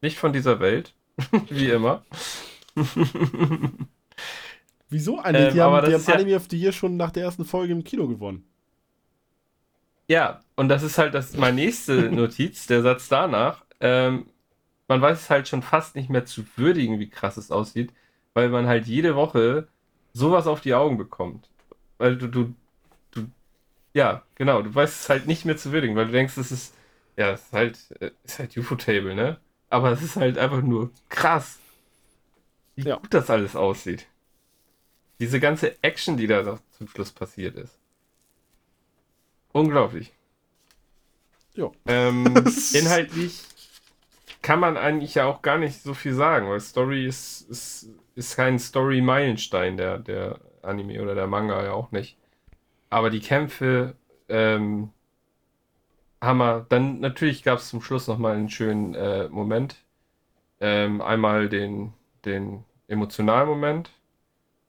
[0.02, 0.94] nicht von dieser Welt.
[1.50, 2.04] Wie immer.
[4.90, 5.54] Wieso eigentlich?
[5.54, 6.38] Die ähm, haben, die haben Anime ja...
[6.38, 8.46] of the Year schon nach der ersten Folge im Kino gewonnen.
[10.08, 13.66] Ja, und das ist halt das, meine nächste Notiz, der Satz danach.
[13.80, 14.28] Ähm,
[14.88, 17.92] man weiß es halt schon fast nicht mehr zu würdigen, wie krass es aussieht
[18.36, 19.68] weil man halt jede Woche
[20.14, 21.50] sowas auf die Augen bekommt.
[21.98, 22.56] Weil du, du, du,
[23.96, 26.76] ja, genau, du weißt es halt nicht mehr zu würdigen, weil du denkst, es ist,
[27.16, 29.40] ja, es ist halt, äh, ist halt UFO-Table, ne?
[29.70, 31.60] Aber es ist halt einfach nur krass,
[32.76, 32.98] wie ja.
[32.98, 34.06] gut das alles aussieht.
[35.20, 37.80] Diese ganze Action, die da zum Schluss passiert ist.
[39.54, 40.12] Unglaublich.
[41.54, 41.72] Ja.
[41.86, 42.26] Ähm,
[42.74, 43.44] inhaltlich
[44.42, 48.36] kann man eigentlich ja auch gar nicht so viel sagen, weil Story ist, ist ist
[48.36, 52.18] kein Story-Meilenstein, der, der Anime oder der Manga ja auch nicht.
[52.96, 53.98] Aber die Kämpfe,
[54.30, 54.90] ähm,
[56.22, 56.66] Hammer.
[56.70, 59.84] Dann natürlich gab es zum Schluss nochmal einen schönen äh, Moment.
[60.62, 61.92] Ähm, einmal den,
[62.24, 63.92] den emotionalen Moment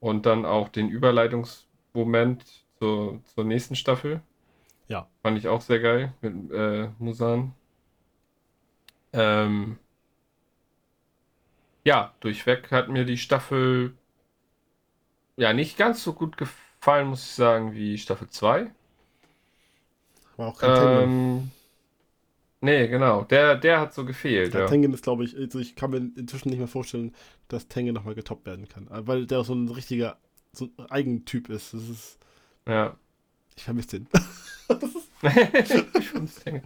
[0.00, 2.44] und dann auch den Überleitungsmoment
[2.80, 4.20] zur, zur nächsten Staffel.
[4.88, 5.06] Ja.
[5.22, 7.54] Fand ich auch sehr geil mit äh, Musan.
[9.12, 9.78] Ähm,
[11.84, 13.96] ja, durchweg hat mir die Staffel
[15.36, 16.65] ja nicht ganz so gut gefallen,
[17.04, 18.70] muss ich sagen, wie Staffel 2.
[20.36, 21.50] War auch kein ähm,
[22.60, 23.22] Nee, genau.
[23.24, 24.54] Der, der hat so gefehlt.
[24.54, 24.66] Der ja.
[24.66, 27.14] Tengen ist, glaube ich, also ich kann mir inzwischen nicht mehr vorstellen,
[27.48, 28.88] dass Tengen nochmal getoppt werden kann.
[28.90, 30.18] Weil der so ein richtiger
[30.52, 31.74] so ein Eigentyp ist.
[31.74, 32.18] Das ist.
[32.66, 32.96] Ja.
[33.56, 34.08] Ich vermisse den.
[35.98, 36.62] ich vermisse Tengen.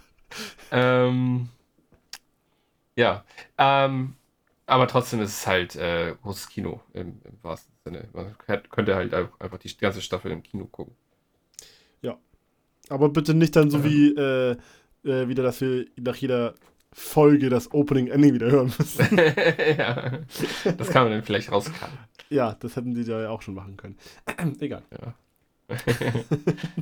[0.72, 1.48] ähm,
[2.96, 3.24] ja.
[3.56, 4.14] Ähm,
[4.70, 8.08] aber trotzdem ist es halt äh, großes Kino im, im, wahrsten Sinne.
[8.12, 8.36] Man
[8.70, 10.94] könnte halt einfach die ganze Staffel im Kino gucken.
[12.02, 12.16] Ja.
[12.88, 13.84] Aber bitte nicht dann so ja.
[13.84, 14.56] wie äh,
[15.04, 16.54] äh, wieder, dass wir nach jeder
[16.92, 19.16] Folge das Opening Ending wieder hören müssen.
[19.76, 20.20] ja.
[20.76, 21.98] Das kann man dann vielleicht rauskamen.
[22.28, 23.96] Ja, das hätten die ja auch schon machen können.
[24.60, 24.82] Egal.
[24.92, 25.14] Ja.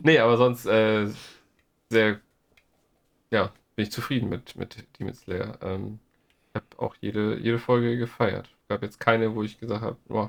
[0.02, 1.08] nee, aber sonst äh,
[1.90, 2.20] sehr,
[3.30, 5.58] ja, bin ich zufrieden mit, mit Demon Slayer.
[5.62, 6.00] Ähm,
[6.58, 8.48] habe auch jede, jede Folge gefeiert.
[8.62, 10.28] Es gab jetzt keine, wo ich gesagt habe, oh,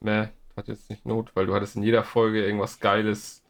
[0.00, 3.42] ne, hat jetzt nicht Not, weil du hattest in jeder Folge irgendwas Geiles,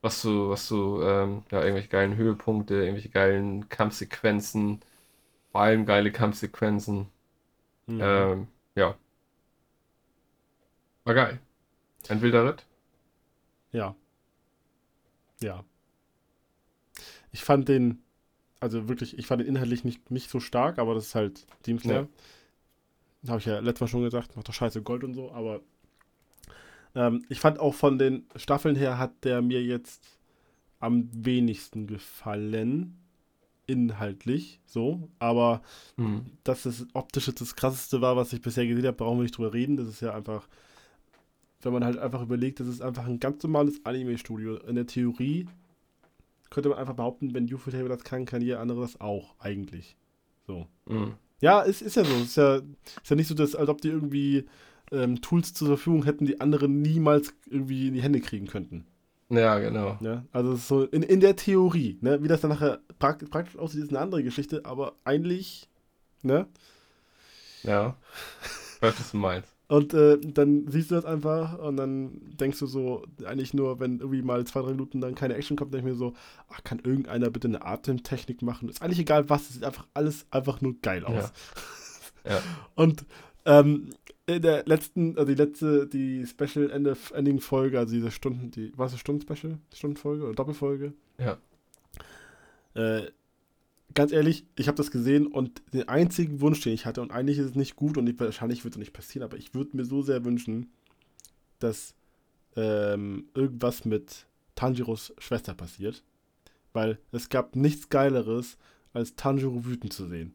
[0.00, 4.80] was du, was du, ähm, ja, irgendwelche geilen Höhepunkte, irgendwelche geilen Kampfsequenzen,
[5.52, 7.08] vor allem geile Kampfsequenzen.
[7.86, 8.00] Mhm.
[8.02, 8.96] Ähm, ja.
[11.04, 11.40] War geil.
[12.08, 12.64] Ein wilder Ritt.
[13.72, 13.94] Ja.
[15.40, 15.64] Ja.
[17.32, 18.01] Ich fand den,
[18.62, 21.82] also wirklich, ich fand den inhaltlich nicht, nicht so stark, aber das ist halt Demon
[21.82, 22.08] Slayer.
[23.22, 23.30] Ja.
[23.30, 25.60] Habe ich ja letztes Mal schon gesagt, macht doch scheiße Gold und so, aber
[26.94, 30.20] ähm, ich fand auch von den Staffeln her hat der mir jetzt
[30.78, 32.98] am wenigsten gefallen.
[33.66, 35.08] Inhaltlich, so.
[35.18, 35.62] Aber
[35.96, 36.26] mhm.
[36.44, 39.36] dass das optisch jetzt das krasseste war, was ich bisher gesehen habe, brauchen wir nicht
[39.36, 39.76] drüber reden.
[39.76, 40.46] Das ist ja einfach,
[41.62, 44.56] wenn man halt einfach überlegt, das ist einfach ein ganz normales Anime-Studio.
[44.58, 45.48] In der Theorie
[46.52, 49.96] könnte man einfach behaupten, wenn Ufotable das kann, kann jeder andere das auch, eigentlich.
[50.46, 50.66] So.
[50.86, 51.14] Mhm.
[51.40, 52.14] Ja, es ist ja so.
[52.14, 54.46] Es ist ja, ist ja nicht so, dass, als ob die irgendwie
[54.92, 58.84] ähm, Tools zur Verfügung hätten, die andere niemals irgendwie in die Hände kriegen könnten.
[59.30, 59.98] Ja, genau.
[60.02, 62.22] Ja, also so in, in der Theorie, ne?
[62.22, 65.68] Wie das dann nachher praktisch, praktisch aussieht, ist eine andere Geschichte, aber eigentlich,
[66.22, 66.46] ne?
[67.62, 67.96] Ja.
[68.80, 69.51] Was du meinst.
[69.72, 74.00] Und äh, dann siehst du das einfach und dann denkst du so, eigentlich nur, wenn
[74.00, 76.12] irgendwie mal zwei, drei Minuten dann keine Action kommt, denke ich mir so,
[76.50, 78.68] ach, kann irgendeiner bitte eine Atemtechnik machen?
[78.68, 81.32] Ist eigentlich egal was, es sieht einfach alles einfach nur geil aus.
[82.22, 82.32] Ja.
[82.32, 82.42] ja.
[82.74, 83.06] Und
[83.46, 83.88] ähm,
[84.26, 86.68] in der letzten, also die letzte, die Special
[87.14, 89.56] Ending Folge, also diese Stunden, die, was ist Stunden Special?
[89.72, 90.92] Stundenfolge oder Doppelfolge?
[91.16, 91.38] Ja.
[92.74, 93.06] Äh,
[93.94, 97.38] ganz ehrlich, ich habe das gesehen und den einzigen Wunsch, den ich hatte, und eigentlich
[97.38, 99.84] ist es nicht gut und ich, wahrscheinlich wird es nicht passieren, aber ich würde mir
[99.84, 100.70] so sehr wünschen,
[101.58, 101.94] dass
[102.56, 106.02] ähm, irgendwas mit Tanjiros Schwester passiert.
[106.72, 108.56] Weil es gab nichts Geileres,
[108.92, 110.34] als Tanjiro wütend zu sehen.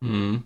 [0.00, 0.44] Mhm.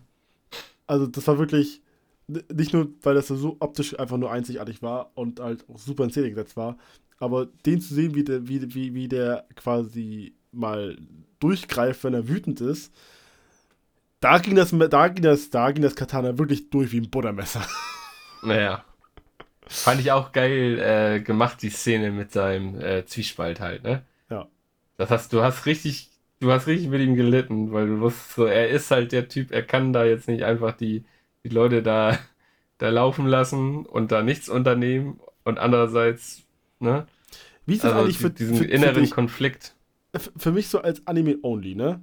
[0.86, 1.82] Also das war wirklich,
[2.26, 6.10] nicht nur, weil das so optisch einfach nur einzigartig war und halt auch super in
[6.10, 6.78] Szene gesetzt war,
[7.18, 10.96] aber den zu sehen, wie der, wie, wie, wie der quasi mal
[11.40, 12.92] durchgreift, wenn er wütend ist,
[14.20, 17.66] da ging das, da ging das, da ging das Katana wirklich durch wie ein Buttermesser.
[18.44, 18.84] Naja.
[19.68, 24.02] Fand ich auch geil äh, gemacht, die Szene mit seinem äh, Zwiespalt halt, ne?
[24.28, 24.48] Ja.
[24.96, 26.10] Das hast, du hast richtig,
[26.40, 29.52] du hast richtig mit ihm gelitten, weil du wusstest so, er ist halt der Typ,
[29.52, 31.04] er kann da jetzt nicht einfach die,
[31.44, 32.18] die Leute da,
[32.78, 36.42] da laufen lassen und da nichts unternehmen und andererseits,
[36.80, 37.06] ne?
[37.64, 39.76] Wie ist das also eigentlich für diesen für, inneren für dich, Konflikt?
[40.36, 42.00] Für mich so als Anime-Only, ne?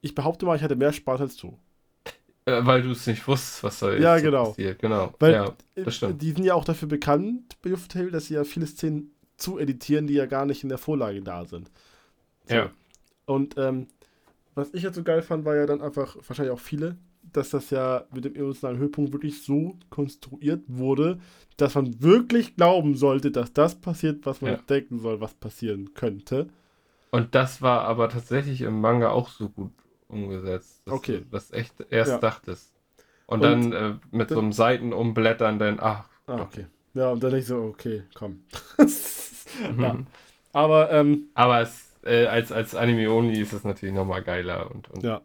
[0.00, 1.58] Ich behaupte mal, ich hatte mehr Spaß als du.
[2.46, 4.50] Äh, weil du es nicht wusstest, was da ja, genau.
[4.50, 4.78] passiert.
[4.78, 5.14] Genau.
[5.18, 6.20] Weil ja, das stimmt.
[6.20, 10.06] die sind ja auch dafür bekannt bei Tale, dass sie ja viele Szenen zu editieren,
[10.06, 11.70] die ja gar nicht in der Vorlage da sind.
[12.48, 12.54] So.
[12.54, 12.70] Ja.
[13.26, 13.86] Und ähm,
[14.54, 16.96] was ich jetzt so geil fand, war ja dann einfach, wahrscheinlich auch viele,
[17.32, 21.18] dass das ja mit dem emotionalen Höhepunkt wirklich so konstruiert wurde,
[21.56, 24.60] dass man wirklich glauben sollte, dass das passiert, was man ja.
[24.68, 26.48] denken soll, was passieren könnte.
[27.14, 29.70] Und das war aber tatsächlich im Manga auch so gut
[30.08, 30.82] umgesetzt.
[30.84, 31.18] Dass okay.
[31.18, 32.18] Du das echt erst ja.
[32.18, 32.74] dachtest.
[33.26, 36.08] Und, und dann äh, mit so einem Seitenumblättern dann, ach.
[36.26, 36.66] Ah, okay.
[36.92, 38.42] Ja, und dann ich so, okay, komm.
[39.78, 39.96] ja.
[40.52, 45.04] Aber, ähm, aber es, äh, als, als Anime-Only ist es natürlich nochmal geiler und, und
[45.04, 45.20] ja.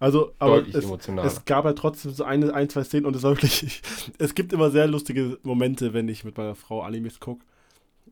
[0.00, 3.30] Also, aber es, es, gab ja trotzdem so eine, ein, zwei Szenen und es war
[3.36, 3.80] wirklich,
[4.18, 7.44] es gibt immer sehr lustige Momente, wenn ich mit meiner Frau Animes gucke.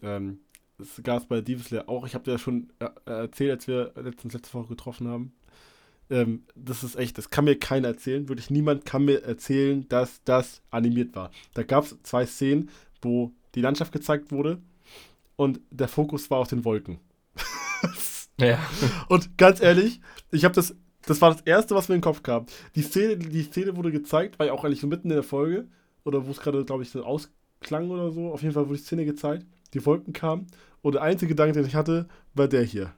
[0.00, 0.38] Ähm,
[0.78, 2.06] es gab es bei Slayer auch.
[2.06, 5.32] Ich habe dir ja schon äh, erzählt, als wir letztens letzte Woche getroffen haben.
[6.10, 8.28] Ähm, das ist echt, das kann mir keiner erzählen.
[8.28, 11.30] Wirklich niemand kann mir erzählen, dass das animiert war.
[11.54, 12.70] Da gab es zwei Szenen,
[13.02, 14.60] wo die Landschaft gezeigt wurde
[15.36, 16.98] und der Fokus war auf den Wolken.
[18.38, 18.58] ja.
[19.08, 20.00] Und ganz ehrlich,
[20.30, 22.46] ich habe das, das war das erste, was mir in den Kopf kam.
[22.74, 25.66] Die Szene, die Szene wurde gezeigt, war ja auch eigentlich so mitten in der Folge
[26.04, 28.32] oder wo es gerade, glaube ich, so ausklang oder so.
[28.32, 30.46] Auf jeden Fall wurde die Szene gezeigt, die Wolken kamen
[30.82, 32.92] und der einzige Gedanke, den ich hatte, war der hier.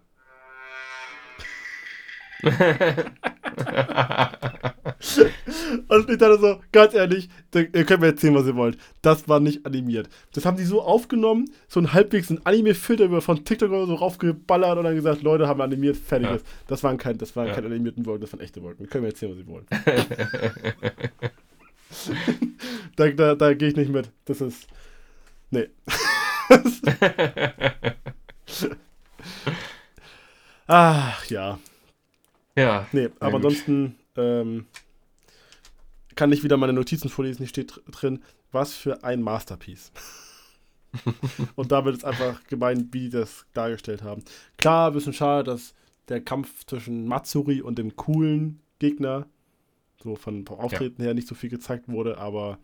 [5.89, 8.79] Und ich dachte so, ganz ehrlich, ihr könnt mir erzählen, was ihr wollt.
[9.03, 10.09] Das war nicht animiert.
[10.33, 13.95] Das haben die so aufgenommen, so ein halbwegs ein Anime-Filter über von TikTok oder so
[13.95, 16.47] raufgeballert und dann gesagt, Leute haben animiert, fertig ist.
[16.67, 17.55] Das waren, kein, das waren ja.
[17.55, 18.85] keine animierten Wolken, das waren echte Wolken.
[18.85, 19.67] Ihr könnt mir erzählen, was ihr wollt.
[22.97, 24.11] da da, da gehe ich nicht mit.
[24.25, 24.69] Das ist.
[25.51, 25.69] Nee.
[30.67, 31.59] Ach ja.
[32.57, 32.87] Ja.
[32.93, 34.67] Nee, aber ansonsten ähm,
[36.15, 37.39] kann ich wieder meine Notizen vorlesen.
[37.39, 38.23] Hier steht drin,
[38.53, 39.93] was für ein Masterpiece.
[41.55, 44.25] und damit ist einfach gemeint, wie die das dargestellt haben.
[44.57, 45.75] Klar, ein bisschen schade, dass
[46.09, 49.27] der Kampf zwischen Matsuri und dem coolen Gegner
[50.03, 51.07] so von, vom Auftreten ja.
[51.07, 52.59] her nicht so viel gezeigt wurde, aber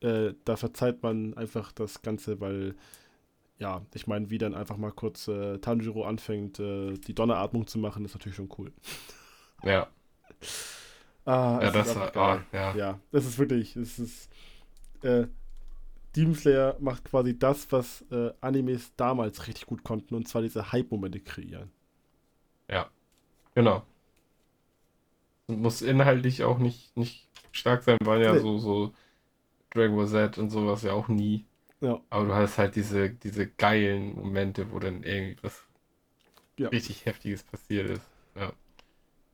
[0.00, 2.74] äh, da verzeiht man einfach das Ganze, weil
[3.58, 7.78] ja, ich meine, wie dann einfach mal kurz äh, Tanjiro anfängt, äh, die Donneratmung zu
[7.78, 8.72] machen, ist natürlich schon cool.
[9.62, 9.88] Ja.
[11.24, 12.76] Ah, ja, das war, ah, ja.
[12.76, 14.30] Ja, das ist wirklich, es ist,
[15.02, 15.26] äh,
[16.14, 20.70] Demon Slayer macht quasi das, was äh, Animes damals richtig gut konnten, und zwar diese
[20.72, 21.70] Hype-Momente kreieren.
[22.68, 22.88] Ja,
[23.54, 23.84] genau.
[25.46, 28.40] Und muss inhaltlich auch nicht, nicht stark sein, weil ja nee.
[28.40, 28.94] so, so
[29.70, 31.46] Dragon Ball Z und sowas ja auch nie.
[31.84, 32.00] Ja.
[32.08, 35.64] Aber du hast halt diese, diese geilen Momente, wo dann irgendwas
[36.56, 36.68] ja.
[36.68, 38.02] richtig Heftiges passiert ist.
[38.34, 38.52] Ja.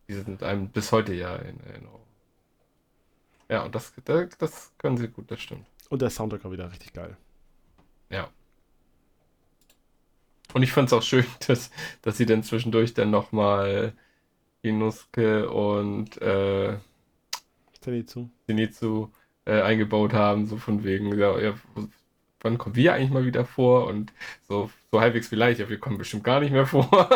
[0.09, 2.01] Die sind einem bis heute ja in Erinnerung.
[3.49, 3.93] Ja, und das,
[4.39, 5.65] das können sie gut, das stimmt.
[5.91, 7.17] Und der Soundtrack war wieder richtig geil.
[8.09, 8.29] Ja.
[10.53, 11.71] Und ich fand es auch schön, dass,
[12.03, 13.93] dass sie dann zwischendurch dann nochmal
[14.63, 16.79] Inuske und äh,
[17.81, 19.09] Zenitsu, Zenitsu
[19.45, 21.55] äh, eingebaut haben, so von wegen, ja, ja,
[22.41, 23.87] wann kommen wir eigentlich mal wieder vor?
[23.87, 24.13] Und
[24.49, 26.89] so, so halbwegs vielleicht, ja, wir kommen bestimmt gar nicht mehr vor.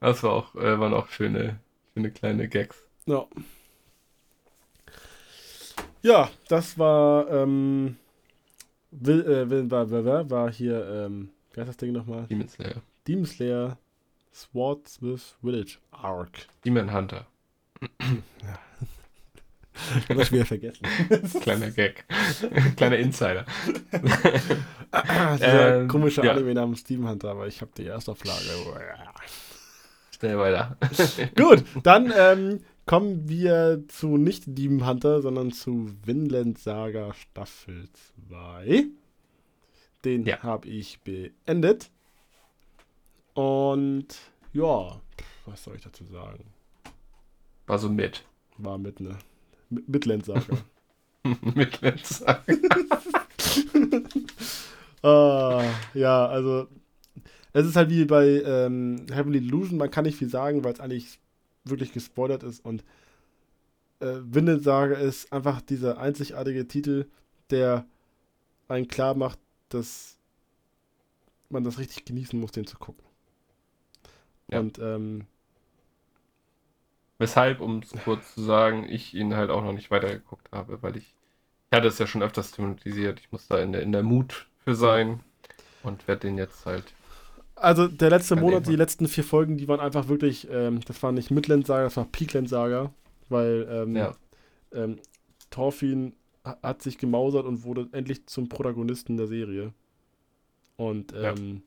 [0.00, 1.58] das war auch, äh, waren auch schöne,
[1.94, 2.84] schöne kleine Gags.
[3.06, 3.26] Ja.
[6.02, 7.96] Ja, das war, ähm,
[8.90, 12.26] Will, äh, war, war, war hier, ähm, wie heißt das Ding nochmal?
[12.26, 12.82] Demon Slayer.
[13.06, 13.78] Demon Slayer
[14.34, 16.46] Swordsmith Village Arc.
[16.64, 17.26] Demon Hunter.
[18.00, 18.58] ja.
[19.74, 20.86] Ich habe das wieder vergessen.
[21.40, 22.04] Kleiner Gag.
[22.76, 23.44] Kleiner Insider.
[25.36, 26.32] Dieser ähm, komische ja.
[26.32, 28.38] Anime namens Steam Hunter, aber ich habe die Erstauflage.
[30.14, 30.76] Schnell weiter.
[31.36, 37.88] Gut, dann ähm, kommen wir zu nicht Demon Hunter, sondern zu Vinland Saga Staffel
[38.28, 38.84] 2.
[40.04, 40.42] Den ja.
[40.42, 41.90] habe ich beendet.
[43.34, 44.08] Und
[44.52, 45.00] ja,
[45.46, 46.44] was soll ich dazu sagen?
[47.66, 48.24] War so mit.
[48.58, 49.16] War mit, ne?
[49.86, 50.58] Midland Saga.
[51.54, 52.42] Midland Saga.
[55.02, 56.68] ah, ja, also
[57.52, 60.80] es ist halt wie bei ähm, Heavenly Illusion, man kann nicht viel sagen, weil es
[60.80, 61.18] eigentlich
[61.64, 62.82] wirklich gespoilert ist und
[64.00, 67.06] äh, Windelsaga ist einfach dieser einzigartige Titel,
[67.50, 67.86] der
[68.68, 69.38] einen klar macht,
[69.68, 70.18] dass
[71.50, 73.04] man das richtig genießen muss, den zu gucken.
[74.50, 74.60] Ja.
[74.60, 75.26] Und ähm,
[77.22, 80.96] weshalb, um es kurz zu sagen, ich ihn halt auch noch nicht weitergeguckt habe, weil
[80.96, 81.14] ich,
[81.70, 84.46] ich hatte es ja schon öfters thematisiert, ich muss da in der, in der Mut
[84.64, 85.20] für sein
[85.82, 86.92] und werde den jetzt halt
[87.62, 91.12] also der letzte Monat, die letzten vier Folgen, die waren einfach wirklich, ähm, das war
[91.12, 92.92] nicht Midland Saga, das war Peakland Saga,
[93.28, 94.16] weil ähm, ja.
[94.72, 94.98] ähm,
[95.50, 99.72] Thorfinn hat sich gemausert und wurde endlich zum Protagonisten der Serie.
[100.76, 101.30] Und ja.
[101.30, 101.62] Ähm,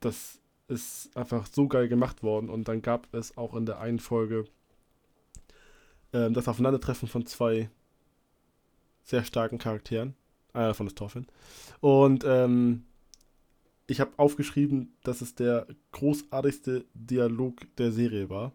[0.00, 0.39] das
[0.70, 2.48] ist einfach so geil gemacht worden.
[2.48, 4.46] Und dann gab es auch in der einen Folge
[6.12, 7.68] ähm, das Aufeinandertreffen von zwei
[9.02, 10.14] sehr starken Charakteren.
[10.52, 11.26] Einer davon ist Thorfinn.
[11.80, 12.84] Und ähm,
[13.86, 18.52] ich habe aufgeschrieben, dass es der großartigste Dialog der Serie war.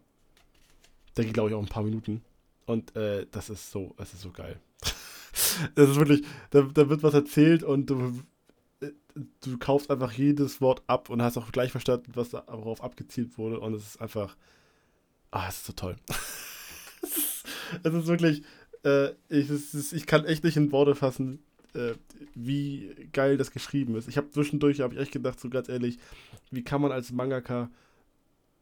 [1.16, 2.22] Der geht, glaube ich, auch ein paar Minuten.
[2.66, 4.58] Und äh, das ist so, das ist so geil.
[5.74, 8.22] das ist wirklich, da, da, wird was erzählt und du,
[9.42, 13.60] du kaufst einfach jedes Wort ab und hast auch gleich verstanden, was darauf abgezielt wurde.
[13.60, 14.36] Und es ist einfach,
[15.30, 15.96] ah, es ist so toll.
[17.02, 17.44] es, ist,
[17.82, 18.42] es ist wirklich,
[18.84, 21.42] äh, ich, ist, ich kann echt nicht in Worte fassen,
[21.74, 21.94] äh,
[22.34, 24.08] wie geil das geschrieben ist.
[24.08, 25.98] Ich habe zwischendurch, habe ich echt gedacht, so ganz ehrlich,
[26.50, 27.70] wie kann man als Mangaka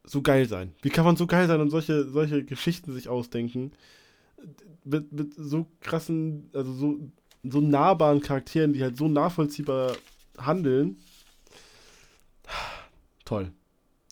[0.03, 0.73] so geil sein?
[0.81, 3.71] Wie kann man so geil sein und solche, solche Geschichten sich ausdenken?
[4.83, 6.99] Mit, mit so krassen, also so,
[7.43, 9.95] so nahbaren Charakteren, die halt so nachvollziehbar
[10.37, 10.97] handeln.
[13.25, 13.51] Toll.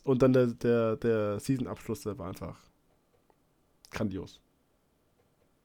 [0.04, 2.58] Und dann der, der, der Season-Abschluss, der war einfach
[3.92, 4.42] grandios.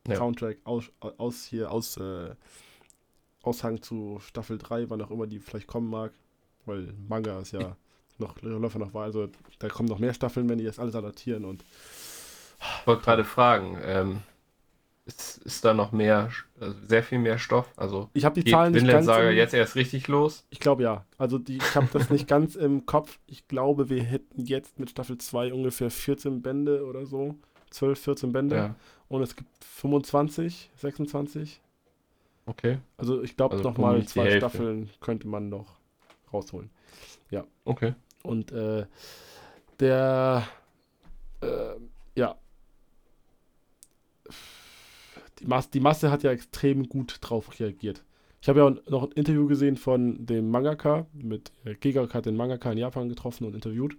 [0.07, 0.17] Ja.
[0.17, 2.35] Soundtrack aus, aus hier, aus äh,
[3.43, 6.13] Aushang zu Staffel 3, wann auch immer die vielleicht kommen mag.
[6.67, 7.77] Weil Manga ist ja
[8.19, 9.05] noch Läufer noch war.
[9.05, 9.29] Also
[9.59, 11.65] da kommen noch mehr Staffeln, wenn die das alles adaptieren und.
[12.81, 14.23] Ich wollte gerade fragen, ähm,
[15.09, 16.31] ist, ist da noch mehr,
[16.61, 17.73] also sehr viel mehr Stoff?
[17.77, 20.45] Also ich habe die Zahlen nicht ganz Saga jetzt erst richtig los?
[20.51, 21.07] Ich glaube ja.
[21.17, 23.19] Also die, ich habe das nicht ganz im Kopf.
[23.27, 27.35] Ich glaube, wir hätten jetzt mit Staffel 2 ungefähr 14 Bände oder so.
[27.71, 28.57] 12, 14 Bände.
[28.57, 28.75] Ja.
[29.09, 31.61] Und es gibt 25, 26.
[32.45, 32.79] Okay.
[32.99, 35.79] Also ich glaube, also nochmal zwei Staffeln könnte man noch
[36.33, 36.71] rausholen.
[37.31, 37.45] Ja.
[37.65, 37.95] Okay.
[38.23, 38.85] Und äh,
[39.81, 40.47] der,
[41.41, 41.75] äh,
[42.15, 42.37] ja,
[45.41, 48.05] die, Mas die Masse hat ja extrem gut drauf reagiert.
[48.41, 52.37] Ich habe ja noch ein Interview gesehen von dem Mangaka, mit äh, Gegak hat den
[52.37, 53.97] Mangaka in Japan getroffen und interviewt.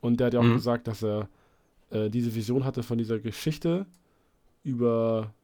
[0.00, 0.54] Und der hat ja auch mhm.
[0.54, 1.28] gesagt, dass er
[1.90, 3.86] äh, diese Vision hatte von dieser Geschichte
[4.62, 5.34] über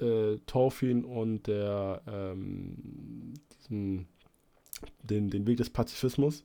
[0.00, 4.06] äh, Thorfinn und der ähm, diesen,
[5.02, 6.44] den, den Weg des Pazifismus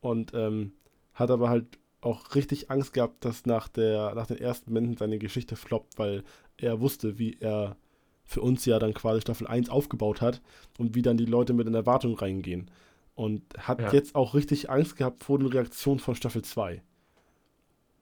[0.00, 0.72] und ähm,
[1.14, 1.66] hat aber halt
[2.00, 6.24] auch richtig Angst gehabt, dass nach, der, nach den ersten Momenten seine Geschichte floppt, weil
[6.60, 7.76] er wusste, wie er
[8.24, 10.40] für uns ja dann quasi Staffel 1 aufgebaut hat
[10.78, 12.70] und wie dann die Leute mit in Erwartung reingehen.
[13.14, 13.92] Und hat ja.
[13.92, 16.80] jetzt auch richtig Angst gehabt vor den Reaktionen von Staffel 2.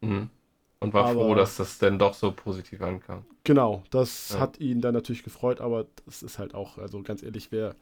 [0.00, 0.30] Mhm.
[0.80, 3.24] Und war aber, froh, dass das denn doch so positiv ankam.
[3.42, 4.40] Genau, das ja.
[4.40, 7.74] hat ihn dann natürlich gefreut, aber das ist halt auch, also ganz ehrlich, wer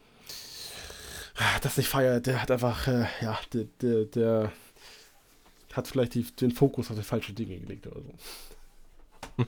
[1.61, 4.53] das nicht feiert, der hat einfach, äh, ja, der, der, der,
[5.75, 9.45] hat vielleicht die, den Fokus auf die falschen Dinge gelegt oder so.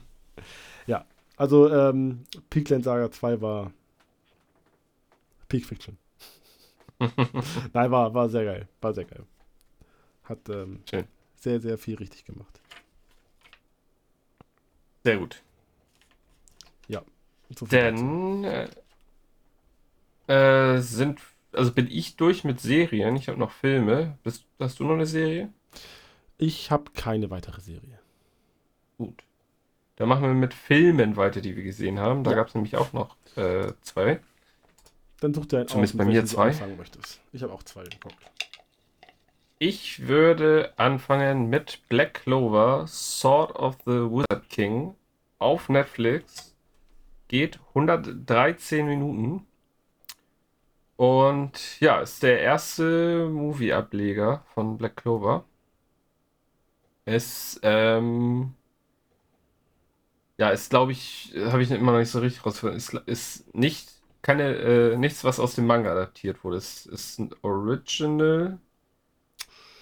[1.39, 3.71] also ähm, Peakland Saga 2 war
[5.47, 5.97] Peak Fiction.
[6.99, 9.25] Nein, war, war sehr geil, war sehr geil.
[10.25, 10.83] Hat ähm,
[11.37, 12.59] sehr, sehr viel richtig gemacht.
[15.05, 15.41] Sehr gut.
[16.89, 17.03] Ja.
[17.57, 18.67] So Dann äh,
[20.27, 21.21] äh, sind,
[21.53, 23.15] also bin ich durch mit Serien.
[23.15, 24.17] Ich habe noch Filme.
[24.23, 25.53] Bist, hast du noch eine Serie?
[26.37, 27.97] Ich habe keine weitere Serie.
[28.97, 29.23] Gut.
[29.99, 32.23] Dann machen wir mit Filmen weiter, die wir gesehen haben.
[32.23, 32.37] Da ja.
[32.37, 34.21] gab es nämlich auch noch äh, zwei.
[35.19, 36.53] Dann such dir einen Zumindest aus, bei mir zwei.
[37.33, 38.15] Ich habe auch zwei geguckt.
[39.57, 44.95] Ich würde anfangen mit Black Clover, Sword of the Wizard King
[45.37, 46.55] auf Netflix.
[47.27, 49.45] Geht 113 Minuten.
[50.95, 55.43] Und ja, ist der erste Movie-Ableger von Black Clover.
[57.03, 58.53] Es ähm,
[60.39, 62.77] ja, ist, glaube ich, habe ich immer noch nicht so richtig rausgefunden.
[62.77, 63.91] Ist, ist nicht
[64.21, 66.57] keine, äh, nichts, was aus dem Manga adaptiert wurde.
[66.57, 68.57] Es ist ein Original,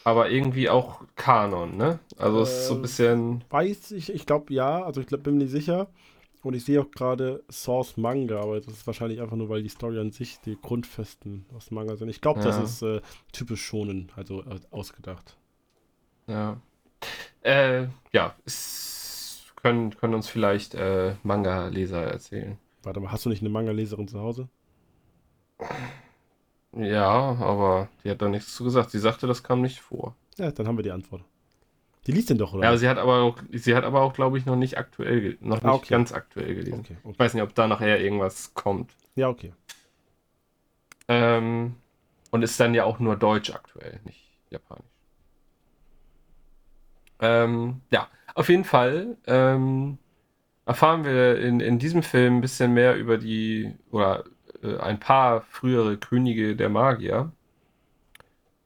[0.03, 1.99] aber irgendwie auch Kanon, ne?
[2.17, 3.43] Also es ist so ein äh, bisschen.
[3.51, 5.89] Weiß ich, ich glaube ja, also ich glaub, bin mir nicht sicher.
[6.41, 9.69] Und ich sehe auch gerade Source Manga, aber das ist wahrscheinlich einfach nur, weil die
[9.69, 12.09] Story an sich die Grundfesten aus Manga sind.
[12.09, 12.47] Ich glaube, ja.
[12.47, 13.01] das ist äh,
[13.31, 15.35] typisch schonen, also äh, ausgedacht.
[16.25, 16.57] Ja.
[17.41, 18.96] Äh, ja, es
[19.67, 22.57] können, können uns vielleicht äh, Manga-Leser erzählen.
[22.83, 24.47] Warte mal, hast du nicht eine Manga-Leserin zu Hause?
[26.71, 28.91] Ja, aber die hat da nichts zu gesagt.
[28.91, 30.15] Sie sagte, das kam nicht vor.
[30.37, 31.23] Ja, dann haben wir die Antwort.
[32.05, 32.63] Die liest den doch, oder?
[32.63, 35.37] Ja, aber sie hat aber auch, sie hat aber auch, glaube ich, noch nicht aktuell,
[35.41, 35.89] noch ah, nicht okay.
[35.89, 36.79] ganz aktuell gelesen.
[36.79, 37.11] Okay, okay.
[37.11, 38.91] Ich weiß nicht, ob da nachher irgendwas kommt.
[39.15, 39.53] Ja, okay.
[41.09, 41.75] Ähm,
[42.31, 44.85] und ist dann ja auch nur Deutsch aktuell, nicht Japanisch.
[47.19, 48.07] Ähm, ja,
[48.37, 49.97] auf jeden Fall ähm,
[50.65, 54.25] erfahren wir in, in diesem Film ein bisschen mehr über die, oder
[54.63, 57.31] äh, ein paar frühere Könige der Magier.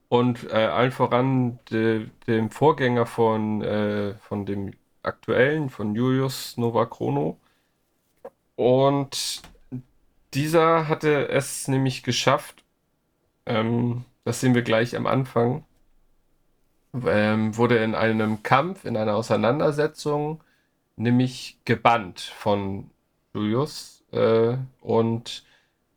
[0.08, 4.72] Und äh, allen voran de, dem Vorgänger von, äh, von dem
[5.02, 7.40] aktuellen, von Julius Novachrono.
[8.56, 9.42] Und
[10.34, 12.64] dieser hatte es nämlich geschafft,
[13.46, 15.64] ähm, das sehen wir gleich am Anfang,
[16.94, 20.42] ähm, wurde in einem Kampf, in einer Auseinandersetzung,
[20.96, 22.90] nämlich gebannt von
[23.34, 25.44] Julius äh, und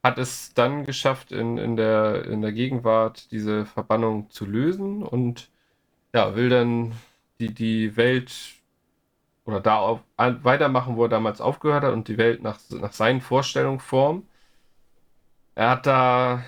[0.03, 5.49] hat es dann geschafft, in, in, der, in der Gegenwart diese Verbannung zu lösen und
[6.13, 6.93] ja, will dann
[7.39, 8.34] die, die Welt
[9.45, 13.22] oder da auf, weitermachen, wo er damals aufgehört hat und die Welt nach, nach seinen
[13.22, 14.27] Vorstellungen formen.
[15.55, 16.43] Er hat da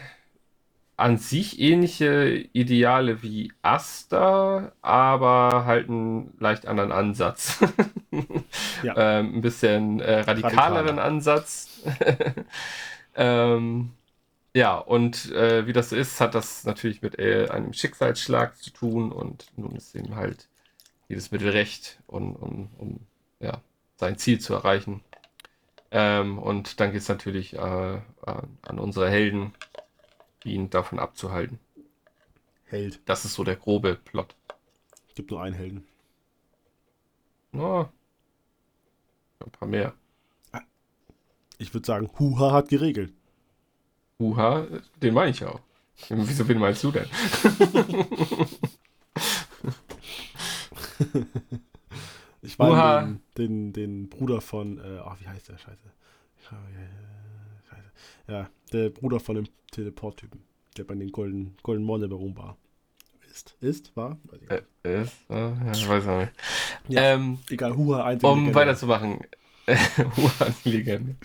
[0.97, 7.59] an sich ähnliche Ideale wie Asta, aber halt einen leicht anderen Ansatz.
[8.83, 8.93] ja.
[8.97, 11.03] ähm, ein bisschen äh, radikaleren Radikaler.
[11.03, 11.83] Ansatz.
[13.17, 13.93] Ähm,
[14.53, 18.69] ja, und äh, wie das so ist, hat das natürlich mit äh, einem Schicksalsschlag zu
[18.69, 20.47] tun und nun ist ihm halt
[21.09, 22.99] jedes Mittel recht, um, um, um
[23.39, 23.61] ja,
[23.95, 25.01] sein Ziel zu erreichen.
[25.89, 29.53] Ähm, und dann geht es natürlich äh, an unsere Helden,
[30.53, 31.59] ihn davon abzuhalten.
[32.65, 33.01] Held.
[33.05, 34.35] Das ist so der grobe Plot.
[35.07, 35.87] Es gibt nur einen Helden.
[37.51, 37.89] Na,
[39.39, 39.93] ein paar mehr.
[41.57, 43.13] Ich würde sagen, Huha hat geregelt.
[44.19, 44.67] Huha,
[45.01, 45.59] den meine ich auch.
[46.09, 47.07] Wieso wen meinst du denn?
[52.43, 55.57] ich meine den, den, den, Bruder von, äh, ach, wie heißt der?
[55.57, 55.91] Scheiße.
[58.27, 60.41] Ja, der Bruder von dem Teleport-Typen,
[60.75, 62.57] der bei den Golden, Golden Monte war.
[63.31, 64.17] Ist, ist, war?
[64.25, 66.31] Weiß ich äh, ist, äh, ja, ich weiß auch nicht.
[66.89, 68.55] Ja, ähm, egal, Huha, einzige Um Legende.
[68.55, 69.19] weiterzumachen.
[70.65, 71.15] Die Legende.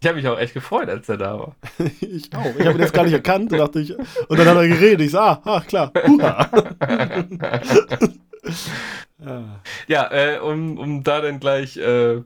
[0.00, 1.56] Ich habe mich auch echt gefreut, als er da war.
[2.00, 2.44] ich auch.
[2.58, 5.02] Ich habe ihn jetzt gar nicht erkannt und dachte ich, und dann hat er geredet.
[5.02, 5.92] Ich sah, ah, klar,
[9.86, 12.22] ja, äh, um, um da dann gleich äh,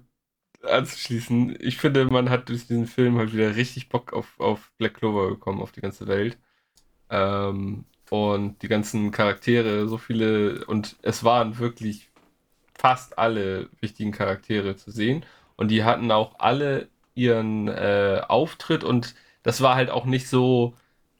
[0.68, 4.94] anzuschließen, ich finde, man hat durch diesen Film halt wieder richtig Bock auf, auf Black
[4.94, 6.38] Clover bekommen, auf die ganze Welt.
[7.10, 12.10] Ähm, und die ganzen Charaktere, so viele, und es waren wirklich
[12.74, 15.24] fast alle wichtigen Charaktere zu sehen.
[15.56, 20.74] Und die hatten auch alle ihren äh, Auftritt und das war halt auch nicht so,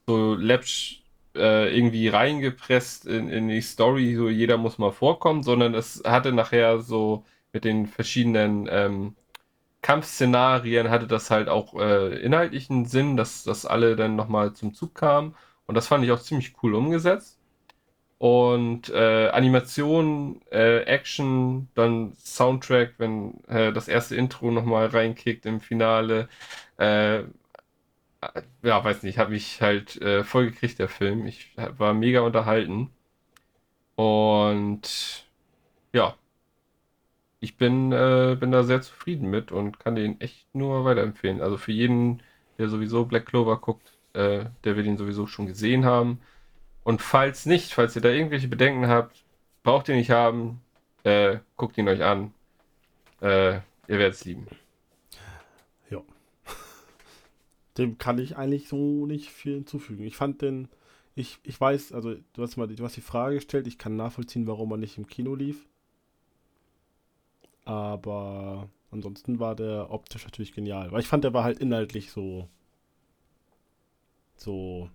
[0.06, 1.02] so läppsch
[1.36, 6.32] äh, irgendwie reingepresst in, in die Story, so jeder muss mal vorkommen, sondern es hatte
[6.32, 9.16] nachher so mit den verschiedenen ähm,
[9.87, 14.97] Kampfszenarien hatte das halt auch äh, inhaltlichen Sinn, dass, dass alle dann nochmal zum Zug
[14.97, 15.37] kamen.
[15.67, 17.39] Und das fand ich auch ziemlich cool umgesetzt.
[18.19, 25.61] Und äh, Animation, äh, Action, dann Soundtrack, wenn äh, das erste Intro nochmal reinkickt im
[25.61, 26.29] Finale.
[26.79, 27.21] Äh,
[28.63, 31.27] ja, weiß nicht, habe ich halt äh, voll gekriegt, der Film.
[31.27, 32.91] Ich war mega unterhalten.
[33.97, 35.27] Und
[35.93, 36.17] ja,
[37.41, 41.41] ich bin, äh, bin da sehr zufrieden mit und kann den echt nur weiterempfehlen.
[41.41, 42.23] Also für jeden,
[42.59, 46.21] der sowieso Black Clover guckt, der wird ihn sowieso schon gesehen haben
[46.87, 49.25] und falls nicht, falls ihr da irgendwelche Bedenken habt,
[49.65, 50.61] braucht ihr nicht haben,
[51.03, 52.33] äh, guckt ihn euch an.
[53.21, 53.63] Äh, ihr
[53.99, 54.47] werdet es lieben.
[55.91, 56.01] Ja.
[57.77, 60.05] Dem kann ich eigentlich so nicht viel hinzufügen.
[60.05, 60.69] Ich fand den,
[61.17, 64.47] ich, ich weiß, also du hast mal du hast die Frage gestellt, ich kann nachvollziehen,
[64.47, 65.67] warum er nicht im Kino lief.
[67.66, 70.93] Aber ansonsten war der optisch natürlich genial.
[70.93, 72.48] Weil ich fand, der war halt inhaltlich so,
[74.36, 74.88] so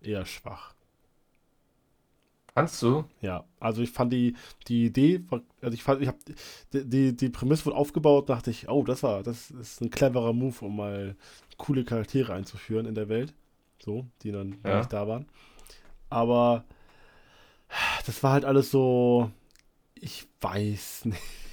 [0.00, 0.74] eher schwach.
[2.54, 3.04] Fandst du?
[3.20, 4.34] Ja, also ich fand die,
[4.68, 5.24] die Idee,
[5.60, 6.18] also ich fand, ich habe
[6.72, 10.64] die, die Prämisse wurde aufgebaut, dachte ich, oh, das war, das ist ein cleverer Move,
[10.64, 11.16] um mal
[11.58, 13.34] coole Charaktere einzuführen in der Welt.
[13.78, 14.78] So, die dann ja.
[14.78, 15.26] nicht da waren.
[16.08, 16.64] Aber
[18.06, 19.30] das war halt alles so,
[19.96, 21.43] ich weiß nicht.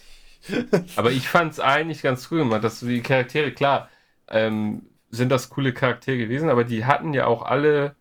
[0.95, 3.89] Aber ich fand es eigentlich ganz cool gemacht, dass die Charaktere, klar,
[4.27, 7.95] ähm, sind das coole Charaktere gewesen, aber die hatten ja auch alle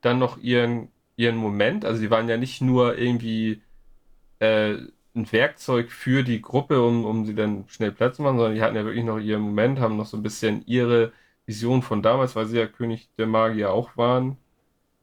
[0.00, 1.84] dann noch ihren, ihren Moment.
[1.84, 3.62] Also die waren ja nicht nur irgendwie
[4.40, 4.74] äh,
[5.14, 8.62] ein Werkzeug für die Gruppe, um, um sie dann schnell Platz zu machen, sondern die
[8.62, 11.12] hatten ja wirklich noch ihren Moment, haben noch so ein bisschen ihre
[11.46, 14.38] Vision von damals, weil sie ja König der Magier auch waren,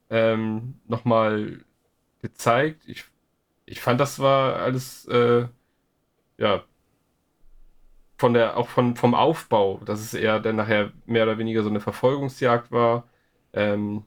[0.09, 1.65] ähm, nochmal
[2.21, 2.83] gezeigt.
[2.87, 3.05] Ich,
[3.65, 5.47] ich fand, das war alles, äh,
[6.37, 6.63] ja,
[8.23, 11.69] von der, auch von, vom Aufbau, dass es eher dann nachher mehr oder weniger so
[11.69, 13.03] eine Verfolgungsjagd war,
[13.51, 14.05] ähm,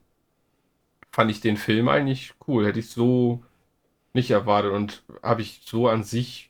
[1.11, 2.65] fand ich den Film eigentlich cool.
[2.65, 3.43] Hätte ich so
[4.13, 6.49] nicht erwartet und habe ich so an sich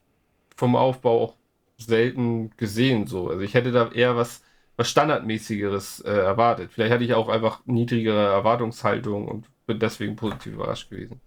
[0.56, 1.36] vom Aufbau auch
[1.78, 3.06] selten gesehen.
[3.06, 3.30] So.
[3.30, 4.44] Also ich hätte da eher was,
[4.78, 6.72] was Standardmäßigeres äh, erwartet.
[6.72, 11.20] Vielleicht hatte ich auch einfach niedrigere Erwartungshaltung und bin deswegen positiv überrascht gewesen.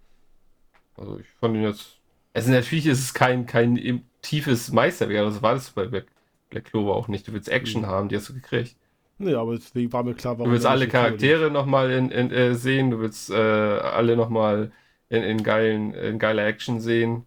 [0.97, 1.99] Also ich fand ihn jetzt.
[2.33, 6.07] Also natürlich ist es kein, kein tiefes Meisterwerk, das war das bei Black,
[6.51, 7.27] Black Clover auch nicht.
[7.27, 7.87] Du willst Action mhm.
[7.87, 8.75] haben, die hast du gekriegt.
[9.17, 10.45] Nee, aber deswegen war mir klar, warum.
[10.45, 14.71] Du willst alle Charaktere nochmal in, in, äh, sehen, du willst äh, alle nochmal
[15.09, 17.25] in, in, geilen, in geiler Action sehen.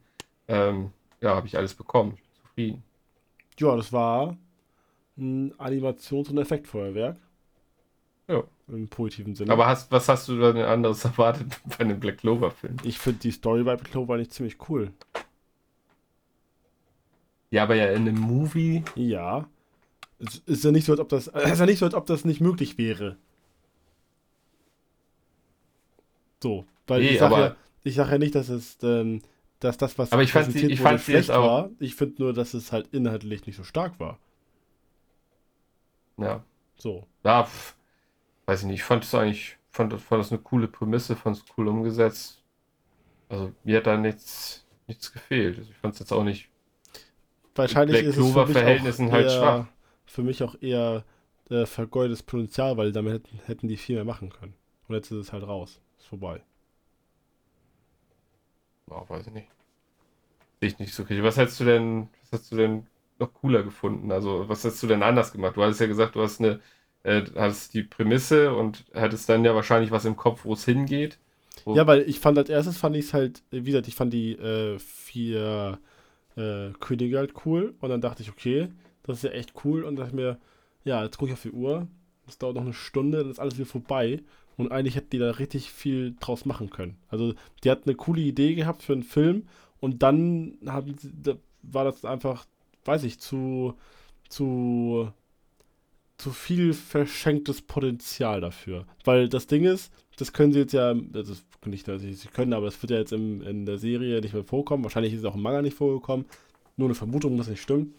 [0.48, 0.90] Ähm,
[1.20, 2.18] ja, habe ich alles bekommen.
[2.42, 2.82] Zufrieden.
[3.58, 4.36] Ja, das war
[5.16, 7.16] ein Animations- und Effektfeuerwerk.
[8.28, 8.42] Ja.
[8.68, 9.52] Im positiven Sinne.
[9.52, 12.78] Aber hast, was hast du denn anderes erwartet bei einem Black Clover-Film?
[12.82, 14.90] Ich finde die Story bei Black Clover nicht ziemlich cool.
[17.54, 18.82] Ja, aber ja in einem Movie.
[18.96, 19.48] Ja.
[20.18, 22.24] Es ist ja nicht so, als ob das, ist ja nicht so, als ob das
[22.24, 23.16] nicht möglich wäre.
[26.42, 29.22] So, weil nee, ich sage ja, ich sag ja nicht, dass es, ähm,
[29.60, 31.70] dass das, was aber ich fand sie, ich fand schlecht auch, war.
[31.78, 34.18] Ich finde nur, dass es halt inhaltlich nicht so stark war.
[36.16, 36.42] Ja.
[36.76, 37.06] So.
[37.22, 37.76] Ja, pff,
[38.46, 38.80] weiß ich nicht.
[38.80, 42.42] Ich fand es eigentlich, fand, fand das eine coole Prämisse, fand es cool umgesetzt.
[43.28, 45.58] Also mir hat da nichts, nichts gefehlt.
[45.58, 46.50] Also ich fand es jetzt auch nicht.
[47.54, 49.66] Wahrscheinlich Black ist es für Verhältnissen halt schwach
[50.06, 51.04] für mich auch eher
[51.50, 54.54] äh, vergeudetes Potenzial, weil damit hätten, hätten die viel mehr machen können.
[54.88, 55.80] Und jetzt ist es halt raus.
[55.98, 56.42] Ist vorbei.
[58.90, 59.48] Oh, weiß ich nicht.
[60.60, 61.22] Sehe ich nicht so richtig.
[61.22, 62.86] Was hättest du denn, was hast du denn
[63.18, 64.12] noch cooler gefunden?
[64.12, 65.56] Also, was hättest du denn anders gemacht?
[65.56, 66.60] Du hattest ja gesagt, du hast eine,
[67.02, 71.18] äh, hattest die Prämisse und hattest dann ja wahrscheinlich was im Kopf, wo es hingeht.
[71.66, 74.32] Ja, weil ich fand als erstes fand ich es halt, wie gesagt, ich fand die
[74.32, 75.78] äh, vier
[76.36, 78.68] äh, Könige halt cool und dann dachte ich, okay,
[79.04, 79.84] das ist ja echt cool.
[79.84, 80.38] Und dachte mir,
[80.84, 81.86] ja, jetzt gucke ich auf die Uhr.
[82.26, 84.22] Das dauert noch eine Stunde, dann ist alles wieder vorbei.
[84.56, 86.96] Und eigentlich hätten die da richtig viel draus machen können.
[87.08, 89.46] Also, die hat eine coole Idee gehabt für einen Film.
[89.80, 92.46] Und dann haben da war das einfach,
[92.84, 93.74] weiß ich, zu,
[94.28, 95.10] zu,
[96.18, 98.86] zu viel verschenktes Potenzial dafür.
[99.04, 102.66] Weil das Ding ist, das können sie jetzt ja, das nicht, dass sie können, aber
[102.66, 104.84] das wird ja jetzt im, in der Serie nicht mehr vorkommen.
[104.84, 106.26] Wahrscheinlich ist es auch im Manga nicht vorgekommen.
[106.76, 107.94] Nur eine Vermutung, dass es nicht stimmt.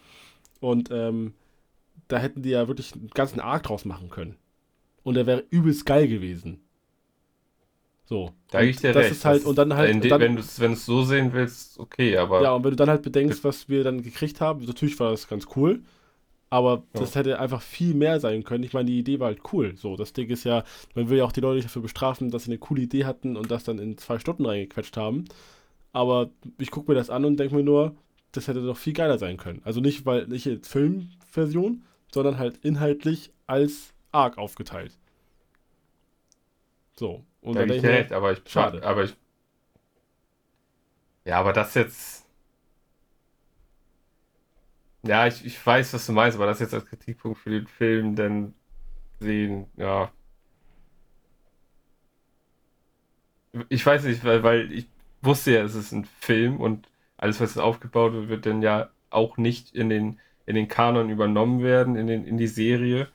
[0.60, 1.34] Und ähm,
[2.08, 4.36] da hätten die ja wirklich einen ganzen Arc draus machen können.
[5.02, 6.60] Und der wäre übelst geil gewesen.
[8.06, 8.32] So.
[8.50, 9.12] Da ich dir das recht.
[9.12, 12.42] Ist halt, und dann halt, dann, wenn du es so sehen willst, okay, aber.
[12.42, 15.28] Ja, und wenn du dann halt bedenkst, was wir dann gekriegt haben, natürlich war das
[15.28, 15.82] ganz cool.
[16.48, 17.00] Aber ja.
[17.00, 18.64] das hätte einfach viel mehr sein können.
[18.64, 19.76] Ich meine, die Idee war halt cool.
[19.76, 20.64] So, das Ding ist ja,
[20.94, 23.50] man will ja auch die Leute dafür bestrafen, dass sie eine coole Idee hatten und
[23.50, 25.24] das dann in zwei Stunden reingequetscht haben.
[25.92, 27.96] Aber ich gucke mir das an und denke mir nur,
[28.32, 29.62] das hätte doch viel geiler sein können.
[29.64, 34.96] Also nicht, weil nicht als Filmversion, sondern halt inhaltlich als Arc aufgeteilt.
[36.98, 37.24] So.
[37.40, 38.82] Und da ich recht, aber ich schade.
[38.82, 39.16] Aber ich.
[41.24, 42.25] Ja, aber das jetzt.
[45.06, 48.16] Ja, ich, ich weiß, was du meinst, aber das jetzt als Kritikpunkt für den Film
[48.16, 48.54] denn
[49.20, 50.12] sehen, ja.
[53.68, 54.88] Ich weiß nicht, weil, weil ich
[55.22, 59.36] wusste ja, es ist ein Film und alles, was aufgebaut wird, wird dann ja auch
[59.38, 63.08] nicht in den, in den Kanon übernommen werden, in, den, in die Serie.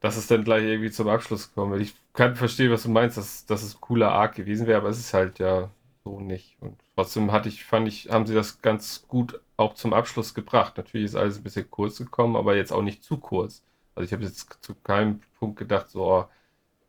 [0.00, 1.80] Dass es dann gleich irgendwie zum Abschluss kommt.
[1.80, 4.88] Ich kann verstehen, was du meinst, dass, dass es ein cooler Arc gewesen wäre, aber
[4.88, 5.70] es ist halt ja
[6.04, 6.56] so nicht.
[6.60, 10.76] Und trotzdem hatte ich, fand ich, haben sie das ganz gut auch zum Abschluss gebracht.
[10.76, 13.62] Natürlich ist alles ein bisschen kurz gekommen, aber jetzt auch nicht zu kurz.
[13.94, 16.26] Also ich habe jetzt zu keinem Punkt gedacht, so, oh,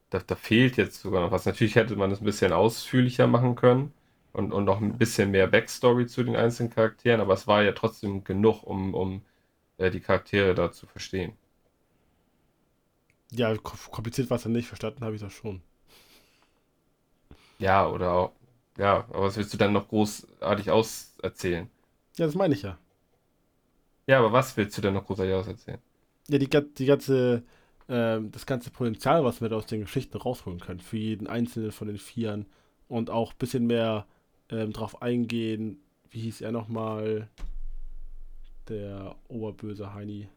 [0.10, 1.46] da, da fehlt jetzt sogar noch was.
[1.46, 3.94] Natürlich hätte man es ein bisschen ausführlicher machen können
[4.34, 7.74] und, und noch ein bisschen mehr Backstory zu den einzelnen Charakteren, aber es war ja
[7.74, 9.22] trotzdem genug, um, um
[9.78, 11.34] äh, die Charaktere da zu verstehen.
[13.32, 15.62] Ja, kompliziert war es ja nicht, verstanden habe ich das schon.
[17.58, 18.32] Ja, oder auch,
[18.78, 21.70] ja, aber was willst du dann noch großartig auserzählen?
[22.18, 22.78] Ja, das meine ich ja.
[24.08, 25.80] Ja, aber was willst du denn noch großartig auserzählen?
[26.28, 27.44] Ja, die, die ganze,
[27.88, 31.72] äh, das ganze Potenzial, was wir da aus den Geschichten rausholen können, für jeden einzelnen
[31.72, 32.46] von den Vieren
[32.88, 34.06] und auch ein bisschen mehr
[34.50, 35.80] ähm, drauf eingehen,
[36.10, 37.28] wie hieß er nochmal,
[38.68, 40.28] der oberböse Heini,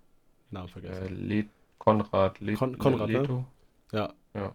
[0.51, 1.07] Namen vergessen.
[1.07, 1.45] Äh, Le
[1.79, 3.21] Konrad, Le Kon Konrad, ne?
[3.21, 3.37] Leto.
[3.37, 3.45] Ne?
[3.93, 4.15] Ja.
[4.35, 4.55] ja.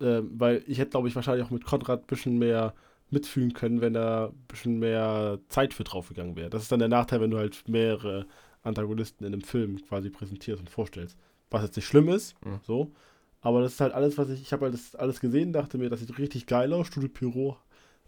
[0.00, 2.74] Ähm, weil ich hätte, glaube ich, wahrscheinlich auch mit Konrad ein bisschen mehr
[3.10, 6.50] mitfühlen können, wenn da ein bisschen mehr Zeit für draufgegangen wäre.
[6.50, 8.26] Das ist dann der Nachteil, wenn du halt mehrere
[8.62, 11.16] Antagonisten in einem Film quasi präsentierst und vorstellst.
[11.50, 12.60] Was jetzt nicht schlimm ist, mhm.
[12.62, 12.92] so.
[13.40, 15.88] Aber das ist halt alles, was ich, ich habe halt das alles gesehen, dachte mir,
[15.88, 16.88] das sieht richtig geil aus.
[16.88, 17.56] Studio Pyro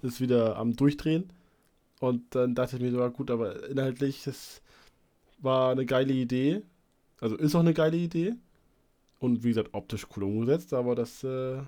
[0.02, 1.32] ist wieder am Durchdrehen.
[2.00, 4.62] Und dann dachte ich mir so, gut, aber inhaltlich, das
[5.38, 6.62] war eine geile Idee.
[7.20, 8.34] Also ist auch eine geile Idee.
[9.18, 11.58] Und wie gesagt, optisch cool umgesetzt, aber das äh,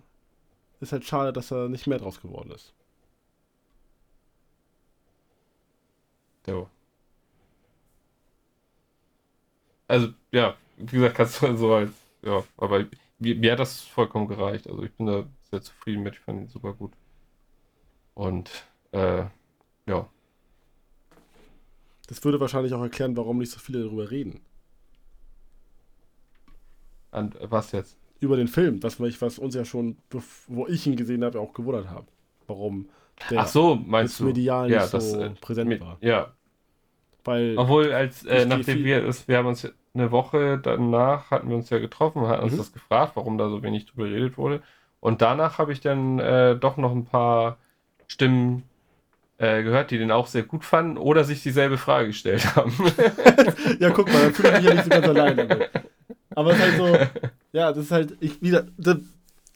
[0.81, 2.75] ist halt schade, dass da nicht mehr draus geworden ist.
[6.47, 6.69] Jo.
[9.89, 11.93] Also, ja, wie gesagt, kannst du so als,
[12.23, 12.87] ja, aber
[13.19, 14.69] mir, mir, hat das vollkommen gereicht.
[14.69, 16.93] Also ich bin da sehr zufrieden mit, ich fand ihn super gut.
[18.15, 18.51] Und,
[18.93, 19.25] äh,
[19.87, 20.09] ja.
[22.09, 24.41] Das würde wahrscheinlich auch erklären, warum nicht so viele darüber reden.
[27.11, 27.97] An was jetzt?
[28.21, 29.97] Über den Film, das was uns ja schon,
[30.47, 32.07] wo ich ihn gesehen habe, auch gewundert habe.
[32.47, 32.89] Warum
[33.37, 34.25] Ach so, meinst du?
[34.25, 35.99] medial ja, nicht das, so äh, präsent mit, war.
[36.01, 36.33] Ja.
[37.25, 41.57] Weil Obwohl, als äh, nachdem wir es, wir haben uns eine Woche danach hatten wir
[41.57, 42.51] uns ja getroffen, hatten mhm.
[42.51, 44.63] uns das gefragt, warum da so wenig drüber geredet wurde.
[45.01, 47.59] Und danach habe ich dann äh, doch noch ein paar
[48.07, 48.65] Stimmen
[49.39, 52.73] äh, gehört, die den auch sehr gut fanden oder sich dieselbe Frage gestellt haben.
[53.81, 55.69] ja, guck mal, da fühle ich mich ja nicht so ganz alleine.
[56.35, 58.67] Aber es ist halt so, ja, das ist halt, ich wieder,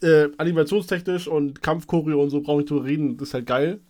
[0.03, 3.81] äh, animationstechnisch und Kampfchoreo und so brauche ich drüber reden, das ist halt geil.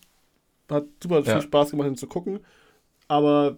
[0.68, 1.32] Hat super ja.
[1.32, 2.40] viel Spaß gemacht, ihn zu gucken.
[3.08, 3.56] Aber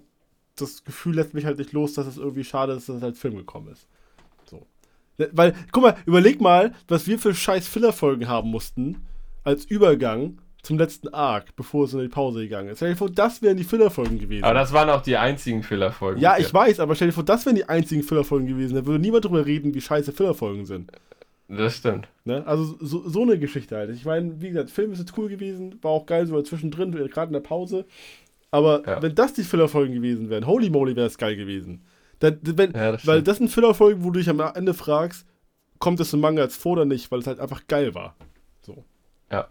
[0.57, 3.19] das Gefühl lässt mich halt nicht los, dass es irgendwie schade ist, dass es als
[3.19, 3.87] Film gekommen ist.
[4.47, 4.67] So.
[5.33, 9.07] Weil, guck mal, überleg mal, was wir für scheiß Filler-Folgen haben mussten,
[9.45, 12.79] als Übergang zum letzten Arc, bevor es in die Pause gegangen ist.
[12.79, 14.45] Stell dir vor, das wären die Filler-Folgen gewesen.
[14.45, 16.21] Aber das waren auch die einzigen Filler-Folgen.
[16.21, 18.75] Ja, ich weiß, aber stell dir vor, das wären die einzigen Filler-Folgen gewesen.
[18.75, 20.93] Da würde niemand drüber reden, wie scheiße Filler-Folgen sind.
[21.49, 22.09] Das stimmt.
[22.25, 22.47] Ne?
[22.47, 23.91] Also so, so eine Geschichte halt.
[23.91, 27.29] Ich meine, wie gesagt, Film ist jetzt cool gewesen, war auch geil, so zwischendrin, gerade
[27.29, 27.87] in der Pause.
[28.51, 29.03] Aber ja.
[29.03, 31.85] wenn das die Filler-Folgen gewesen wären, holy moly, wäre es geil gewesen.
[32.19, 35.27] Dann, wenn, ja, das weil das sind Filler-Folgen, wo du dich am Ende fragst,
[35.79, 38.15] kommt es im Manga jetzt vor oder nicht, weil es halt einfach geil war.
[38.61, 38.85] So.
[39.31, 39.49] Ja.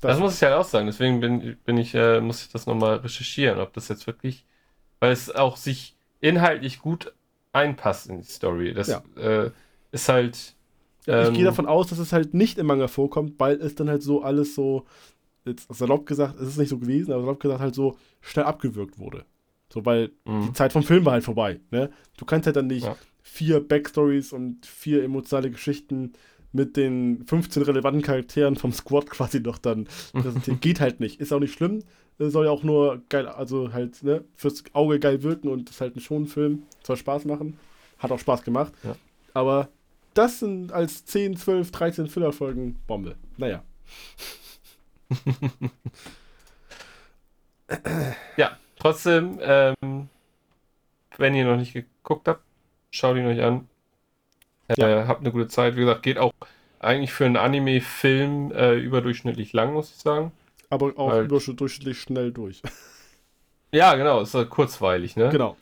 [0.00, 0.86] Das, das muss ich halt auch sagen.
[0.86, 4.44] Deswegen bin, bin ich, äh, muss ich das nochmal recherchieren, ob das jetzt wirklich,
[5.00, 7.12] weil es auch sich inhaltlich gut
[7.52, 8.74] einpasst in die Story.
[8.74, 9.02] Das ja.
[9.16, 9.50] äh,
[9.92, 10.54] ist halt.
[11.06, 13.74] Ja, ich ähm, gehe davon aus, dass es halt nicht im Manga vorkommt, weil es
[13.74, 14.84] dann halt so alles so
[15.44, 18.98] jetzt salopp gesagt, es ist nicht so gewesen, aber salopp gesagt halt so schnell abgewürgt
[18.98, 19.24] wurde.
[19.72, 20.46] So, weil mhm.
[20.46, 21.60] die Zeit vom Film war halt vorbei.
[21.70, 21.90] Ne?
[22.18, 22.96] Du kannst halt dann nicht ja.
[23.22, 26.12] vier Backstories und vier emotionale Geschichten
[26.52, 30.60] mit den 15 relevanten Charakteren vom Squad quasi noch dann präsentieren.
[30.60, 31.20] Geht halt nicht.
[31.20, 31.82] Ist auch nicht schlimm.
[32.18, 35.96] Soll ja auch nur geil, also halt, ne, fürs Auge geil wirken und ist halt
[35.96, 36.64] ein Schonfilm.
[36.84, 37.58] Soll Spaß machen.
[37.98, 38.72] Hat auch Spaß gemacht.
[38.84, 38.94] Ja.
[39.32, 39.70] Aber
[40.14, 43.16] das sind als 10, 12, 13 Füllerfolgen Bombe.
[43.36, 43.62] Naja.
[48.36, 50.08] ja, trotzdem, ähm,
[51.16, 52.42] wenn ihr noch nicht geguckt habt,
[52.90, 53.68] schaut ihn euch an.
[54.76, 54.88] Ja.
[54.88, 55.76] Äh, habt eine gute Zeit.
[55.76, 56.32] Wie gesagt, geht auch
[56.78, 60.32] eigentlich für einen Anime-Film äh, überdurchschnittlich lang, muss ich sagen.
[60.70, 62.62] Aber auch halt, überdurchschnittlich schnell durch.
[63.74, 65.30] Ja, genau, ist halt kurzweilig, ne?
[65.30, 65.56] Genau.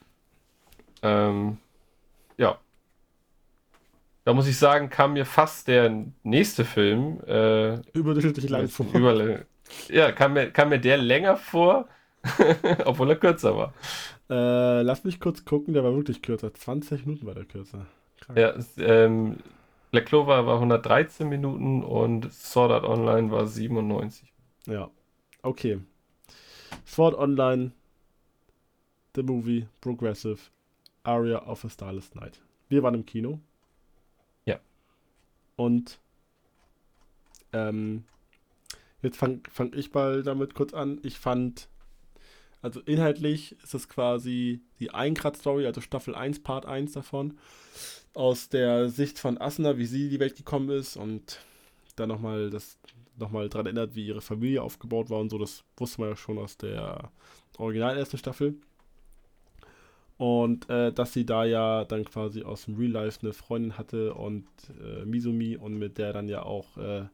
[1.02, 1.58] Ähm,
[2.36, 2.58] ja.
[4.30, 8.86] Da muss ich sagen, kam mir fast der nächste Film äh, überdurchschnittlich lang vor.
[8.94, 9.40] Über,
[9.88, 11.88] ja, kam mir, kam mir der länger vor,
[12.84, 13.74] obwohl er kürzer war.
[14.30, 16.54] Äh, lass mich kurz gucken, der war wirklich kürzer.
[16.54, 17.86] 20 Minuten war der kürzer.
[18.20, 18.38] Krank.
[18.38, 19.38] Ja, ähm,
[19.90, 24.32] Black Clover war 113 Minuten und Sword Art Online war 97.
[24.66, 24.90] Ja,
[25.42, 25.80] okay.
[26.86, 27.72] Sword Online,
[29.16, 30.38] The Movie, Progressive,
[31.02, 32.40] Aria of a Starless Night.
[32.68, 33.40] Wir waren im Kino.
[35.60, 35.98] Und
[37.52, 38.04] ähm,
[39.02, 41.00] jetzt fange fang ich mal damit kurz an.
[41.02, 41.68] Ich fand,
[42.62, 47.38] also inhaltlich ist es quasi die Eingrad-Story, also Staffel 1, Part 1 davon,
[48.14, 51.40] aus der Sicht von Asuna, wie sie in die Welt gekommen ist und
[51.94, 52.78] dann nochmal das
[53.18, 55.36] nochmal daran erinnert, wie ihre Familie aufgebaut war und so.
[55.36, 57.10] Das wusste man ja schon aus der
[57.58, 58.54] original ersten Staffel.
[60.20, 64.12] Und äh, dass sie da ja dann quasi aus dem Real Life eine Freundin hatte
[64.12, 64.46] und
[64.78, 67.06] äh, Mizumi und mit der dann ja auch äh,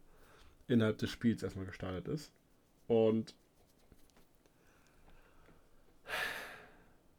[0.66, 2.32] innerhalb des Spiels erstmal gestartet ist.
[2.88, 3.36] Und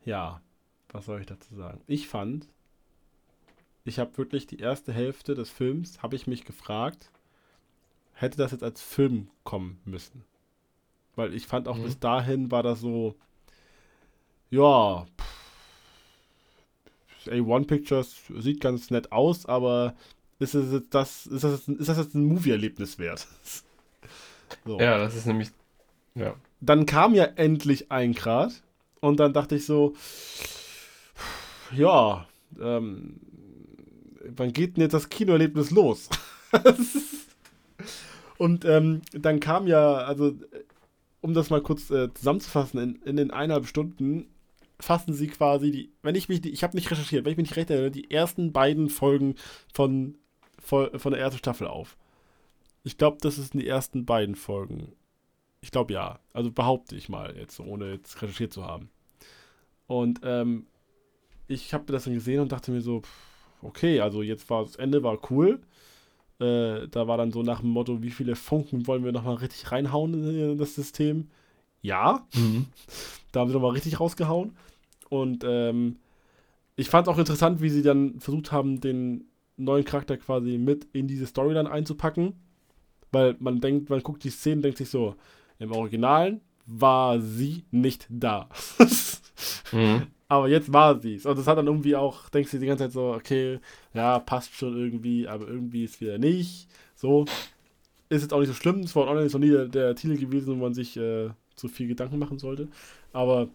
[0.03, 0.41] ja,
[0.89, 1.79] was soll ich dazu sagen?
[1.87, 2.49] Ich fand,
[3.85, 7.11] ich habe wirklich die erste Hälfte des Films, habe ich mich gefragt,
[8.11, 10.25] hätte das jetzt als Film kommen müssen.
[11.15, 11.83] Weil ich fand auch mhm.
[11.83, 13.15] bis dahin war das so,
[14.49, 15.05] ja,
[17.29, 19.95] A1 Pictures sieht ganz nett aus, aber
[20.39, 23.27] ist es das, ist das, jetzt, ist das jetzt ein Movie-Erlebnis wert?
[24.65, 24.79] so.
[24.79, 25.49] Ja, das ist nämlich,
[26.15, 26.35] ja.
[26.59, 28.63] Dann kam ja endlich ein Grad
[28.99, 29.95] und dann dachte ich so,
[31.71, 32.27] ja,
[32.59, 33.19] ähm,
[34.35, 36.09] wann geht denn jetzt das Kinoerlebnis los?
[38.37, 40.33] und ähm, dann kam ja, also
[41.21, 44.27] um das mal kurz äh, zusammenzufassen, in, in den eineinhalb Stunden
[44.79, 47.57] fassen sie quasi die, wenn ich mich, ich habe nicht recherchiert, wenn ich mich nicht
[47.57, 49.35] recht erinnere, die ersten beiden Folgen
[49.73, 50.17] von,
[50.59, 51.97] von, von der ersten Staffel auf.
[52.83, 54.93] Ich glaube, das sind die ersten beiden Folgen.
[55.61, 56.19] Ich glaube ja.
[56.33, 58.89] Also behaupte ich mal jetzt, ohne jetzt recherchiert zu haben.
[59.87, 60.67] Und ähm,
[61.47, 63.01] ich habe das dann gesehen und dachte mir so,
[63.61, 65.59] okay, also jetzt war das Ende war cool.
[66.39, 69.71] Äh, da war dann so nach dem Motto, wie viele Funken wollen wir nochmal richtig
[69.71, 71.29] reinhauen in das System?
[71.81, 72.27] Ja.
[72.35, 72.67] Mhm.
[73.33, 74.55] Da haben sie nochmal richtig rausgehauen.
[75.09, 75.97] Und ähm,
[76.75, 79.25] ich fand auch interessant, wie sie dann versucht haben, den
[79.57, 82.33] neuen Charakter quasi mit in diese Storyline einzupacken.
[83.11, 85.15] Weil man denkt, man guckt die Szene denkt sich so,
[85.59, 88.49] im Originalen war sie nicht da.
[89.71, 90.07] mhm.
[90.27, 91.25] Aber jetzt war sie es.
[91.25, 93.59] Und das hat dann irgendwie auch, denkst du die ganze Zeit so, okay,
[93.93, 96.67] ja, passt schon irgendwie, aber irgendwie ist wieder nicht.
[96.95, 97.25] So.
[98.09, 98.81] Ist jetzt auch nicht so schlimm.
[98.81, 101.87] Es war online noch nie der, der, Titel gewesen, wo man sich äh, so viel
[101.87, 102.67] Gedanken machen sollte.
[103.13, 103.49] Aber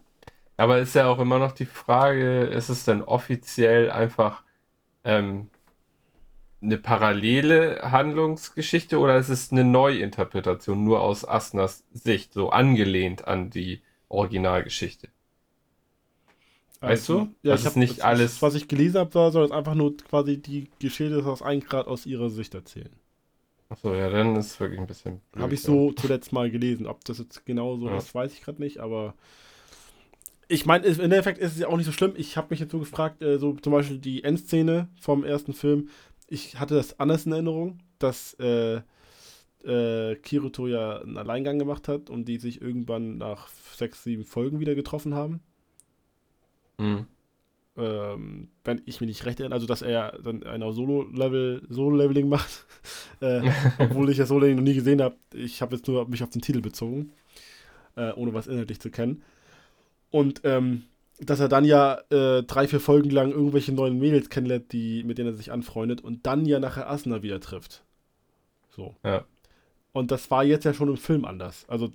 [0.63, 4.45] aber ist ja auch immer noch die Frage, ist es denn offiziell einfach
[5.03, 5.51] ähm,
[6.63, 13.51] eine parallele Handlungsgeschichte oder ist es eine Neuinterpretation nur aus Asners Sicht, so angelehnt an
[13.51, 15.09] die Originalgeschichte?
[16.79, 17.35] Weißt also, du?
[17.43, 18.41] Ja, das ich ist nicht das, alles.
[18.41, 21.89] Was ich gelesen habe, war, soll es einfach nur quasi die Geschichte aus einem Grad
[21.89, 22.95] aus ihrer Sicht erzählen.
[23.69, 25.23] Achso, ja, dann ist es wirklich ein bisschen.
[25.37, 26.87] Habe ich so zuletzt mal gelesen.
[26.87, 27.97] Ob das jetzt genau so ja.
[27.97, 29.15] ist, weiß ich gerade nicht, aber
[30.49, 32.15] ich meine, im Endeffekt ist es ja auch nicht so schlimm.
[32.17, 35.89] Ich habe mich jetzt so gefragt, äh, so zum Beispiel die Endszene vom ersten Film.
[36.29, 38.81] Ich hatte das anders in Erinnerung, dass äh,
[39.65, 44.61] äh, Kiruto ja einen Alleingang gemacht hat und die sich irgendwann nach sechs, sieben Folgen
[44.61, 45.41] wieder getroffen haben.
[46.79, 47.07] Mhm.
[47.75, 52.67] Ähm, wenn ich mich nicht recht erinnere, also dass er dann einer Solo-Level, Solo-Leveling macht,
[53.21, 53.43] äh,
[53.79, 55.17] obwohl ich das Solo-Leveling noch nie gesehen habe.
[55.33, 57.13] Ich habe jetzt nur mich auf den Titel bezogen,
[57.97, 59.23] äh, ohne was inhaltlich zu kennen.
[60.13, 60.85] Und ähm,
[61.19, 65.19] dass er dann ja äh, drei, vier Folgen lang irgendwelche neuen Mädels kennenlernt, die, mit
[65.19, 67.83] denen er sich anfreundet und dann ja nachher Asuna wieder trifft.
[68.71, 68.95] So.
[69.05, 69.25] Ja.
[69.93, 71.65] Und das war jetzt ja schon im Film anders.
[71.69, 71.93] Also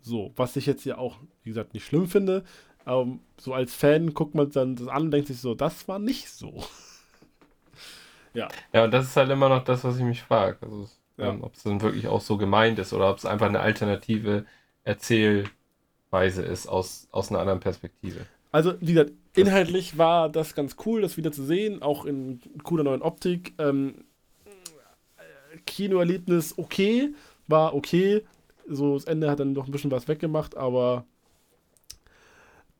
[0.00, 2.44] so, was ich jetzt ja auch, wie gesagt, nicht schlimm finde,
[2.84, 5.98] aber so als Fan guckt man dann das an und denkt sich so, das war
[5.98, 6.62] nicht so.
[8.34, 8.48] ja.
[8.72, 10.58] Ja, und das ist halt immer noch das, was ich mich frage.
[10.62, 11.30] Also, ja.
[11.30, 14.44] ähm, ob es dann wirklich auch so gemeint ist oder ob es einfach eine alternative
[14.84, 15.48] Erzähl-
[16.12, 18.26] Weise ist aus, aus einer anderen Perspektive.
[18.52, 22.84] Also, wie gesagt, inhaltlich war das ganz cool, das wieder zu sehen, auch in cooler
[22.84, 23.54] neuen Optik.
[23.58, 24.04] Ähm,
[25.66, 27.14] Kinoerlebnis okay,
[27.46, 28.24] war okay.
[28.68, 31.04] So, das Ende hat dann noch ein bisschen was weggemacht, aber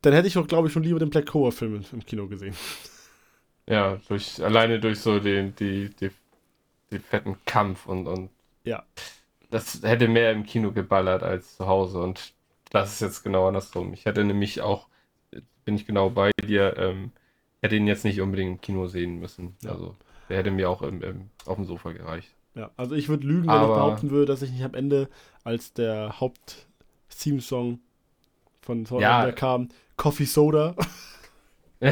[0.02, 2.54] dann hätte ich auch, glaube ich, schon lieber den Black Cobra-Film im Kino gesehen.
[3.66, 6.10] Ja, durch, alleine durch so den, die, die,
[6.90, 8.30] die fetten Kampf und, und
[8.64, 8.82] ja.
[9.50, 12.32] das hätte mehr im Kino geballert als zu Hause und
[12.72, 13.92] das ist jetzt genau andersrum.
[13.92, 14.88] Ich hätte nämlich auch,
[15.64, 17.12] bin ich genau bei dir, ähm,
[17.60, 19.56] hätte ihn jetzt nicht unbedingt im Kino sehen müssen.
[19.62, 19.72] Ja.
[19.72, 19.94] Also
[20.28, 22.34] der hätte mir auch im, im, auf dem Sofa gereicht.
[22.54, 25.08] Ja, also ich würde lügen, wenn Aber, ich behaupten würde, dass ich nicht am Ende
[25.44, 27.80] als der Haupt-Theme-Song
[28.62, 29.30] von Thor ja.
[29.32, 30.74] kam, Coffee Soda.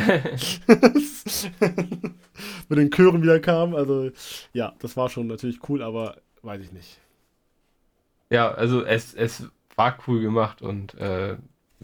[2.68, 3.74] mit den Chören wieder kam.
[3.74, 4.10] Also
[4.52, 7.00] ja, das war schon natürlich cool, aber weiß ich nicht.
[8.30, 11.36] Ja, also es, es war cool gemacht und äh,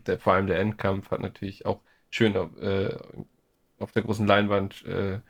[0.07, 1.81] der, vor allem der Endkampf hat natürlich auch
[2.11, 2.97] schön äh,
[3.79, 5.21] auf der großen Leinwand äh,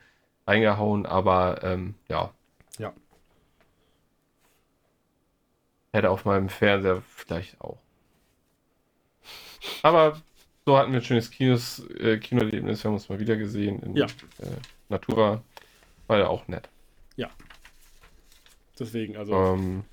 [0.45, 2.33] reingehauen, aber ähm, ja.
[2.77, 2.93] Ja.
[5.91, 7.77] Hätte auf meinem Fernseher vielleicht auch.
[9.83, 10.21] Aber
[10.65, 12.83] so hatten wir ein schönes Kinos, äh, Kinoerlebnis.
[12.83, 14.05] Wir haben uns mal wieder gesehen in ja.
[14.05, 14.57] äh,
[14.89, 15.41] Natura.
[16.07, 16.69] War ja auch nett.
[17.15, 17.29] Ja.
[18.79, 19.33] Deswegen, also.
[19.33, 19.83] Ähm,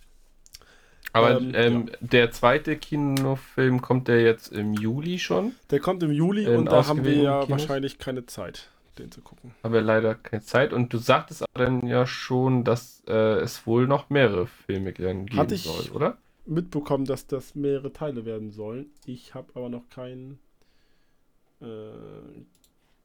[1.14, 1.96] aber ähm, ähm, ja.
[2.00, 5.52] der zweite Kinofilm kommt der jetzt im Juli schon?
[5.70, 7.50] Der kommt im Juli und da haben wir ja Kinos?
[7.50, 8.68] wahrscheinlich keine Zeit,
[8.98, 9.52] den zu gucken.
[9.62, 10.72] Haben wir leider keine Zeit.
[10.72, 15.26] Und du sagtest aber dann ja schon, dass äh, es wohl noch mehrere Filme geben
[15.36, 16.18] hatte ich, soll, oder?
[16.46, 18.90] mitbekommen, dass das mehrere Teile werden sollen.
[19.06, 20.38] Ich habe aber noch kein
[21.60, 21.66] äh,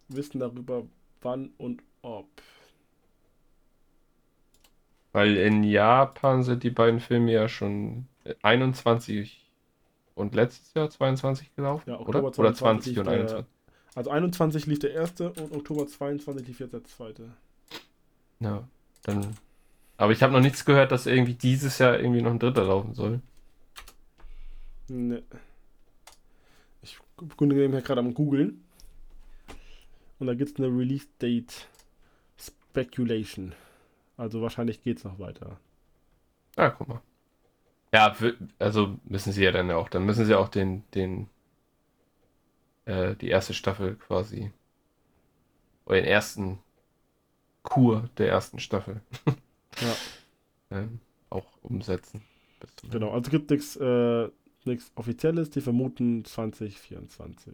[0.07, 0.88] Wissen darüber,
[1.22, 2.27] wann und ob.
[5.11, 8.07] Weil in Japan sind die beiden Filme ja schon
[8.44, 9.49] 21
[10.15, 12.23] und letztes Jahr 22 gelaufen, ja, oder?
[12.23, 13.45] Oder 20 und 21.
[13.95, 17.31] Also 21 lief der erste und Oktober 22 lief jetzt der zweite.
[18.40, 18.68] Ja,
[19.03, 19.36] dann.
[19.98, 22.94] Aber ich habe noch nichts gehört, dass irgendwie dieses Jahr irgendwie noch ein dritter laufen
[22.94, 23.22] soll.
[24.88, 25.23] Ne.
[26.81, 26.98] Ich
[27.38, 28.64] bin gerade am googeln.
[30.19, 31.68] Und da gibt es eine Release Date
[32.38, 33.53] Speculation.
[34.19, 35.57] Also wahrscheinlich geht es noch weiter.
[36.57, 37.01] Ah, guck mal.
[37.93, 38.13] Ja,
[38.59, 41.29] also müssen sie ja dann auch, dann müssen sie auch den, den,
[42.83, 44.51] äh, die erste Staffel quasi,
[45.85, 46.59] oder den ersten
[47.63, 49.01] Kur der ersten Staffel.
[49.79, 50.77] ja.
[50.77, 52.21] ähm, auch umsetzen.
[52.91, 54.27] Genau, also gibt nichts äh,
[54.95, 57.53] Offizielles, die vermuten 2024.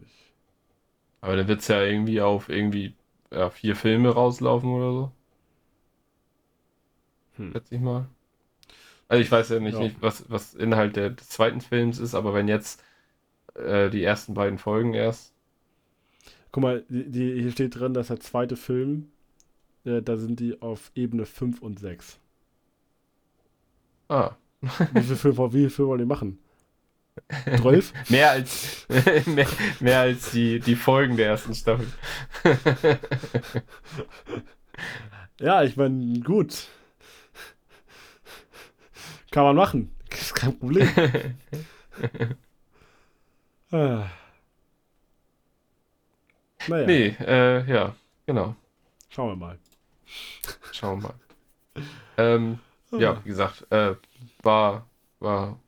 [1.20, 2.96] Aber dann wird es ja irgendwie auf irgendwie
[3.30, 5.12] ja, vier Filme rauslaufen oder so.
[7.36, 7.52] Hm.
[7.52, 8.06] Schätze ich mal.
[9.08, 9.80] Also ich weiß ja nicht, ja.
[9.80, 12.82] nicht was, was Inhalt der, des zweiten Films ist, aber wenn jetzt
[13.54, 15.32] äh, die ersten beiden Folgen erst.
[16.50, 19.08] Guck mal, die, die, hier steht drin, dass der zweite Film,
[19.84, 22.18] äh, da sind die auf Ebene 5 und 6.
[24.08, 24.32] Ah.
[24.92, 26.38] wie viel Film, wie viel Film wollen die machen?
[27.58, 27.92] 12?
[28.10, 28.86] mehr als,
[29.26, 29.46] mehr,
[29.80, 31.86] mehr, als die, die Folgen der ersten Staffel.
[35.40, 36.68] ja, ich meine, gut.
[39.36, 39.94] Kann man machen.
[40.08, 40.88] Das ist kein Problem.
[43.70, 44.06] ah.
[46.66, 46.86] Naja.
[46.86, 47.94] Nee, äh, ja,
[48.24, 48.56] genau.
[49.10, 49.58] Schauen wir mal.
[50.72, 51.84] Schauen wir mal.
[52.16, 52.60] ähm,
[52.92, 52.96] ah.
[52.96, 53.96] Ja, wie gesagt, äh,
[54.42, 54.86] war,
[55.20, 55.60] war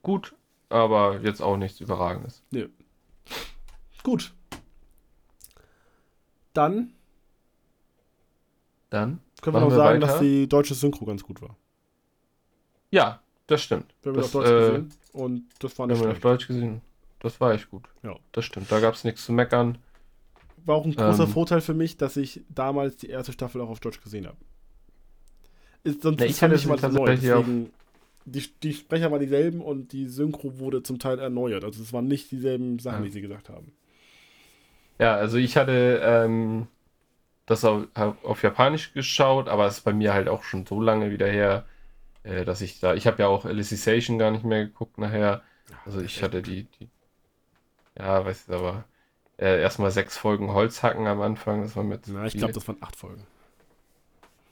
[0.00, 0.34] gut,
[0.70, 2.42] aber jetzt auch nichts Überragendes.
[2.50, 2.70] Nee.
[4.02, 4.32] Gut.
[6.54, 6.94] Dann.
[8.88, 9.20] Dann.
[9.42, 10.12] Können wir noch sagen, weiter.
[10.12, 11.58] dass die deutsche Synchro ganz gut war.
[12.94, 13.92] Ja, das stimmt.
[14.02, 16.46] Wir haben das, auf Deutsch äh, gesehen und das war nicht Wir haben auf Deutsch
[16.46, 16.80] gesehen.
[17.18, 17.82] Das war echt gut.
[18.04, 18.14] Ja.
[18.30, 18.70] Das stimmt.
[18.70, 19.78] Da gab es nichts zu meckern.
[20.64, 23.68] War auch ein großer ähm, Vorteil für mich, dass ich damals die erste Staffel auch
[23.68, 24.36] auf Deutsch gesehen habe.
[25.82, 27.16] Ist, sonst nee, ich hatte nicht mal neu.
[27.16, 27.72] Deswegen,
[28.26, 31.64] die, die Sprecher waren dieselben und die Synchro wurde zum Teil erneuert.
[31.64, 33.04] Also es waren nicht dieselben Sachen, ja.
[33.06, 33.72] die sie gesagt haben.
[35.00, 36.68] Ja, also ich hatte ähm,
[37.46, 41.10] das auf, auf Japanisch geschaut, aber es ist bei mir halt auch schon so lange
[41.10, 41.66] wieder her,
[42.24, 45.42] äh, dass ich da, ich habe ja auch Alicization gar nicht mehr geguckt nachher.
[45.86, 46.88] Also ich hatte die, die
[47.98, 48.84] ja, weiß ich aber,
[49.38, 51.62] äh, erstmal sechs Folgen Holzhacken am Anfang.
[51.62, 52.02] Das war mit.
[52.08, 53.22] Na, ich glaube, das waren acht Folgen.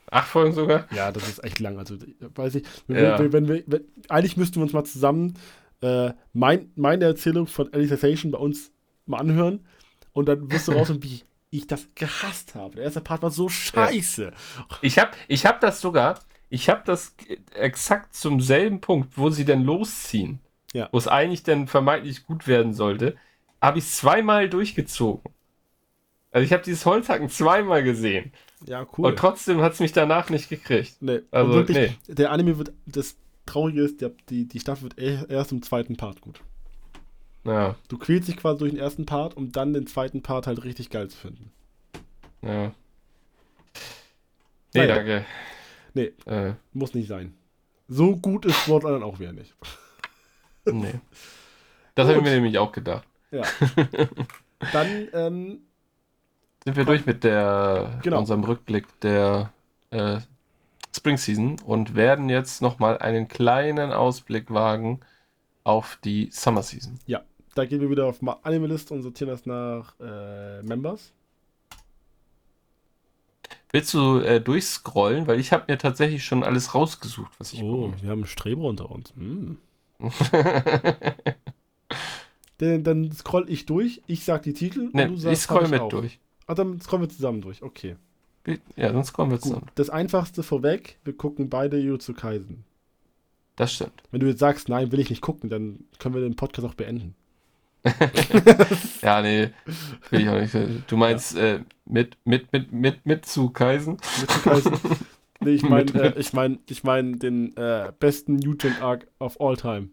[0.09, 0.87] Acht Folgen sogar?
[0.91, 1.77] Ja, das ist echt lang.
[1.79, 1.97] Also,
[2.35, 3.19] weiß ich, wenn, ja.
[3.19, 5.33] wir, wenn wir, wenn, eigentlich müssten wir uns mal zusammen
[5.81, 8.71] äh, mein, meine Erzählung von Alicization bei uns
[9.05, 9.65] mal anhören
[10.13, 12.75] und dann wirst du raus und wie ich das gehasst habe.
[12.75, 14.25] Der erste Part war so scheiße.
[14.25, 14.77] Ja.
[14.81, 16.19] Ich habe ich hab das sogar,
[16.53, 17.15] ich habe das
[17.55, 20.39] exakt zum selben Punkt, wo sie denn losziehen,
[20.71, 20.87] ja.
[20.91, 23.17] wo es eigentlich dann vermeintlich gut werden sollte,
[23.59, 25.33] habe ich zweimal durchgezogen.
[26.29, 28.33] Also ich habe dieses Holzhacken zweimal gesehen.
[28.67, 29.07] Ja, cool.
[29.07, 30.97] Und trotzdem hat es mich danach nicht gekriegt.
[30.99, 32.13] Nee, also wirklich, nee.
[32.13, 33.15] der Anime wird, das
[33.47, 36.39] Traurige ist, die, die Staffel wird erst im zweiten Part gut.
[37.45, 37.75] Ja.
[37.87, 40.91] Du quälst dich quasi durch den ersten Part, um dann den zweiten Part halt richtig
[40.91, 41.51] geil zu finden.
[42.43, 42.71] Ja.
[44.75, 44.95] Nee, naja.
[44.95, 45.25] danke.
[45.93, 46.53] Nee, äh.
[46.71, 47.33] muss nicht sein.
[47.87, 49.53] So gut ist Sword Art auch wieder nicht.
[50.65, 50.99] nee.
[51.95, 53.07] Das habe ich mir nämlich auch gedacht.
[53.31, 53.43] Ja.
[54.71, 55.61] Dann ähm,
[56.63, 58.19] sind wir durch mit der genau.
[58.19, 59.51] unserem Rückblick der
[59.91, 60.19] äh,
[60.95, 65.01] Spring Season und werden jetzt nochmal einen kleinen Ausblick wagen
[65.63, 66.99] auf die Summer Season.
[67.05, 67.23] Ja,
[67.55, 71.13] da gehen wir wieder auf Animalist und sortieren das nach äh, Members.
[73.73, 75.25] Willst du äh, durchscrollen?
[75.25, 78.63] Weil ich habe mir tatsächlich schon alles rausgesucht, was ich Oh, wir haben einen Streber
[78.65, 79.11] unter uns.
[79.15, 79.57] Hm.
[82.59, 85.67] dann, dann scroll ich durch, ich sag die Titel nee, und du sagst Ich scroll
[85.67, 85.89] mit auch.
[85.89, 86.19] durch.
[86.45, 87.95] Ah, dann scrollen wir zusammen durch, okay.
[88.75, 89.61] Ja, dann scrollen wir zusammen.
[89.61, 89.71] Gut.
[89.75, 92.65] Das einfachste vorweg, wir gucken beide Jujutsu Kaisen.
[93.55, 94.03] Das stimmt.
[94.11, 96.73] Wenn du jetzt sagst, nein, will ich nicht gucken, dann können wir den Podcast auch
[96.75, 97.15] beenden.
[99.01, 99.49] ja, nee,
[100.09, 100.55] will ich auch nicht.
[100.87, 101.55] Du meinst ja.
[101.55, 103.97] äh, mit, mit, mit, mit, mit zu Kaisen?
[104.19, 104.73] Mit zu Kaisen.
[105.39, 109.89] Nee, ich meine äh, ich mein, ich mein den äh, besten Newton-Arc of all time.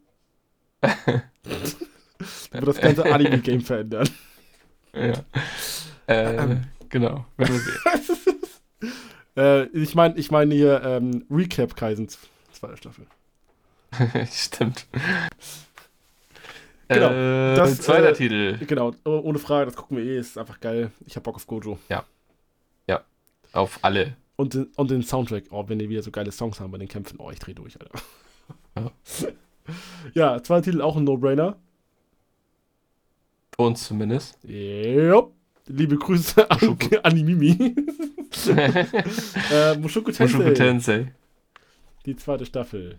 [0.81, 4.09] wird das ganze Anime-Game verändern.
[4.95, 5.15] Ja.
[6.07, 6.65] Äh, ähm.
[6.89, 8.93] Genau, werden wir sehen.
[9.37, 12.09] äh, ich meine ich mein hier ähm, Recap Kaisen
[12.53, 13.07] zweite Staffel.
[14.31, 14.87] Stimmt.
[16.95, 17.11] Genau.
[17.11, 18.59] Äh, das, zweiter äh, Titel.
[18.67, 20.91] Genau, ohne Frage, das gucken wir eh, ist einfach geil.
[21.07, 21.79] Ich hab Bock auf Gojo.
[21.89, 22.05] Ja.
[22.89, 23.03] Ja.
[23.53, 24.17] Auf alle.
[24.37, 26.89] Und, den- und den Soundtrack, oh, wenn die wieder so geile Songs haben bei den
[26.89, 28.01] Kämpfen, oh, ich dreh durch, Alter.
[28.77, 28.91] Ja.
[30.15, 31.57] ja, zweiter Titel auch ein No-Brainer.
[33.55, 34.39] Für uns zumindest.
[34.43, 35.23] Ja.
[35.67, 37.51] Liebe Grüße an, an die Mimi.
[39.53, 41.13] äh, Mushoku Tensei, Mushoku Tensei.
[42.05, 42.99] die zweite Staffel.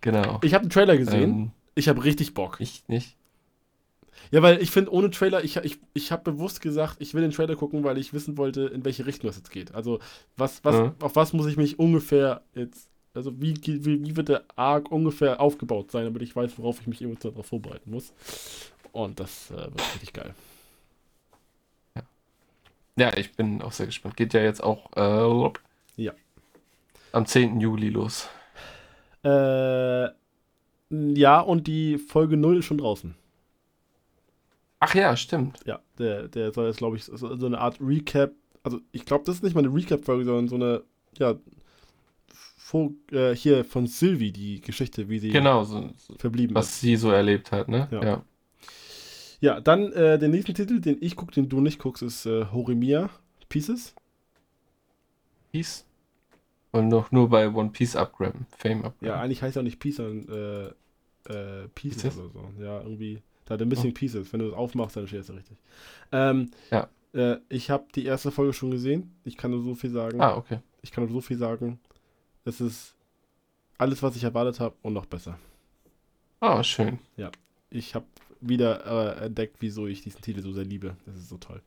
[0.00, 0.38] Genau.
[0.44, 1.30] Ich habe einen Trailer gesehen.
[1.30, 2.56] Ähm, Ich habe richtig Bock.
[2.60, 3.16] ich nicht.
[4.30, 7.32] Ja, weil ich finde, ohne Trailer, ich, ich, ich habe bewusst gesagt, ich will den
[7.32, 9.74] Trailer gucken, weil ich wissen wollte, in welche Richtung das jetzt geht.
[9.74, 9.98] Also,
[10.36, 10.94] was, was, Ja.
[11.00, 15.40] auf was muss ich mich ungefähr jetzt, also wie, wie, wie wird der Arc ungefähr
[15.40, 18.12] aufgebaut sein, damit ich weiß, worauf ich mich emotional darauf vorbereiten muss.
[18.92, 20.34] Und das äh, wird richtig geil.
[22.96, 24.16] Ja, ich bin auch sehr gespannt.
[24.16, 26.12] Geht ja jetzt auch äh, Ja.
[27.10, 27.60] am 10.
[27.60, 28.28] Juli los.
[29.24, 30.08] Äh,
[31.16, 33.14] ja, und die Folge 0 ist schon draußen.
[34.80, 35.60] Ach ja, stimmt.
[35.64, 38.32] Ja, der, der soll jetzt, glaube ich, so, so eine Art Recap.
[38.62, 40.82] Also, ich glaube, das ist nicht mal eine Recap-Folge, sondern so eine,
[41.18, 41.36] ja,
[42.56, 46.62] vor, äh, hier von Sylvie, die Geschichte, wie sie Genau, so, so, verblieben ist.
[46.62, 47.88] was sie so erlebt hat, ne?
[47.90, 48.02] Ja.
[48.02, 48.24] ja.
[49.40, 52.46] Ja, dann äh, den nächsten Titel, den ich gucke, den du nicht guckst, ist äh,
[52.46, 53.10] Horimiya
[53.50, 53.94] Pieces.
[55.52, 55.84] Peace.
[56.72, 58.46] Und noch nur bei One Piece abgraben.
[58.56, 59.06] Fame abgraben.
[59.06, 60.72] Ja, eigentlich heißt er auch nicht Piece, sondern
[61.28, 62.50] äh, Pieces oder so.
[62.58, 63.22] Ja, irgendwie.
[63.44, 64.32] Da hat er Missing Pieces.
[64.32, 65.56] Wenn du das aufmachst, dann steht es richtig.
[66.12, 66.88] Ähm, Ja.
[67.12, 69.14] Äh, ich habe die erste Folge schon gesehen.
[69.24, 70.20] Ich kann nur so viel sagen.
[70.20, 70.60] Ah, okay.
[70.82, 71.78] Ich kann nur so viel sagen.
[72.44, 72.94] Es ist
[73.78, 75.38] alles, was ich erwartet habe und noch besser.
[76.40, 76.98] Ah, schön.
[77.70, 78.06] Ich habe
[78.40, 80.96] wieder äh, entdeckt, wieso ich diesen Titel so sehr liebe.
[81.06, 81.62] Das ist so toll.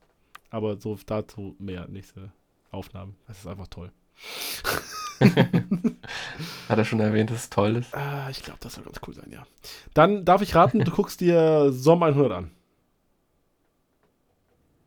[0.50, 2.32] Aber so dazu mehr nächste
[2.72, 3.16] Aufnahmen.
[3.28, 3.92] Das ist einfach toll.
[6.70, 7.94] Hat er schon erwähnt, dass es toll ist?
[7.96, 9.46] Ah, ich glaube, das soll ganz cool sein, ja.
[9.94, 12.52] Dann darf ich raten, du guckst dir Som 100 an.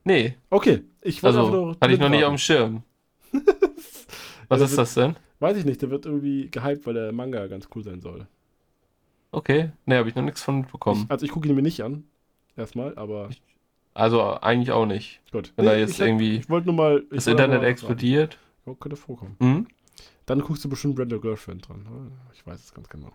[0.05, 2.83] Nee, Okay, ich wollte also nur hatte ich noch nicht auf dem Schirm.
[4.49, 5.17] Was ist das denn?
[5.39, 8.27] Weiß ich nicht, der wird irgendwie gehypt, weil der Manga ganz cool sein soll.
[9.33, 11.03] Okay, nee, habe ich noch nichts von mitbekommen.
[11.05, 12.05] Ich, also ich gucke ihn mir nicht an.
[12.57, 13.41] Erstmal, aber Ich-
[13.95, 15.21] Also eigentlich auch nicht.
[15.31, 15.53] gut.
[15.57, 17.05] Wenn da Nee, jetzt ich, irgendwie Ich wollte nur mal.
[17.11, 18.39] Das Internet explodiert.
[18.67, 19.37] Ja, könnte vorkommen.
[19.41, 19.67] Hm?
[20.31, 21.83] Dann guckst du bestimmt Brenda Girlfriend dran.
[21.83, 22.13] ne?
[22.33, 23.11] Ich weiß es ganz genau.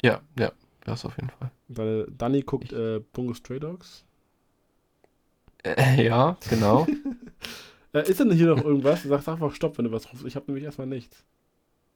[0.00, 0.50] Ja, ja,
[0.84, 1.50] das auf jeden Fall.
[1.68, 4.06] Deine Dani guckt äh, Bungo Stray Dogs.
[5.62, 6.86] Äh, ja, genau.
[7.92, 9.04] Äh, ist denn hier noch irgendwas?
[9.04, 10.24] Sag einfach Stopp, wenn du was rufst.
[10.24, 11.24] Ich habe nämlich erstmal nichts.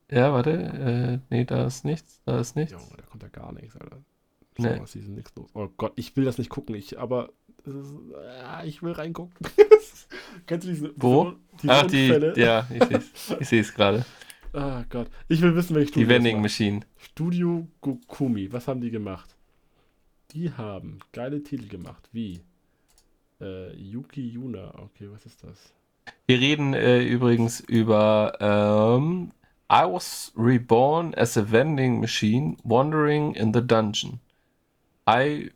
[0.09, 0.53] ja, warte.
[0.53, 2.21] Äh, nee, da ist nichts.
[2.25, 2.71] Da ist nichts.
[2.71, 3.97] Junge, da kommt ja gar nichts, Alter.
[4.59, 4.75] Nee.
[4.75, 5.51] Summer Season nichts los.
[5.55, 6.77] Oh Gott, ich will das nicht gucken.
[6.77, 7.31] Ich, aber
[7.65, 7.95] ist,
[8.45, 9.35] ah, ich will reingucken.
[10.47, 11.33] Kennst du diese, Wo?
[11.61, 12.33] diese, Ach, Unfälle?
[12.33, 13.41] die, ja, ich.
[13.41, 14.05] Ich sehe es gerade.
[14.53, 15.11] Ah Gott.
[15.29, 16.41] Ich will wissen, welche Die Studio das Vending.
[16.41, 16.81] Machine.
[16.97, 18.53] Studio Gokumi.
[18.53, 19.37] Was haben die gemacht?
[20.33, 22.41] Die haben geile Titel gemacht, wie
[23.41, 24.75] äh, Yuki Yuna.
[24.79, 25.73] Okay, was ist das?
[26.27, 29.33] Wir reden äh, übrigens über ähm,
[29.71, 34.21] I was reborn as a vending machine wandering in the dungeon.
[35.09, 35.51] I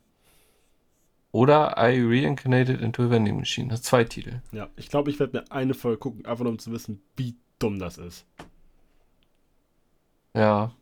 [1.33, 3.69] oder I reincarnated into a vending machine.
[3.69, 4.43] Das sind zwei Titel.
[4.53, 7.37] Ja, ich glaube, ich werde mir eine Folge gucken, einfach nur um zu wissen, wie
[7.59, 8.27] dumm das ist.
[10.35, 10.73] Ja,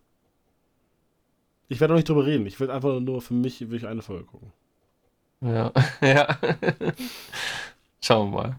[1.68, 2.44] Ich werde auch nicht drüber reden.
[2.46, 4.52] Ich will einfach nur für mich will ich eine Folge gucken.
[5.40, 5.72] ja,
[6.02, 6.38] ja.
[8.02, 8.56] Schauen wir mal.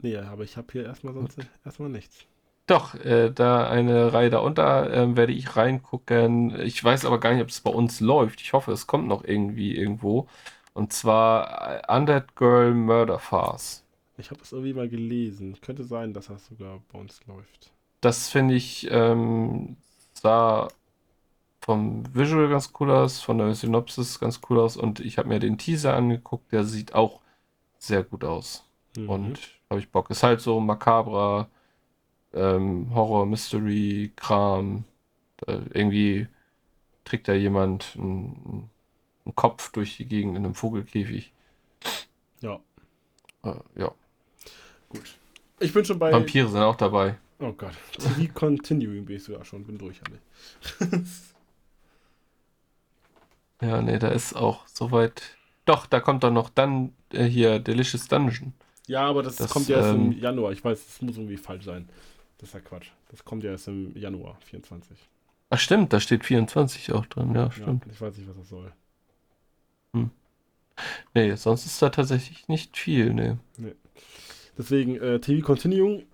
[0.00, 2.26] Nee, aber ich habe hier erstmal sonst erstmal nichts.
[2.66, 6.58] Doch, äh, da eine Reihe darunter ähm, werde ich reingucken.
[6.60, 8.42] Ich weiß aber gar nicht, ob es bei uns läuft.
[8.42, 10.28] Ich hoffe, es kommt noch irgendwie irgendwo.
[10.74, 13.84] Und zwar äh, Undead Girl Murder Farce.
[14.18, 15.56] Ich habe es irgendwie mal gelesen.
[15.62, 17.72] Könnte sein, dass das sogar bei uns läuft.
[18.00, 19.76] Das finde ich ähm,
[20.14, 20.68] sah
[21.60, 25.38] vom Visual ganz cool aus, von der Synopsis ganz cool aus und ich habe mir
[25.38, 27.20] den Teaser angeguckt, der sieht auch
[27.78, 28.64] sehr gut aus.
[28.96, 29.08] Mhm.
[29.08, 29.38] Und
[29.70, 30.10] habe ich Bock.
[30.10, 31.48] Ist halt so makabrer
[32.32, 34.84] ähm, Horror, Mystery, Kram.
[35.38, 36.26] Da irgendwie
[37.04, 38.70] trägt da jemand einen,
[39.24, 41.32] einen Kopf durch die Gegend in einem Vogelkäfig.
[42.40, 42.60] Ja,
[43.44, 43.92] Äh, ja.
[44.88, 45.18] gut.
[45.60, 46.12] Ich bin schon bei.
[46.12, 47.16] Vampire sind auch dabei.
[47.40, 47.72] Oh Gott.
[47.98, 49.64] TV Continuing bin ich sogar schon.
[49.64, 51.00] Bin durch, alle.
[53.60, 55.36] Ja, nee, da ist auch soweit.
[55.64, 58.52] Doch, da kommt dann noch dann äh, hier Delicious Dungeon.
[58.86, 60.52] Ja, aber das, Das, kommt ja erst im ähm, Januar.
[60.52, 61.88] Ich weiß, das muss irgendwie falsch sein.
[62.38, 62.90] Das ist ja Quatsch.
[63.10, 64.96] Das kommt ja erst im Januar 24.
[65.50, 67.34] Ach stimmt, da steht 24 auch drin.
[67.34, 67.84] Ja, Ja, stimmt.
[67.90, 68.72] ich weiß nicht, was das soll.
[71.12, 73.34] Nee, sonst ist da tatsächlich nicht viel, nee.
[74.56, 76.06] Deswegen, äh, TV Continuing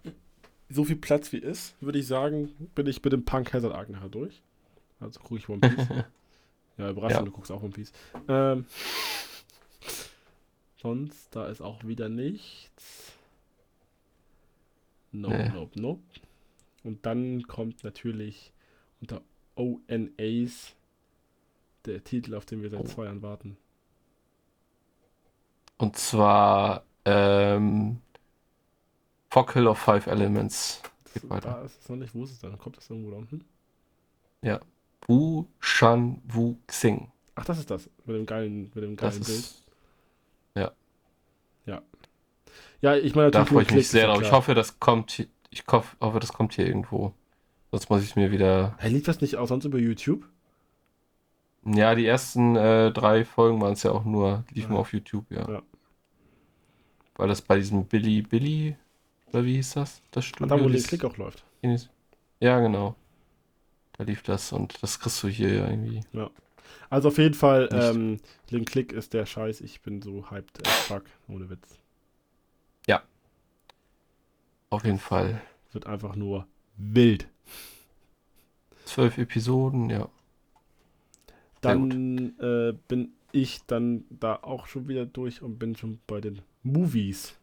[0.75, 3.89] so viel Platz wie ist, würde ich sagen, bin ich mit dem Punk Hazard Arc
[3.91, 4.43] nachher durch.
[5.01, 5.89] Also gucke ich One Piece.
[6.79, 7.25] ja, überraschend, ja.
[7.25, 7.93] du guckst auch One Piece.
[8.29, 8.67] Ähm,
[10.77, 13.13] sonst, da ist auch wieder nichts.
[15.13, 15.49] Nope, nee.
[15.51, 16.03] nope, nope.
[16.83, 18.53] Und dann kommt natürlich
[19.01, 19.23] unter
[19.55, 20.75] ONAs
[21.85, 22.85] der Titel, auf den wir seit oh.
[22.85, 23.57] zwei Jahren warten.
[25.77, 28.01] Und zwar ähm,
[29.35, 30.81] Fockhill of Five Elements.
[31.13, 31.51] Geht weiter.
[31.51, 32.15] Da ist es noch nicht.
[32.15, 32.57] Wo ist es dann?
[32.57, 33.45] Kommt das irgendwo da unten?
[34.43, 34.61] Ja.
[35.09, 37.11] Wu Shan Wu Xing.
[37.35, 37.91] Ach, das ist das.
[38.05, 39.39] Mit dem geilen, mit dem geilen das Bild.
[39.41, 39.65] Ist,
[40.55, 40.71] ja.
[41.67, 41.83] Ja.
[42.81, 44.23] Ja, ich meine, da freue ich mich sehr drauf.
[44.23, 47.13] Ich hoffe, das kommt hier, ich hoffe, das kommt hier irgendwo.
[47.73, 48.77] Sonst muss ich mir wieder.
[48.79, 50.29] Hey, lief das nicht auch sonst über YouTube?
[51.65, 54.79] Ja, die ersten äh, drei Folgen waren es ja auch nur, liefen ja.
[54.79, 55.51] auf YouTube, ja.
[55.51, 55.63] ja.
[57.17, 58.77] Weil das bei diesem Billy Billy
[59.35, 60.01] oder wie hieß das?
[60.13, 60.57] Das Studio.
[60.57, 61.45] Da, wo der Klick auch läuft.
[62.41, 62.95] Ja, genau.
[63.97, 66.01] Da lief das und das kriegst du hier irgendwie.
[66.13, 66.31] Ja.
[66.91, 68.19] Also auf jeden Fall, ähm,
[68.51, 69.61] Link Click ist der Scheiß.
[69.61, 71.79] Ich bin so hyped as fuck, ohne Witz.
[72.87, 73.03] Ja.
[74.71, 75.41] Auf jeden Fall.
[75.73, 76.47] Wird einfach nur
[76.77, 77.29] wild.
[78.85, 80.09] Zwölf Episoden, ja.
[81.61, 86.43] Dann äh, bin ich dann da auch schon wieder durch und bin schon bei den
[86.63, 87.35] Movies.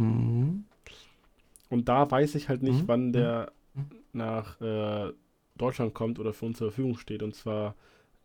[0.00, 0.64] Mhm.
[1.68, 2.88] Und da weiß ich halt nicht, mhm.
[2.88, 3.86] wann der mhm.
[4.12, 5.12] nach äh,
[5.56, 7.22] Deutschland kommt oder für uns zur Verfügung steht.
[7.22, 7.74] Und zwar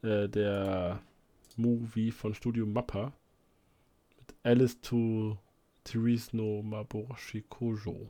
[0.02, 1.00] äh, der
[1.58, 3.12] Movie von Studio Mappa
[4.18, 5.38] mit Alice to
[5.84, 8.10] Therese no Maboroshi Kojo.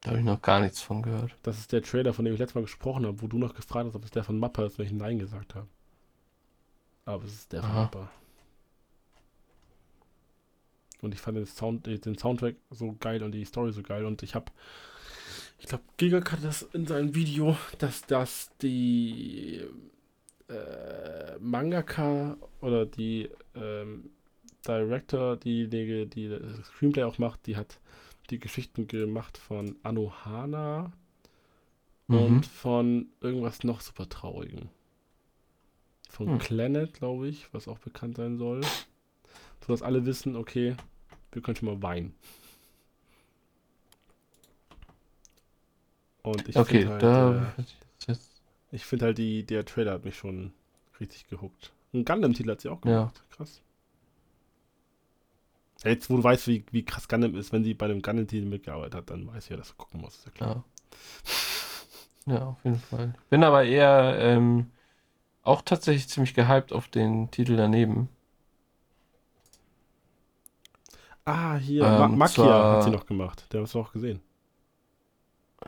[0.00, 1.36] Da habe ich noch gar nichts von gehört.
[1.42, 3.86] Das ist der Trailer, von dem ich letztes Mal gesprochen habe, wo du noch gefragt
[3.86, 5.68] hast, ob es der von Mappa ist, weil ich Nein gesagt habe.
[7.04, 7.68] Aber es ist der Aha.
[7.68, 8.10] von Mappa.
[11.02, 14.04] Und ich fand den, Sound, äh, den Soundtrack so geil und die Story so geil.
[14.04, 14.46] Und ich habe,
[15.58, 19.62] ich glaube, Gigak hatte das in seinem Video, dass das die
[20.48, 24.10] äh, Mangaka oder die ähm,
[24.66, 27.78] Director, diejenige, die das Screenplay auch macht, die hat
[28.30, 30.92] die Geschichten gemacht von Anohana
[32.06, 32.16] mhm.
[32.16, 34.68] und von irgendwas noch super traurigem.
[36.08, 36.38] Von hm.
[36.38, 38.62] Planet, glaube ich, was auch bekannt sein soll.
[38.62, 40.74] So dass alle wissen, okay,
[41.32, 42.14] wir können schon mal weinen.
[46.22, 48.14] Und ich okay, finde halt, da äh,
[48.72, 50.52] ich finde halt die, der Trailer hat mich schon
[51.00, 51.72] richtig gehuckt.
[51.92, 53.16] Ein Gundam-Titel hat sie auch gemacht.
[53.16, 53.36] Ja.
[53.36, 53.62] Krass.
[55.82, 58.94] Jetzt, wo du weißt, wie, wie krass Gundam ist, wenn sie bei einem Gundam-Titel mitgearbeitet
[58.94, 60.18] hat, dann weiß ich ja, dass du gucken musst.
[60.18, 60.64] Ist ja klar.
[62.26, 62.34] Ja.
[62.34, 63.14] ja, auf jeden Fall.
[63.30, 64.70] Bin aber eher ähm,
[65.42, 68.08] auch tatsächlich ziemlich gehypt auf den Titel daneben.
[71.24, 72.76] Ah, hier, ähm, Ma Makia zwar...
[72.76, 73.46] hat sie noch gemacht.
[73.52, 74.20] Der hast du auch gesehen.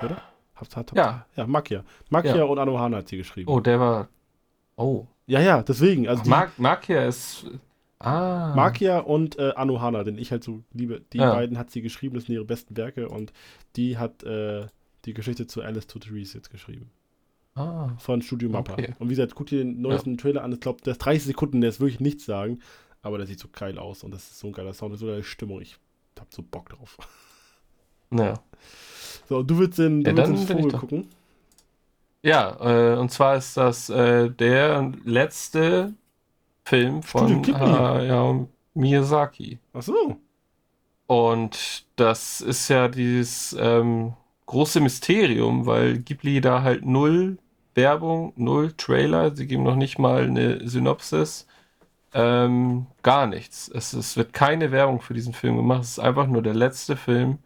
[0.02, 0.22] Oder?
[0.54, 1.26] Hat, hat, ja.
[1.36, 1.84] Ja, Makia.
[2.08, 2.44] Makia ja.
[2.44, 3.50] und Anohana hat sie geschrieben.
[3.50, 4.08] Oh, der war.
[4.76, 5.06] Oh.
[5.26, 6.08] Ja, ja, deswegen.
[6.08, 6.62] Also Ach, die...
[6.62, 7.46] Makia ist.
[7.98, 8.52] Ah.
[8.56, 11.02] Makia und äh, Anohana, den ich halt so liebe.
[11.12, 11.32] Die ja.
[11.32, 13.32] beiden hat sie geschrieben, das sind ihre besten Werke und
[13.76, 14.66] die hat äh,
[15.04, 16.90] die Geschichte zu Alice to Therese jetzt geschrieben.
[17.54, 17.90] Ah.
[17.98, 18.72] Von Studio Mappa.
[18.72, 18.94] Okay.
[18.98, 20.16] Und wie gesagt, guck dir den neuesten ja.
[20.16, 20.52] Trailer an.
[20.52, 22.60] Ich glaube, der ist 30 Sekunden, der ist wirklich nichts sagen.
[23.02, 25.24] Aber der sieht so geil aus und das ist so ein geiler Sound, so eine
[25.24, 25.60] Stimmung.
[25.60, 25.76] Ich
[26.18, 26.96] hab so Bock drauf.
[28.14, 28.34] Ja.
[29.26, 31.08] So, du willst den, du ja, willst den Vogel gucken?
[32.22, 35.94] Ja, äh, und zwar ist das äh, der letzte
[36.64, 39.58] Film von Hayao Miyazaki.
[39.72, 40.18] Ach so.
[41.06, 44.12] Und das ist ja dieses ähm,
[44.46, 47.38] große Mysterium, weil Ghibli da halt null
[47.74, 51.46] Werbung, null Trailer, sie geben noch nicht mal eine Synopsis
[52.14, 53.68] ähm, gar nichts.
[53.68, 55.82] Es, es wird keine Werbung für diesen Film gemacht.
[55.82, 57.38] Es ist einfach nur der letzte Film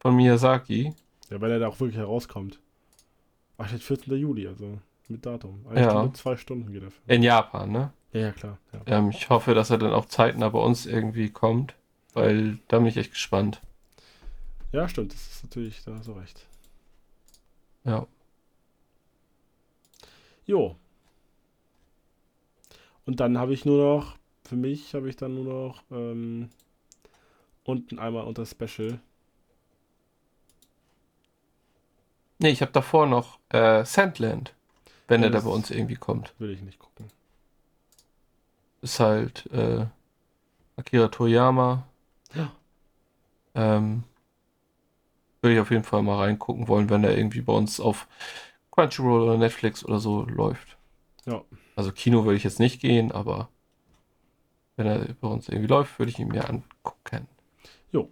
[0.00, 0.94] von Miyazaki.
[1.30, 2.60] Ja, weil er da auch wirklich herauskommt.
[3.58, 4.14] Ach, jetzt 14.
[4.16, 4.78] Juli, also
[5.08, 5.64] mit Datum.
[5.68, 5.90] Eine ja.
[5.90, 7.14] Stunde, zwei Stunden geht er.
[7.14, 7.92] In Japan, ne?
[8.12, 8.58] Ja, ja, klar.
[8.72, 8.98] Ja.
[8.98, 11.74] Ähm, ich hoffe, dass er dann auch zeitnah bei uns irgendwie kommt,
[12.12, 13.60] weil da bin ich echt gespannt.
[14.72, 15.12] Ja, stimmt.
[15.12, 16.46] Das ist natürlich, da hast du recht.
[17.84, 18.06] Ja.
[20.44, 20.76] Jo,
[23.06, 26.50] und dann habe ich nur noch, für mich habe ich dann nur noch ähm,
[27.64, 29.00] unten einmal unter Special.
[32.38, 34.54] Nee, ich habe davor noch äh, Sandland,
[35.06, 36.34] wenn ja, er da bei uns irgendwie kommt.
[36.38, 37.06] Will ich nicht gucken.
[38.80, 39.86] Ist halt äh,
[40.76, 41.86] Akira Toriyama.
[42.34, 42.52] Ja.
[43.54, 44.02] Ähm,
[45.40, 48.08] würde ich auf jeden Fall mal reingucken wollen, wenn er irgendwie bei uns auf
[48.70, 50.76] Crunchyroll oder Netflix oder so läuft.
[51.26, 51.42] Ja.
[51.74, 53.48] Also Kino würde ich jetzt nicht gehen, aber
[54.76, 57.28] wenn er bei uns irgendwie läuft, würde ich ihn mir angucken.
[57.92, 58.10] Jo.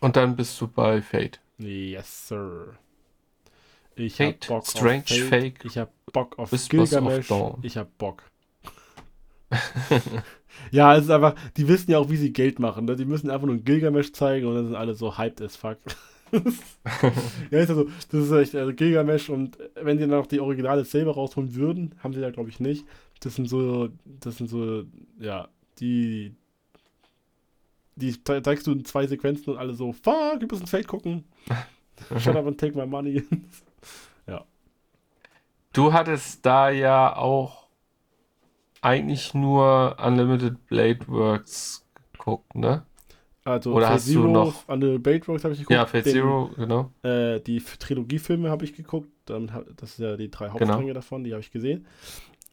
[0.00, 1.40] Und dann bist du bei Fate.
[1.58, 2.76] Yes, sir.
[3.94, 5.28] Ich Fate, hab Bock Strange auf Fate.
[5.28, 7.28] Fake, Ich hab Bock auf Gilgamesh.
[7.62, 8.22] Ich hab Bock.
[10.70, 12.84] ja, es ist einfach, die wissen ja auch, wie sie Geld machen.
[12.84, 12.96] Ne?
[12.96, 15.78] Die müssen einfach nur ein Gilgamesh zeigen und dann sind alle so hyped as fuck.
[17.50, 20.84] ja, ist also, das ist echt also Gilgamesh und wenn sie dann noch die originale
[20.84, 22.84] Saber rausholen würden, haben sie da glaube ich nicht.
[23.20, 24.84] Das sind so, das sind so,
[25.18, 25.48] ja,
[25.78, 26.34] die,
[27.94, 31.24] die ze- zeigst du in zwei Sequenzen und alle so, fuck, wir müssen Fate gucken.
[32.18, 33.22] Shut up and take my money.
[35.72, 37.66] Du hattest da ja auch
[38.80, 42.86] eigentlich nur Unlimited Blade Works geguckt, ne?
[43.46, 45.74] Also Oder Fate hast du Zero, noch- Under Blade Works habe ich geguckt.
[45.74, 46.90] Ja, Fate den- Zero, genau.
[47.02, 49.08] Äh, die Trilogiefilme habe ich geguckt.
[49.24, 50.60] Das sind ja die drei Genau.
[50.60, 51.86] Hauptstränge davon, die habe ich gesehen.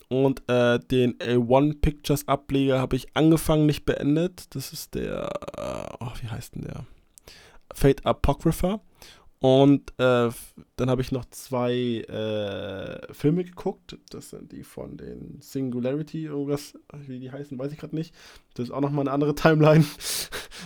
[0.10, 4.53] Und äh, den A1 Pictures Ableger habe ich angefangen, nicht beendet.
[4.56, 6.86] Das ist der, äh, oh, wie heißt denn der?
[7.74, 8.80] Fate Apocrypha.
[9.44, 10.30] Und äh,
[10.78, 13.98] dann habe ich noch zwei äh, Filme geguckt.
[14.10, 18.15] Das sind die von den Singularity, irgendwas, wie die heißen, weiß ich gerade nicht.
[18.53, 19.84] Das ist auch nochmal eine andere Timeline.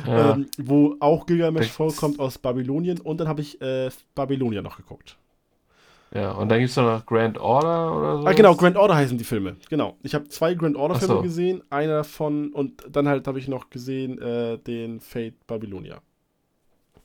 [0.05, 0.33] Ja.
[0.35, 3.01] ähm, wo auch Gilgamesh vorkommt aus Babylonien.
[3.01, 5.17] Und dann habe ich äh, Babylonia noch geguckt.
[6.13, 8.27] ja, und dann gibt es noch Grand Order oder so.
[8.27, 9.55] Ah, genau, Grand Order heißen die Filme.
[9.71, 9.97] Genau.
[10.03, 11.21] Ich habe zwei Grand Order Ach Filme so.
[11.23, 11.63] gesehen.
[11.71, 15.99] Einer von, und dann halt habe ich noch gesehen äh, den Fate Babylonia.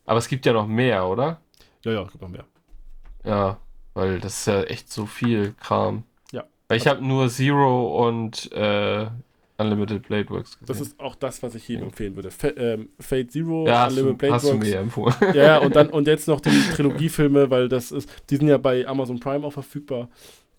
[0.04, 1.40] Aber es gibt ja noch mehr, oder?
[1.84, 2.44] Ja, ja, gibt noch mehr.
[3.24, 3.58] Ja,
[3.94, 6.04] weil das ist ja echt so viel Kram.
[6.32, 6.44] Ja.
[6.68, 9.06] Weil ich habe nur Zero und äh,
[9.58, 10.66] Unlimited Blade Works gesehen.
[10.66, 12.30] Das ist auch das, was ich jedem empfehlen würde.
[12.30, 14.66] Fa ähm, Fate Zero, ja, du, Unlimited Blade hast du Works.
[14.66, 15.14] mir empfohlen.
[15.34, 18.58] Ja, ja, und dann und jetzt noch die Trilogiefilme, weil das ist, die sind ja
[18.58, 20.08] bei Amazon Prime auch verfügbar.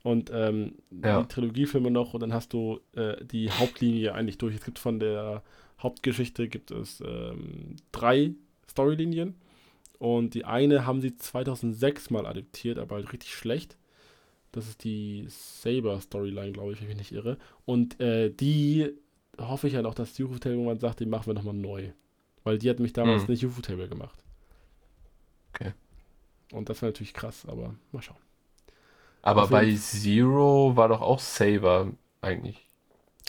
[0.03, 0.73] Und ähm,
[1.03, 1.21] Ja.
[1.21, 4.55] die Trilogiefilme noch und dann hast du äh, die Hauptlinie eigentlich durch.
[4.55, 5.41] Es gibt von der
[5.81, 8.31] Hauptgeschichte gibt es ähm, drei
[8.69, 9.35] Storylinien.
[10.03, 13.77] Und die eine haben sie 2006 mal adaptiert, aber halt richtig schlecht.
[14.51, 17.37] Das ist die Saber-Storyline, glaube ich, wenn ich mich nicht irre.
[17.65, 18.93] Und äh, die
[19.39, 21.91] hoffe ich halt auch, dass Ufotable irgendwann sagt, die machen wir nochmal neu.
[22.43, 23.29] Weil die hat mich damals Hm.
[23.29, 24.23] nicht Ufotable gemacht.
[25.53, 25.73] Okay.
[26.53, 28.17] Und das wäre natürlich krass, aber mal schauen.
[29.23, 32.67] Aber Auf bei Zero war doch auch Saber eigentlich.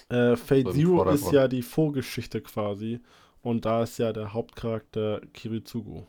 [0.09, 3.01] Äh, Fate So Zero ist ja die Vorgeschichte quasi.
[3.43, 6.05] Und da ist ja der Hauptcharakter Kiritsugu.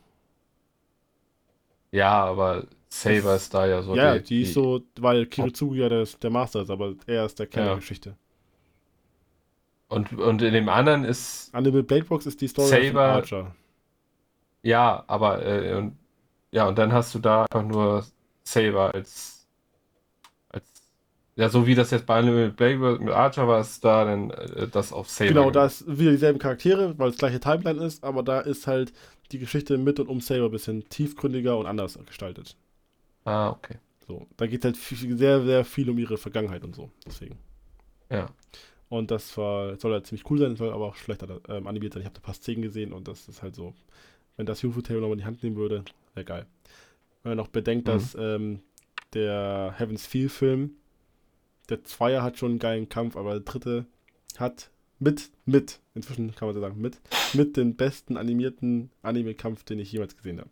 [1.96, 3.94] Ja, aber Saber ist da ja so.
[3.96, 7.46] ja, die, ist so, weil Kiritsugu ja der, der Master ist, aber er ist der
[7.46, 7.70] Kern Ja.
[7.72, 8.16] der Geschichte.
[9.88, 11.54] Und, und in dem anderen ist.
[11.54, 13.56] Annabelle Bladebox ist die Story Saber- von Archer.
[14.62, 15.44] Ja, aber.
[15.44, 15.96] Äh, und,
[16.50, 18.04] ja, und dann hast du da einfach nur
[18.42, 19.46] Saber als.
[20.48, 20.64] als
[21.36, 24.30] ja, so wie das jetzt bei Unlimited Blade Works mit Archer war, ist da dann
[24.30, 25.28] äh, das auf Saber.
[25.28, 28.92] Genau, da ist wieder dieselben Charaktere, weil es gleiche Timeline ist, aber da ist halt
[29.32, 32.56] die Geschichte mit und um Saber ein bisschen tiefgründiger und anders gestaltet.
[33.24, 33.76] Ah, okay.
[34.06, 36.90] So, da geht halt viel, sehr, sehr viel um ihre Vergangenheit und so.
[37.04, 37.38] Deswegen.
[38.10, 38.28] Ja.
[38.88, 42.02] Und das war, soll halt ziemlich cool sein, soll aber auch schlechter ähm, animiert sein.
[42.02, 43.74] Ich habe da fast 10 gesehen und das ist halt so,
[44.36, 45.84] wenn das UFO-Table nochmal in die Hand nehmen würde,
[46.14, 46.46] wäre geil.
[47.22, 47.90] Wenn man noch bedenkt, Mhm.
[47.92, 48.60] dass ähm,
[49.12, 50.76] der Heaven's Feel-Film,
[51.68, 53.86] der Zweier hat schon einen geilen Kampf, aber der dritte
[54.38, 56.98] hat mit, mit, inzwischen kann man so sagen, mit,
[57.34, 60.50] mit den besten animierten Anime-Kampf, den ich jemals gesehen habe.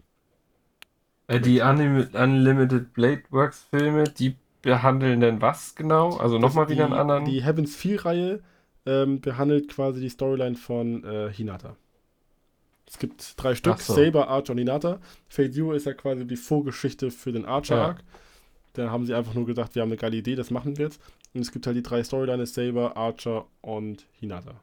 [1.26, 6.16] Äh, Die Unim Unlimited Blade Works Filme, die behandeln denn was genau?
[6.16, 7.24] Also nochmal wieder einen anderen.
[7.24, 8.42] Die Heaven's Feel-Reihe
[8.86, 11.76] ähm, behandelt quasi die Storyline von äh, Hinata.
[12.86, 13.94] Es gibt drei Stück, so.
[13.94, 15.00] Saber, Archer und Hinata.
[15.28, 17.98] Fate Zero ist ja quasi die Vorgeschichte für den Archer-Arc.
[17.98, 18.04] Ja.
[18.74, 21.00] Da haben sie einfach nur gedacht, wir haben eine geile Idee, das machen wir jetzt.
[21.34, 24.60] Und es gibt halt die drei Storylines, Saber, Archer und Hinata.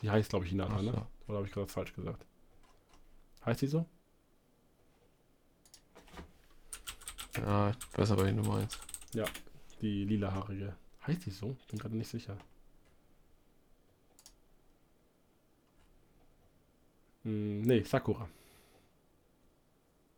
[0.00, 1.06] Die heißt, glaube ich, Hinata, Ach ne?
[1.26, 2.24] Oder habe ich gerade falsch gesagt?
[3.44, 3.84] Heißt die so?
[7.36, 8.78] Ja, ich weiß aber, wie du meinst.
[9.80, 10.74] Die lilahaarige.
[11.06, 11.56] Heißt die so?
[11.70, 12.36] Bin gerade nicht sicher.
[17.22, 18.28] Hm, nee, Sakura.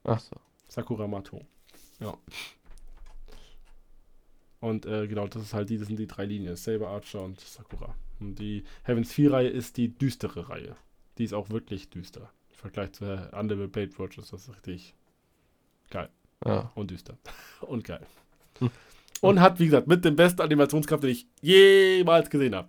[0.05, 0.37] Ach so.
[0.69, 1.45] Sakura Mato.
[1.99, 2.17] Ja.
[4.61, 6.55] Und äh, genau, das ist halt die, das sind die drei Linien.
[6.57, 7.95] Saber Archer und Sakura.
[8.21, 10.77] Und die Heavens 4 Reihe ist die düstere Reihe.
[11.19, 12.31] Die ist auch wirklich düster.
[12.51, 14.95] Im Vergleich zu Underworld Blade Watch ist das richtig
[16.45, 16.71] Ja.
[16.75, 17.17] und düster.
[17.63, 18.07] und geil.
[18.59, 18.71] Hm.
[19.23, 22.69] Und hat, wie gesagt, mit dem besten Animationskraft, den ich jemals gesehen habe.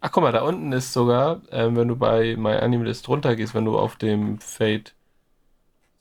[0.00, 3.64] Ach, guck mal, da unten ist sogar, ähm, wenn du bei My Animalist runtergehst, wenn
[3.64, 4.94] du auf dem Fate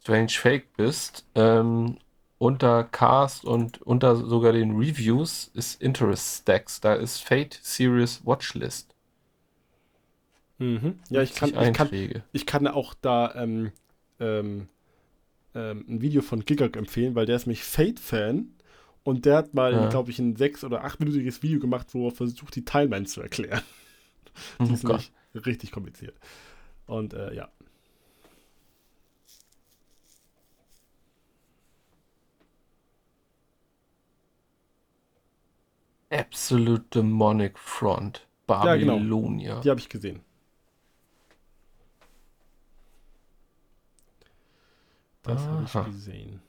[0.01, 1.97] Strange Fake bist, ähm,
[2.41, 6.81] unter Cast und unter sogar den Reviews ist Interest Stacks.
[6.81, 8.95] Da ist Fate Series Watchlist.
[10.57, 10.95] Mhm.
[11.11, 13.72] Ja, ich kann, 50 ich kann, ich kann auch da ähm,
[14.19, 14.69] ähm,
[15.53, 18.47] ähm, ein Video von Gigak empfehlen, weil der ist nämlich Fate-Fan
[19.03, 19.89] und der hat mal, ja.
[19.89, 23.61] glaube ich, ein sechs- oder achtminütiges Video gemacht, wo er versucht, die Timeline zu erklären.
[24.59, 26.15] Oh die ist richtig kompliziert.
[26.88, 27.49] Und äh, ja.
[36.11, 38.27] Absolute Demonic Front.
[38.45, 39.47] Babylonia.
[39.47, 39.61] Ja, genau.
[39.61, 40.21] Die habe ich gesehen.
[45.23, 46.41] Das habe ich gesehen.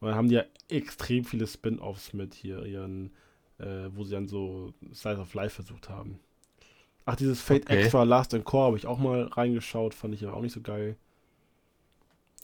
[0.00, 3.10] Und dann haben die ja extrem viele Spin-offs mit hier ihren,
[3.58, 6.20] äh, wo sie dann so Size of Life versucht haben.
[7.06, 7.78] Ach, dieses Fate okay.
[7.78, 10.60] Extra Last and Core habe ich auch mal reingeschaut, fand ich aber auch nicht so
[10.60, 10.96] geil.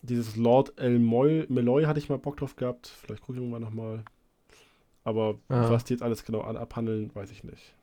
[0.03, 2.89] Dieses Lord El Meloy hatte ich mal Bock drauf gehabt.
[2.89, 4.05] Vielleicht gucke ich irgendwann nochmal.
[5.05, 5.71] Aber ja.
[5.71, 7.75] was die jetzt alles genau abhandeln, weiß ich nicht.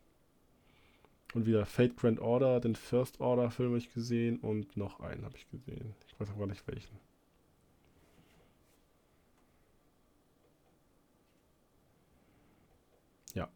[1.33, 5.25] Und wieder Fate Grand Order, den First Order Film habe ich gesehen und noch einen
[5.25, 5.93] habe ich gesehen.
[6.07, 6.97] Ich weiß aber nicht welchen.
[13.35, 13.47] Ja.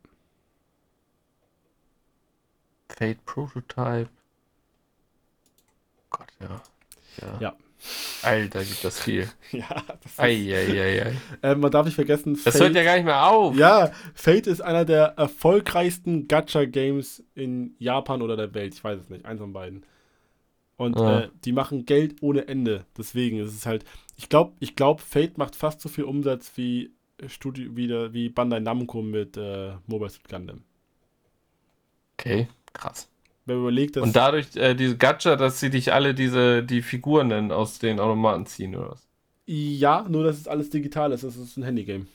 [2.89, 4.09] Fate Prototype.
[6.11, 6.61] Gott, ja.
[7.21, 7.39] Ja.
[7.39, 7.57] ja.
[8.21, 9.29] Alter, gibt das viel.
[9.51, 13.05] ja, das ist, ei, äh, man darf nicht vergessen, das Fate, hört ja gar nicht
[13.05, 13.55] mehr auf.
[13.57, 18.73] Ja, Fate ist einer der erfolgreichsten Gacha-Games in Japan oder der Welt.
[18.73, 19.85] Ich weiß es nicht, eins von beiden.
[20.77, 21.21] Und ja.
[21.21, 22.85] äh, die machen Geld ohne Ende.
[22.97, 23.85] Deswegen ist es halt,
[24.15, 26.91] ich glaube, ich glaub, Fate macht fast so viel Umsatz wie
[27.27, 30.63] Studio, wie, der, wie Bandai Namco mit äh, Mobile Suit Gundam.
[32.17, 33.09] Okay, krass.
[33.45, 34.03] Wenn man überlegt, dass.
[34.03, 37.99] Und dadurch, äh, diese Gacha, dass sie dich alle diese, die Figuren dann aus den
[37.99, 39.07] Automaten ziehen, oder was?
[39.45, 41.23] Ja, nur dass es alles digital ist.
[41.23, 42.05] Das ist ein Handygame.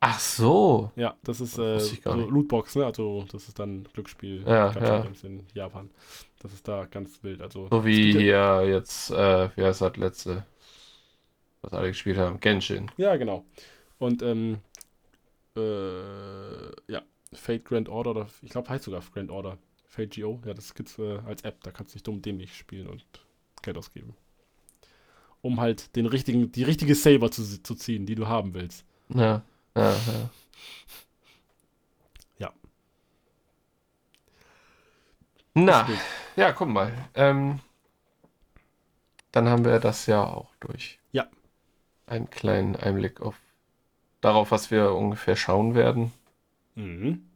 [0.00, 0.90] Ach so.
[0.96, 2.86] Ja, das ist äh, so Lootbox, ne?
[2.86, 5.06] Also, das ist dann Glücksspiel ja, ja.
[5.22, 5.90] in Japan.
[6.40, 7.42] Das ist da ganz wild.
[7.42, 10.46] Also, so wie hier jetzt, äh, wie heißt das letzte,
[11.60, 12.40] was alle gespielt haben?
[12.40, 12.90] Genshin.
[12.96, 13.44] Ja, genau.
[13.98, 14.58] Und, ähm,
[15.54, 17.02] äh, ja,
[17.34, 19.58] Fate Grand Order, oder ich glaube, heißt sogar Grand Order.
[19.90, 23.04] FateGO, ja, das gibt's äh, als App, da kannst du nicht dumm dämlich spielen und
[23.62, 24.14] Geld ausgeben.
[25.42, 28.84] Um halt den richtigen, die richtige Saber zu, zu ziehen, die du haben willst.
[29.08, 29.42] Ja,
[29.76, 30.30] ja, ja.
[32.38, 32.52] Ja.
[35.54, 35.88] Na,
[36.36, 36.92] ja, guck mal.
[37.14, 37.58] Ähm,
[39.32, 41.00] dann haben wir das ja auch durch.
[41.10, 41.26] Ja.
[42.06, 43.36] Einen kleinen Einblick auf
[44.20, 46.12] darauf, was wir ungefähr schauen werden.
[46.74, 47.29] Mhm.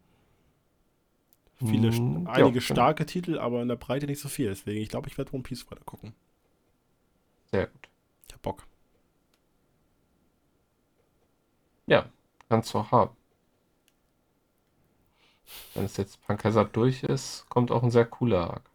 [1.66, 4.48] Viele, mm, einige ja, starke Titel, aber in der Breite nicht so viel.
[4.48, 6.14] Deswegen, ich glaube, ich werde One Piece weiter gucken.
[7.50, 7.88] Sehr gut.
[8.28, 8.66] Ich hab Bock.
[11.86, 12.06] Ja,
[12.48, 13.16] kannst du auch haben.
[15.74, 18.70] Wenn es jetzt Pankasat durch ist, kommt auch ein sehr cooler Arc.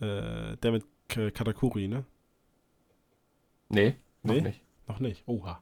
[0.00, 2.04] Äh, der mit K Katakuri, ne?
[3.68, 4.40] Nee, noch nee?
[4.40, 4.60] nicht.
[4.88, 5.22] Noch nicht.
[5.26, 5.60] Oha.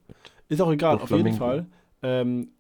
[0.49, 1.67] Ist auch egal, auf jeden Fall.
[2.03, 2.53] Ähm,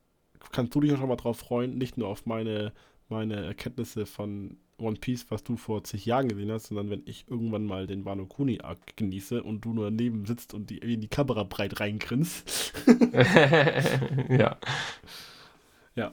[0.53, 2.73] kannst du dich auch schon mal drauf freuen, nicht nur auf meine
[3.09, 7.27] meine Erkenntnisse von One Piece, was du vor zig Jahren gesehen hast, sondern wenn ich
[7.29, 11.01] irgendwann mal den Wano Kuni Arc genieße und du nur daneben sitzt und die, in
[11.01, 12.73] die Kamera breit reingrinst.
[14.29, 14.57] ja.
[15.95, 16.13] Ja.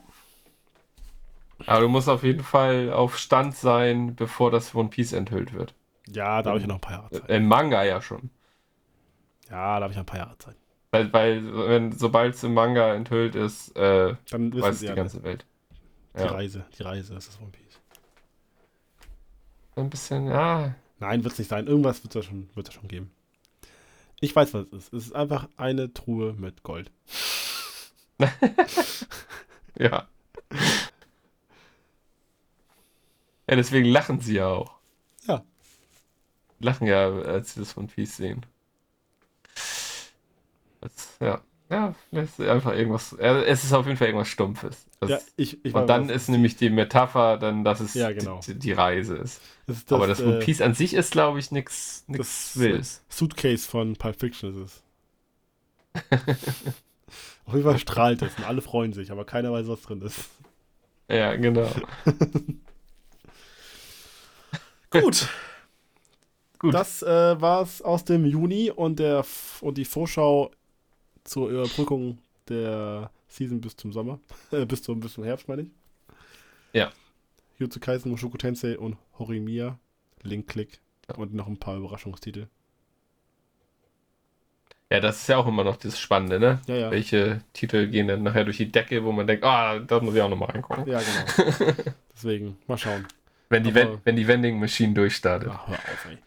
[1.67, 5.73] Aber du musst auf jeden Fall auf Stand sein, bevor das One Piece enthüllt wird.
[6.07, 7.29] Ja, da habe ich ja noch ein paar Jahre Zeit.
[7.29, 8.29] Im Manga ja schon.
[9.49, 10.55] Ja, da habe ich noch ein paar Jahre Zeit.
[10.91, 15.45] Weil, weil wenn, sobald es im Manga enthüllt ist, äh, weiß die ganze Welt.
[16.15, 16.31] Die ja.
[16.31, 17.79] Reise, die Reise, das ist One Piece.
[19.75, 20.75] Ein bisschen, ja.
[20.99, 21.67] Nein, wird es nicht sein.
[21.67, 23.11] Irgendwas wird es schon, schon geben.
[24.21, 24.93] Ich weiß, was es ist.
[24.93, 26.91] Es ist einfach eine Truhe mit Gold.
[29.77, 30.07] ja.
[33.47, 34.75] Ja, deswegen lachen sie ja auch.
[35.27, 35.43] Ja.
[36.59, 38.45] Lachen ja, als sie das One Piece sehen.
[40.79, 41.41] Das, ja.
[41.69, 43.13] Ja, es ist einfach irgendwas.
[43.13, 44.85] Es ist auf jeden Fall irgendwas Stumpfes.
[44.99, 48.39] Das, ja, ich, ich und dann ist nämlich die Metapher, dann, dass es ja, genau.
[48.45, 49.41] die, die, Reise ist.
[49.65, 53.03] Das, das, Aber das One äh, Piece an sich ist, glaube ich, nichts Wildes.
[53.09, 54.83] Suitcase von Pulp Fiction ist es.
[57.45, 60.29] auf jeden Fall strahlt es und alle freuen sich, aber keiner weiß, was drin ist.
[61.09, 61.69] Ja, genau.
[64.91, 65.29] Gut.
[66.59, 66.73] Gut.
[66.73, 69.25] Das äh, es aus dem Juni und, der,
[69.61, 70.51] und die Vorschau
[71.25, 74.19] zur Überbrückung der Season bis zum Sommer.
[74.51, 75.67] Äh, bis, zum, bis zum Herbst, meine ich.
[76.71, 76.91] Ja.
[77.57, 79.77] Jutsu Kaisen, Mushoku Tensei und Horimiya.
[80.21, 80.79] Link Click.
[81.09, 81.15] Ja.
[81.15, 82.47] Und noch ein paar Überraschungstitel.
[84.91, 86.61] Ja, das ist ja auch immer noch das Spannende, ne?
[86.67, 86.91] Ja, ja.
[86.91, 90.21] Welche Titel gehen dann nachher durch die Decke, wo man denkt, ah, da muss ich
[90.21, 90.87] auch nochmal reingucken.
[90.87, 91.73] Ja, genau.
[92.13, 93.07] Deswegen, mal schauen.
[93.49, 95.49] Wenn die, Aber, wenn die Vending Machine durchstartet.
[95.51, 96.17] Ach, hör auf, ey.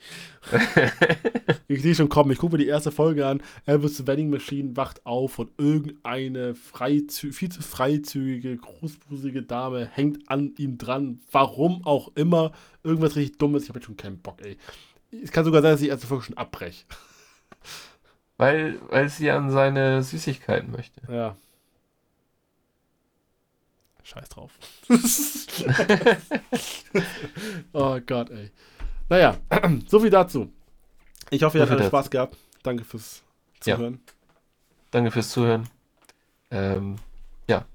[1.68, 2.30] ich sehe schon kommen.
[2.30, 3.42] Ich gucke mir die erste Folge an.
[3.66, 10.54] Elvis Vending Machine wacht auf und irgendeine freizü viel zu freizügige, großbrusige Dame hängt an
[10.58, 11.20] ihm dran.
[11.32, 12.52] Warum auch immer.
[12.84, 13.64] Irgendwas richtig Dummes.
[13.64, 14.56] Ich habe jetzt schon keinen Bock, ey.
[15.22, 16.84] Es kann sogar sein, dass ich erste Folge schon abbreche.
[18.36, 21.00] Weil, weil sie an seine Süßigkeiten möchte.
[21.12, 21.36] Ja.
[24.08, 24.58] Scheiß drauf.
[27.74, 28.50] oh Gott, ey.
[29.10, 29.36] Naja,
[29.86, 30.50] so viel dazu.
[31.28, 32.38] Ich hoffe, ihr habt Spaß gehabt.
[32.62, 33.22] Danke fürs
[33.60, 34.00] Zuhören.
[34.06, 34.12] Ja.
[34.92, 35.68] Danke fürs Zuhören.
[36.50, 36.96] Ähm,
[37.48, 37.66] ja.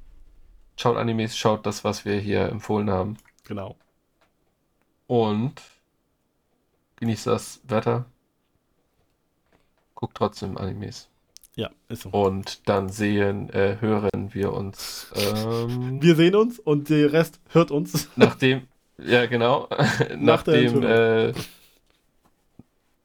[0.75, 3.17] Schaut Animes, schaut das, was wir hier empfohlen haben.
[3.43, 3.77] Genau.
[5.05, 5.61] Und
[6.95, 8.05] genießt das Wetter.
[9.93, 11.09] Guckt trotzdem Animes.
[11.55, 12.09] Ja, ist so.
[12.09, 15.11] Und dann sehen, äh, hören wir uns.
[15.15, 18.09] Ähm, wir sehen uns und der Rest hört uns.
[18.15, 18.63] Nachdem,
[18.97, 19.67] ja genau,
[20.17, 21.33] nach nachdem, äh,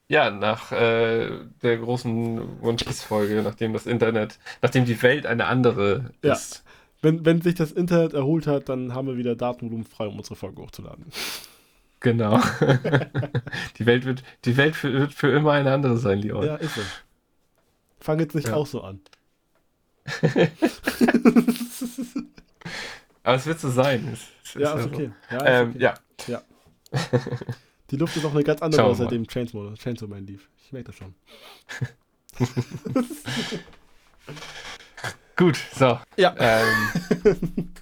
[0.09, 1.29] ja, nach äh,
[1.63, 6.33] der großen Wunschfolge, nachdem das Internet, nachdem die Welt eine andere ja.
[6.33, 6.65] ist.
[7.03, 10.37] Wenn, wenn sich das Internet erholt hat, dann haben wir wieder Datenvolumen frei, um unsere
[10.37, 11.05] Folge hochzuladen.
[12.01, 12.41] Genau.
[13.79, 16.45] die Welt wird, die Welt für, wird für immer eine andere sein, Leon.
[16.45, 16.81] Ja, ist so.
[18.01, 18.55] Fang jetzt nicht ja.
[18.55, 19.01] auch so an.
[23.23, 24.09] Aber es wird so sein.
[24.13, 25.11] Es, es ja, ist, ist okay.
[25.29, 25.37] So.
[25.37, 25.79] Ja, ähm, okay.
[25.83, 25.95] ja.
[26.27, 26.43] ja.
[27.91, 30.49] Die Luft ist auch eine ganz andere, seitdem Chainsaw, Chainsaw Man lief.
[30.65, 31.15] Ich merke das schon.
[35.37, 35.99] Gut, so.
[36.17, 36.35] Ja.
[36.39, 37.73] Ähm,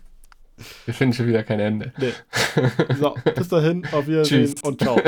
[0.84, 1.92] wir finden schon wieder kein Ende.
[1.98, 2.12] Nee.
[2.98, 5.00] So, bis dahin, auf Wiedersehen und ciao.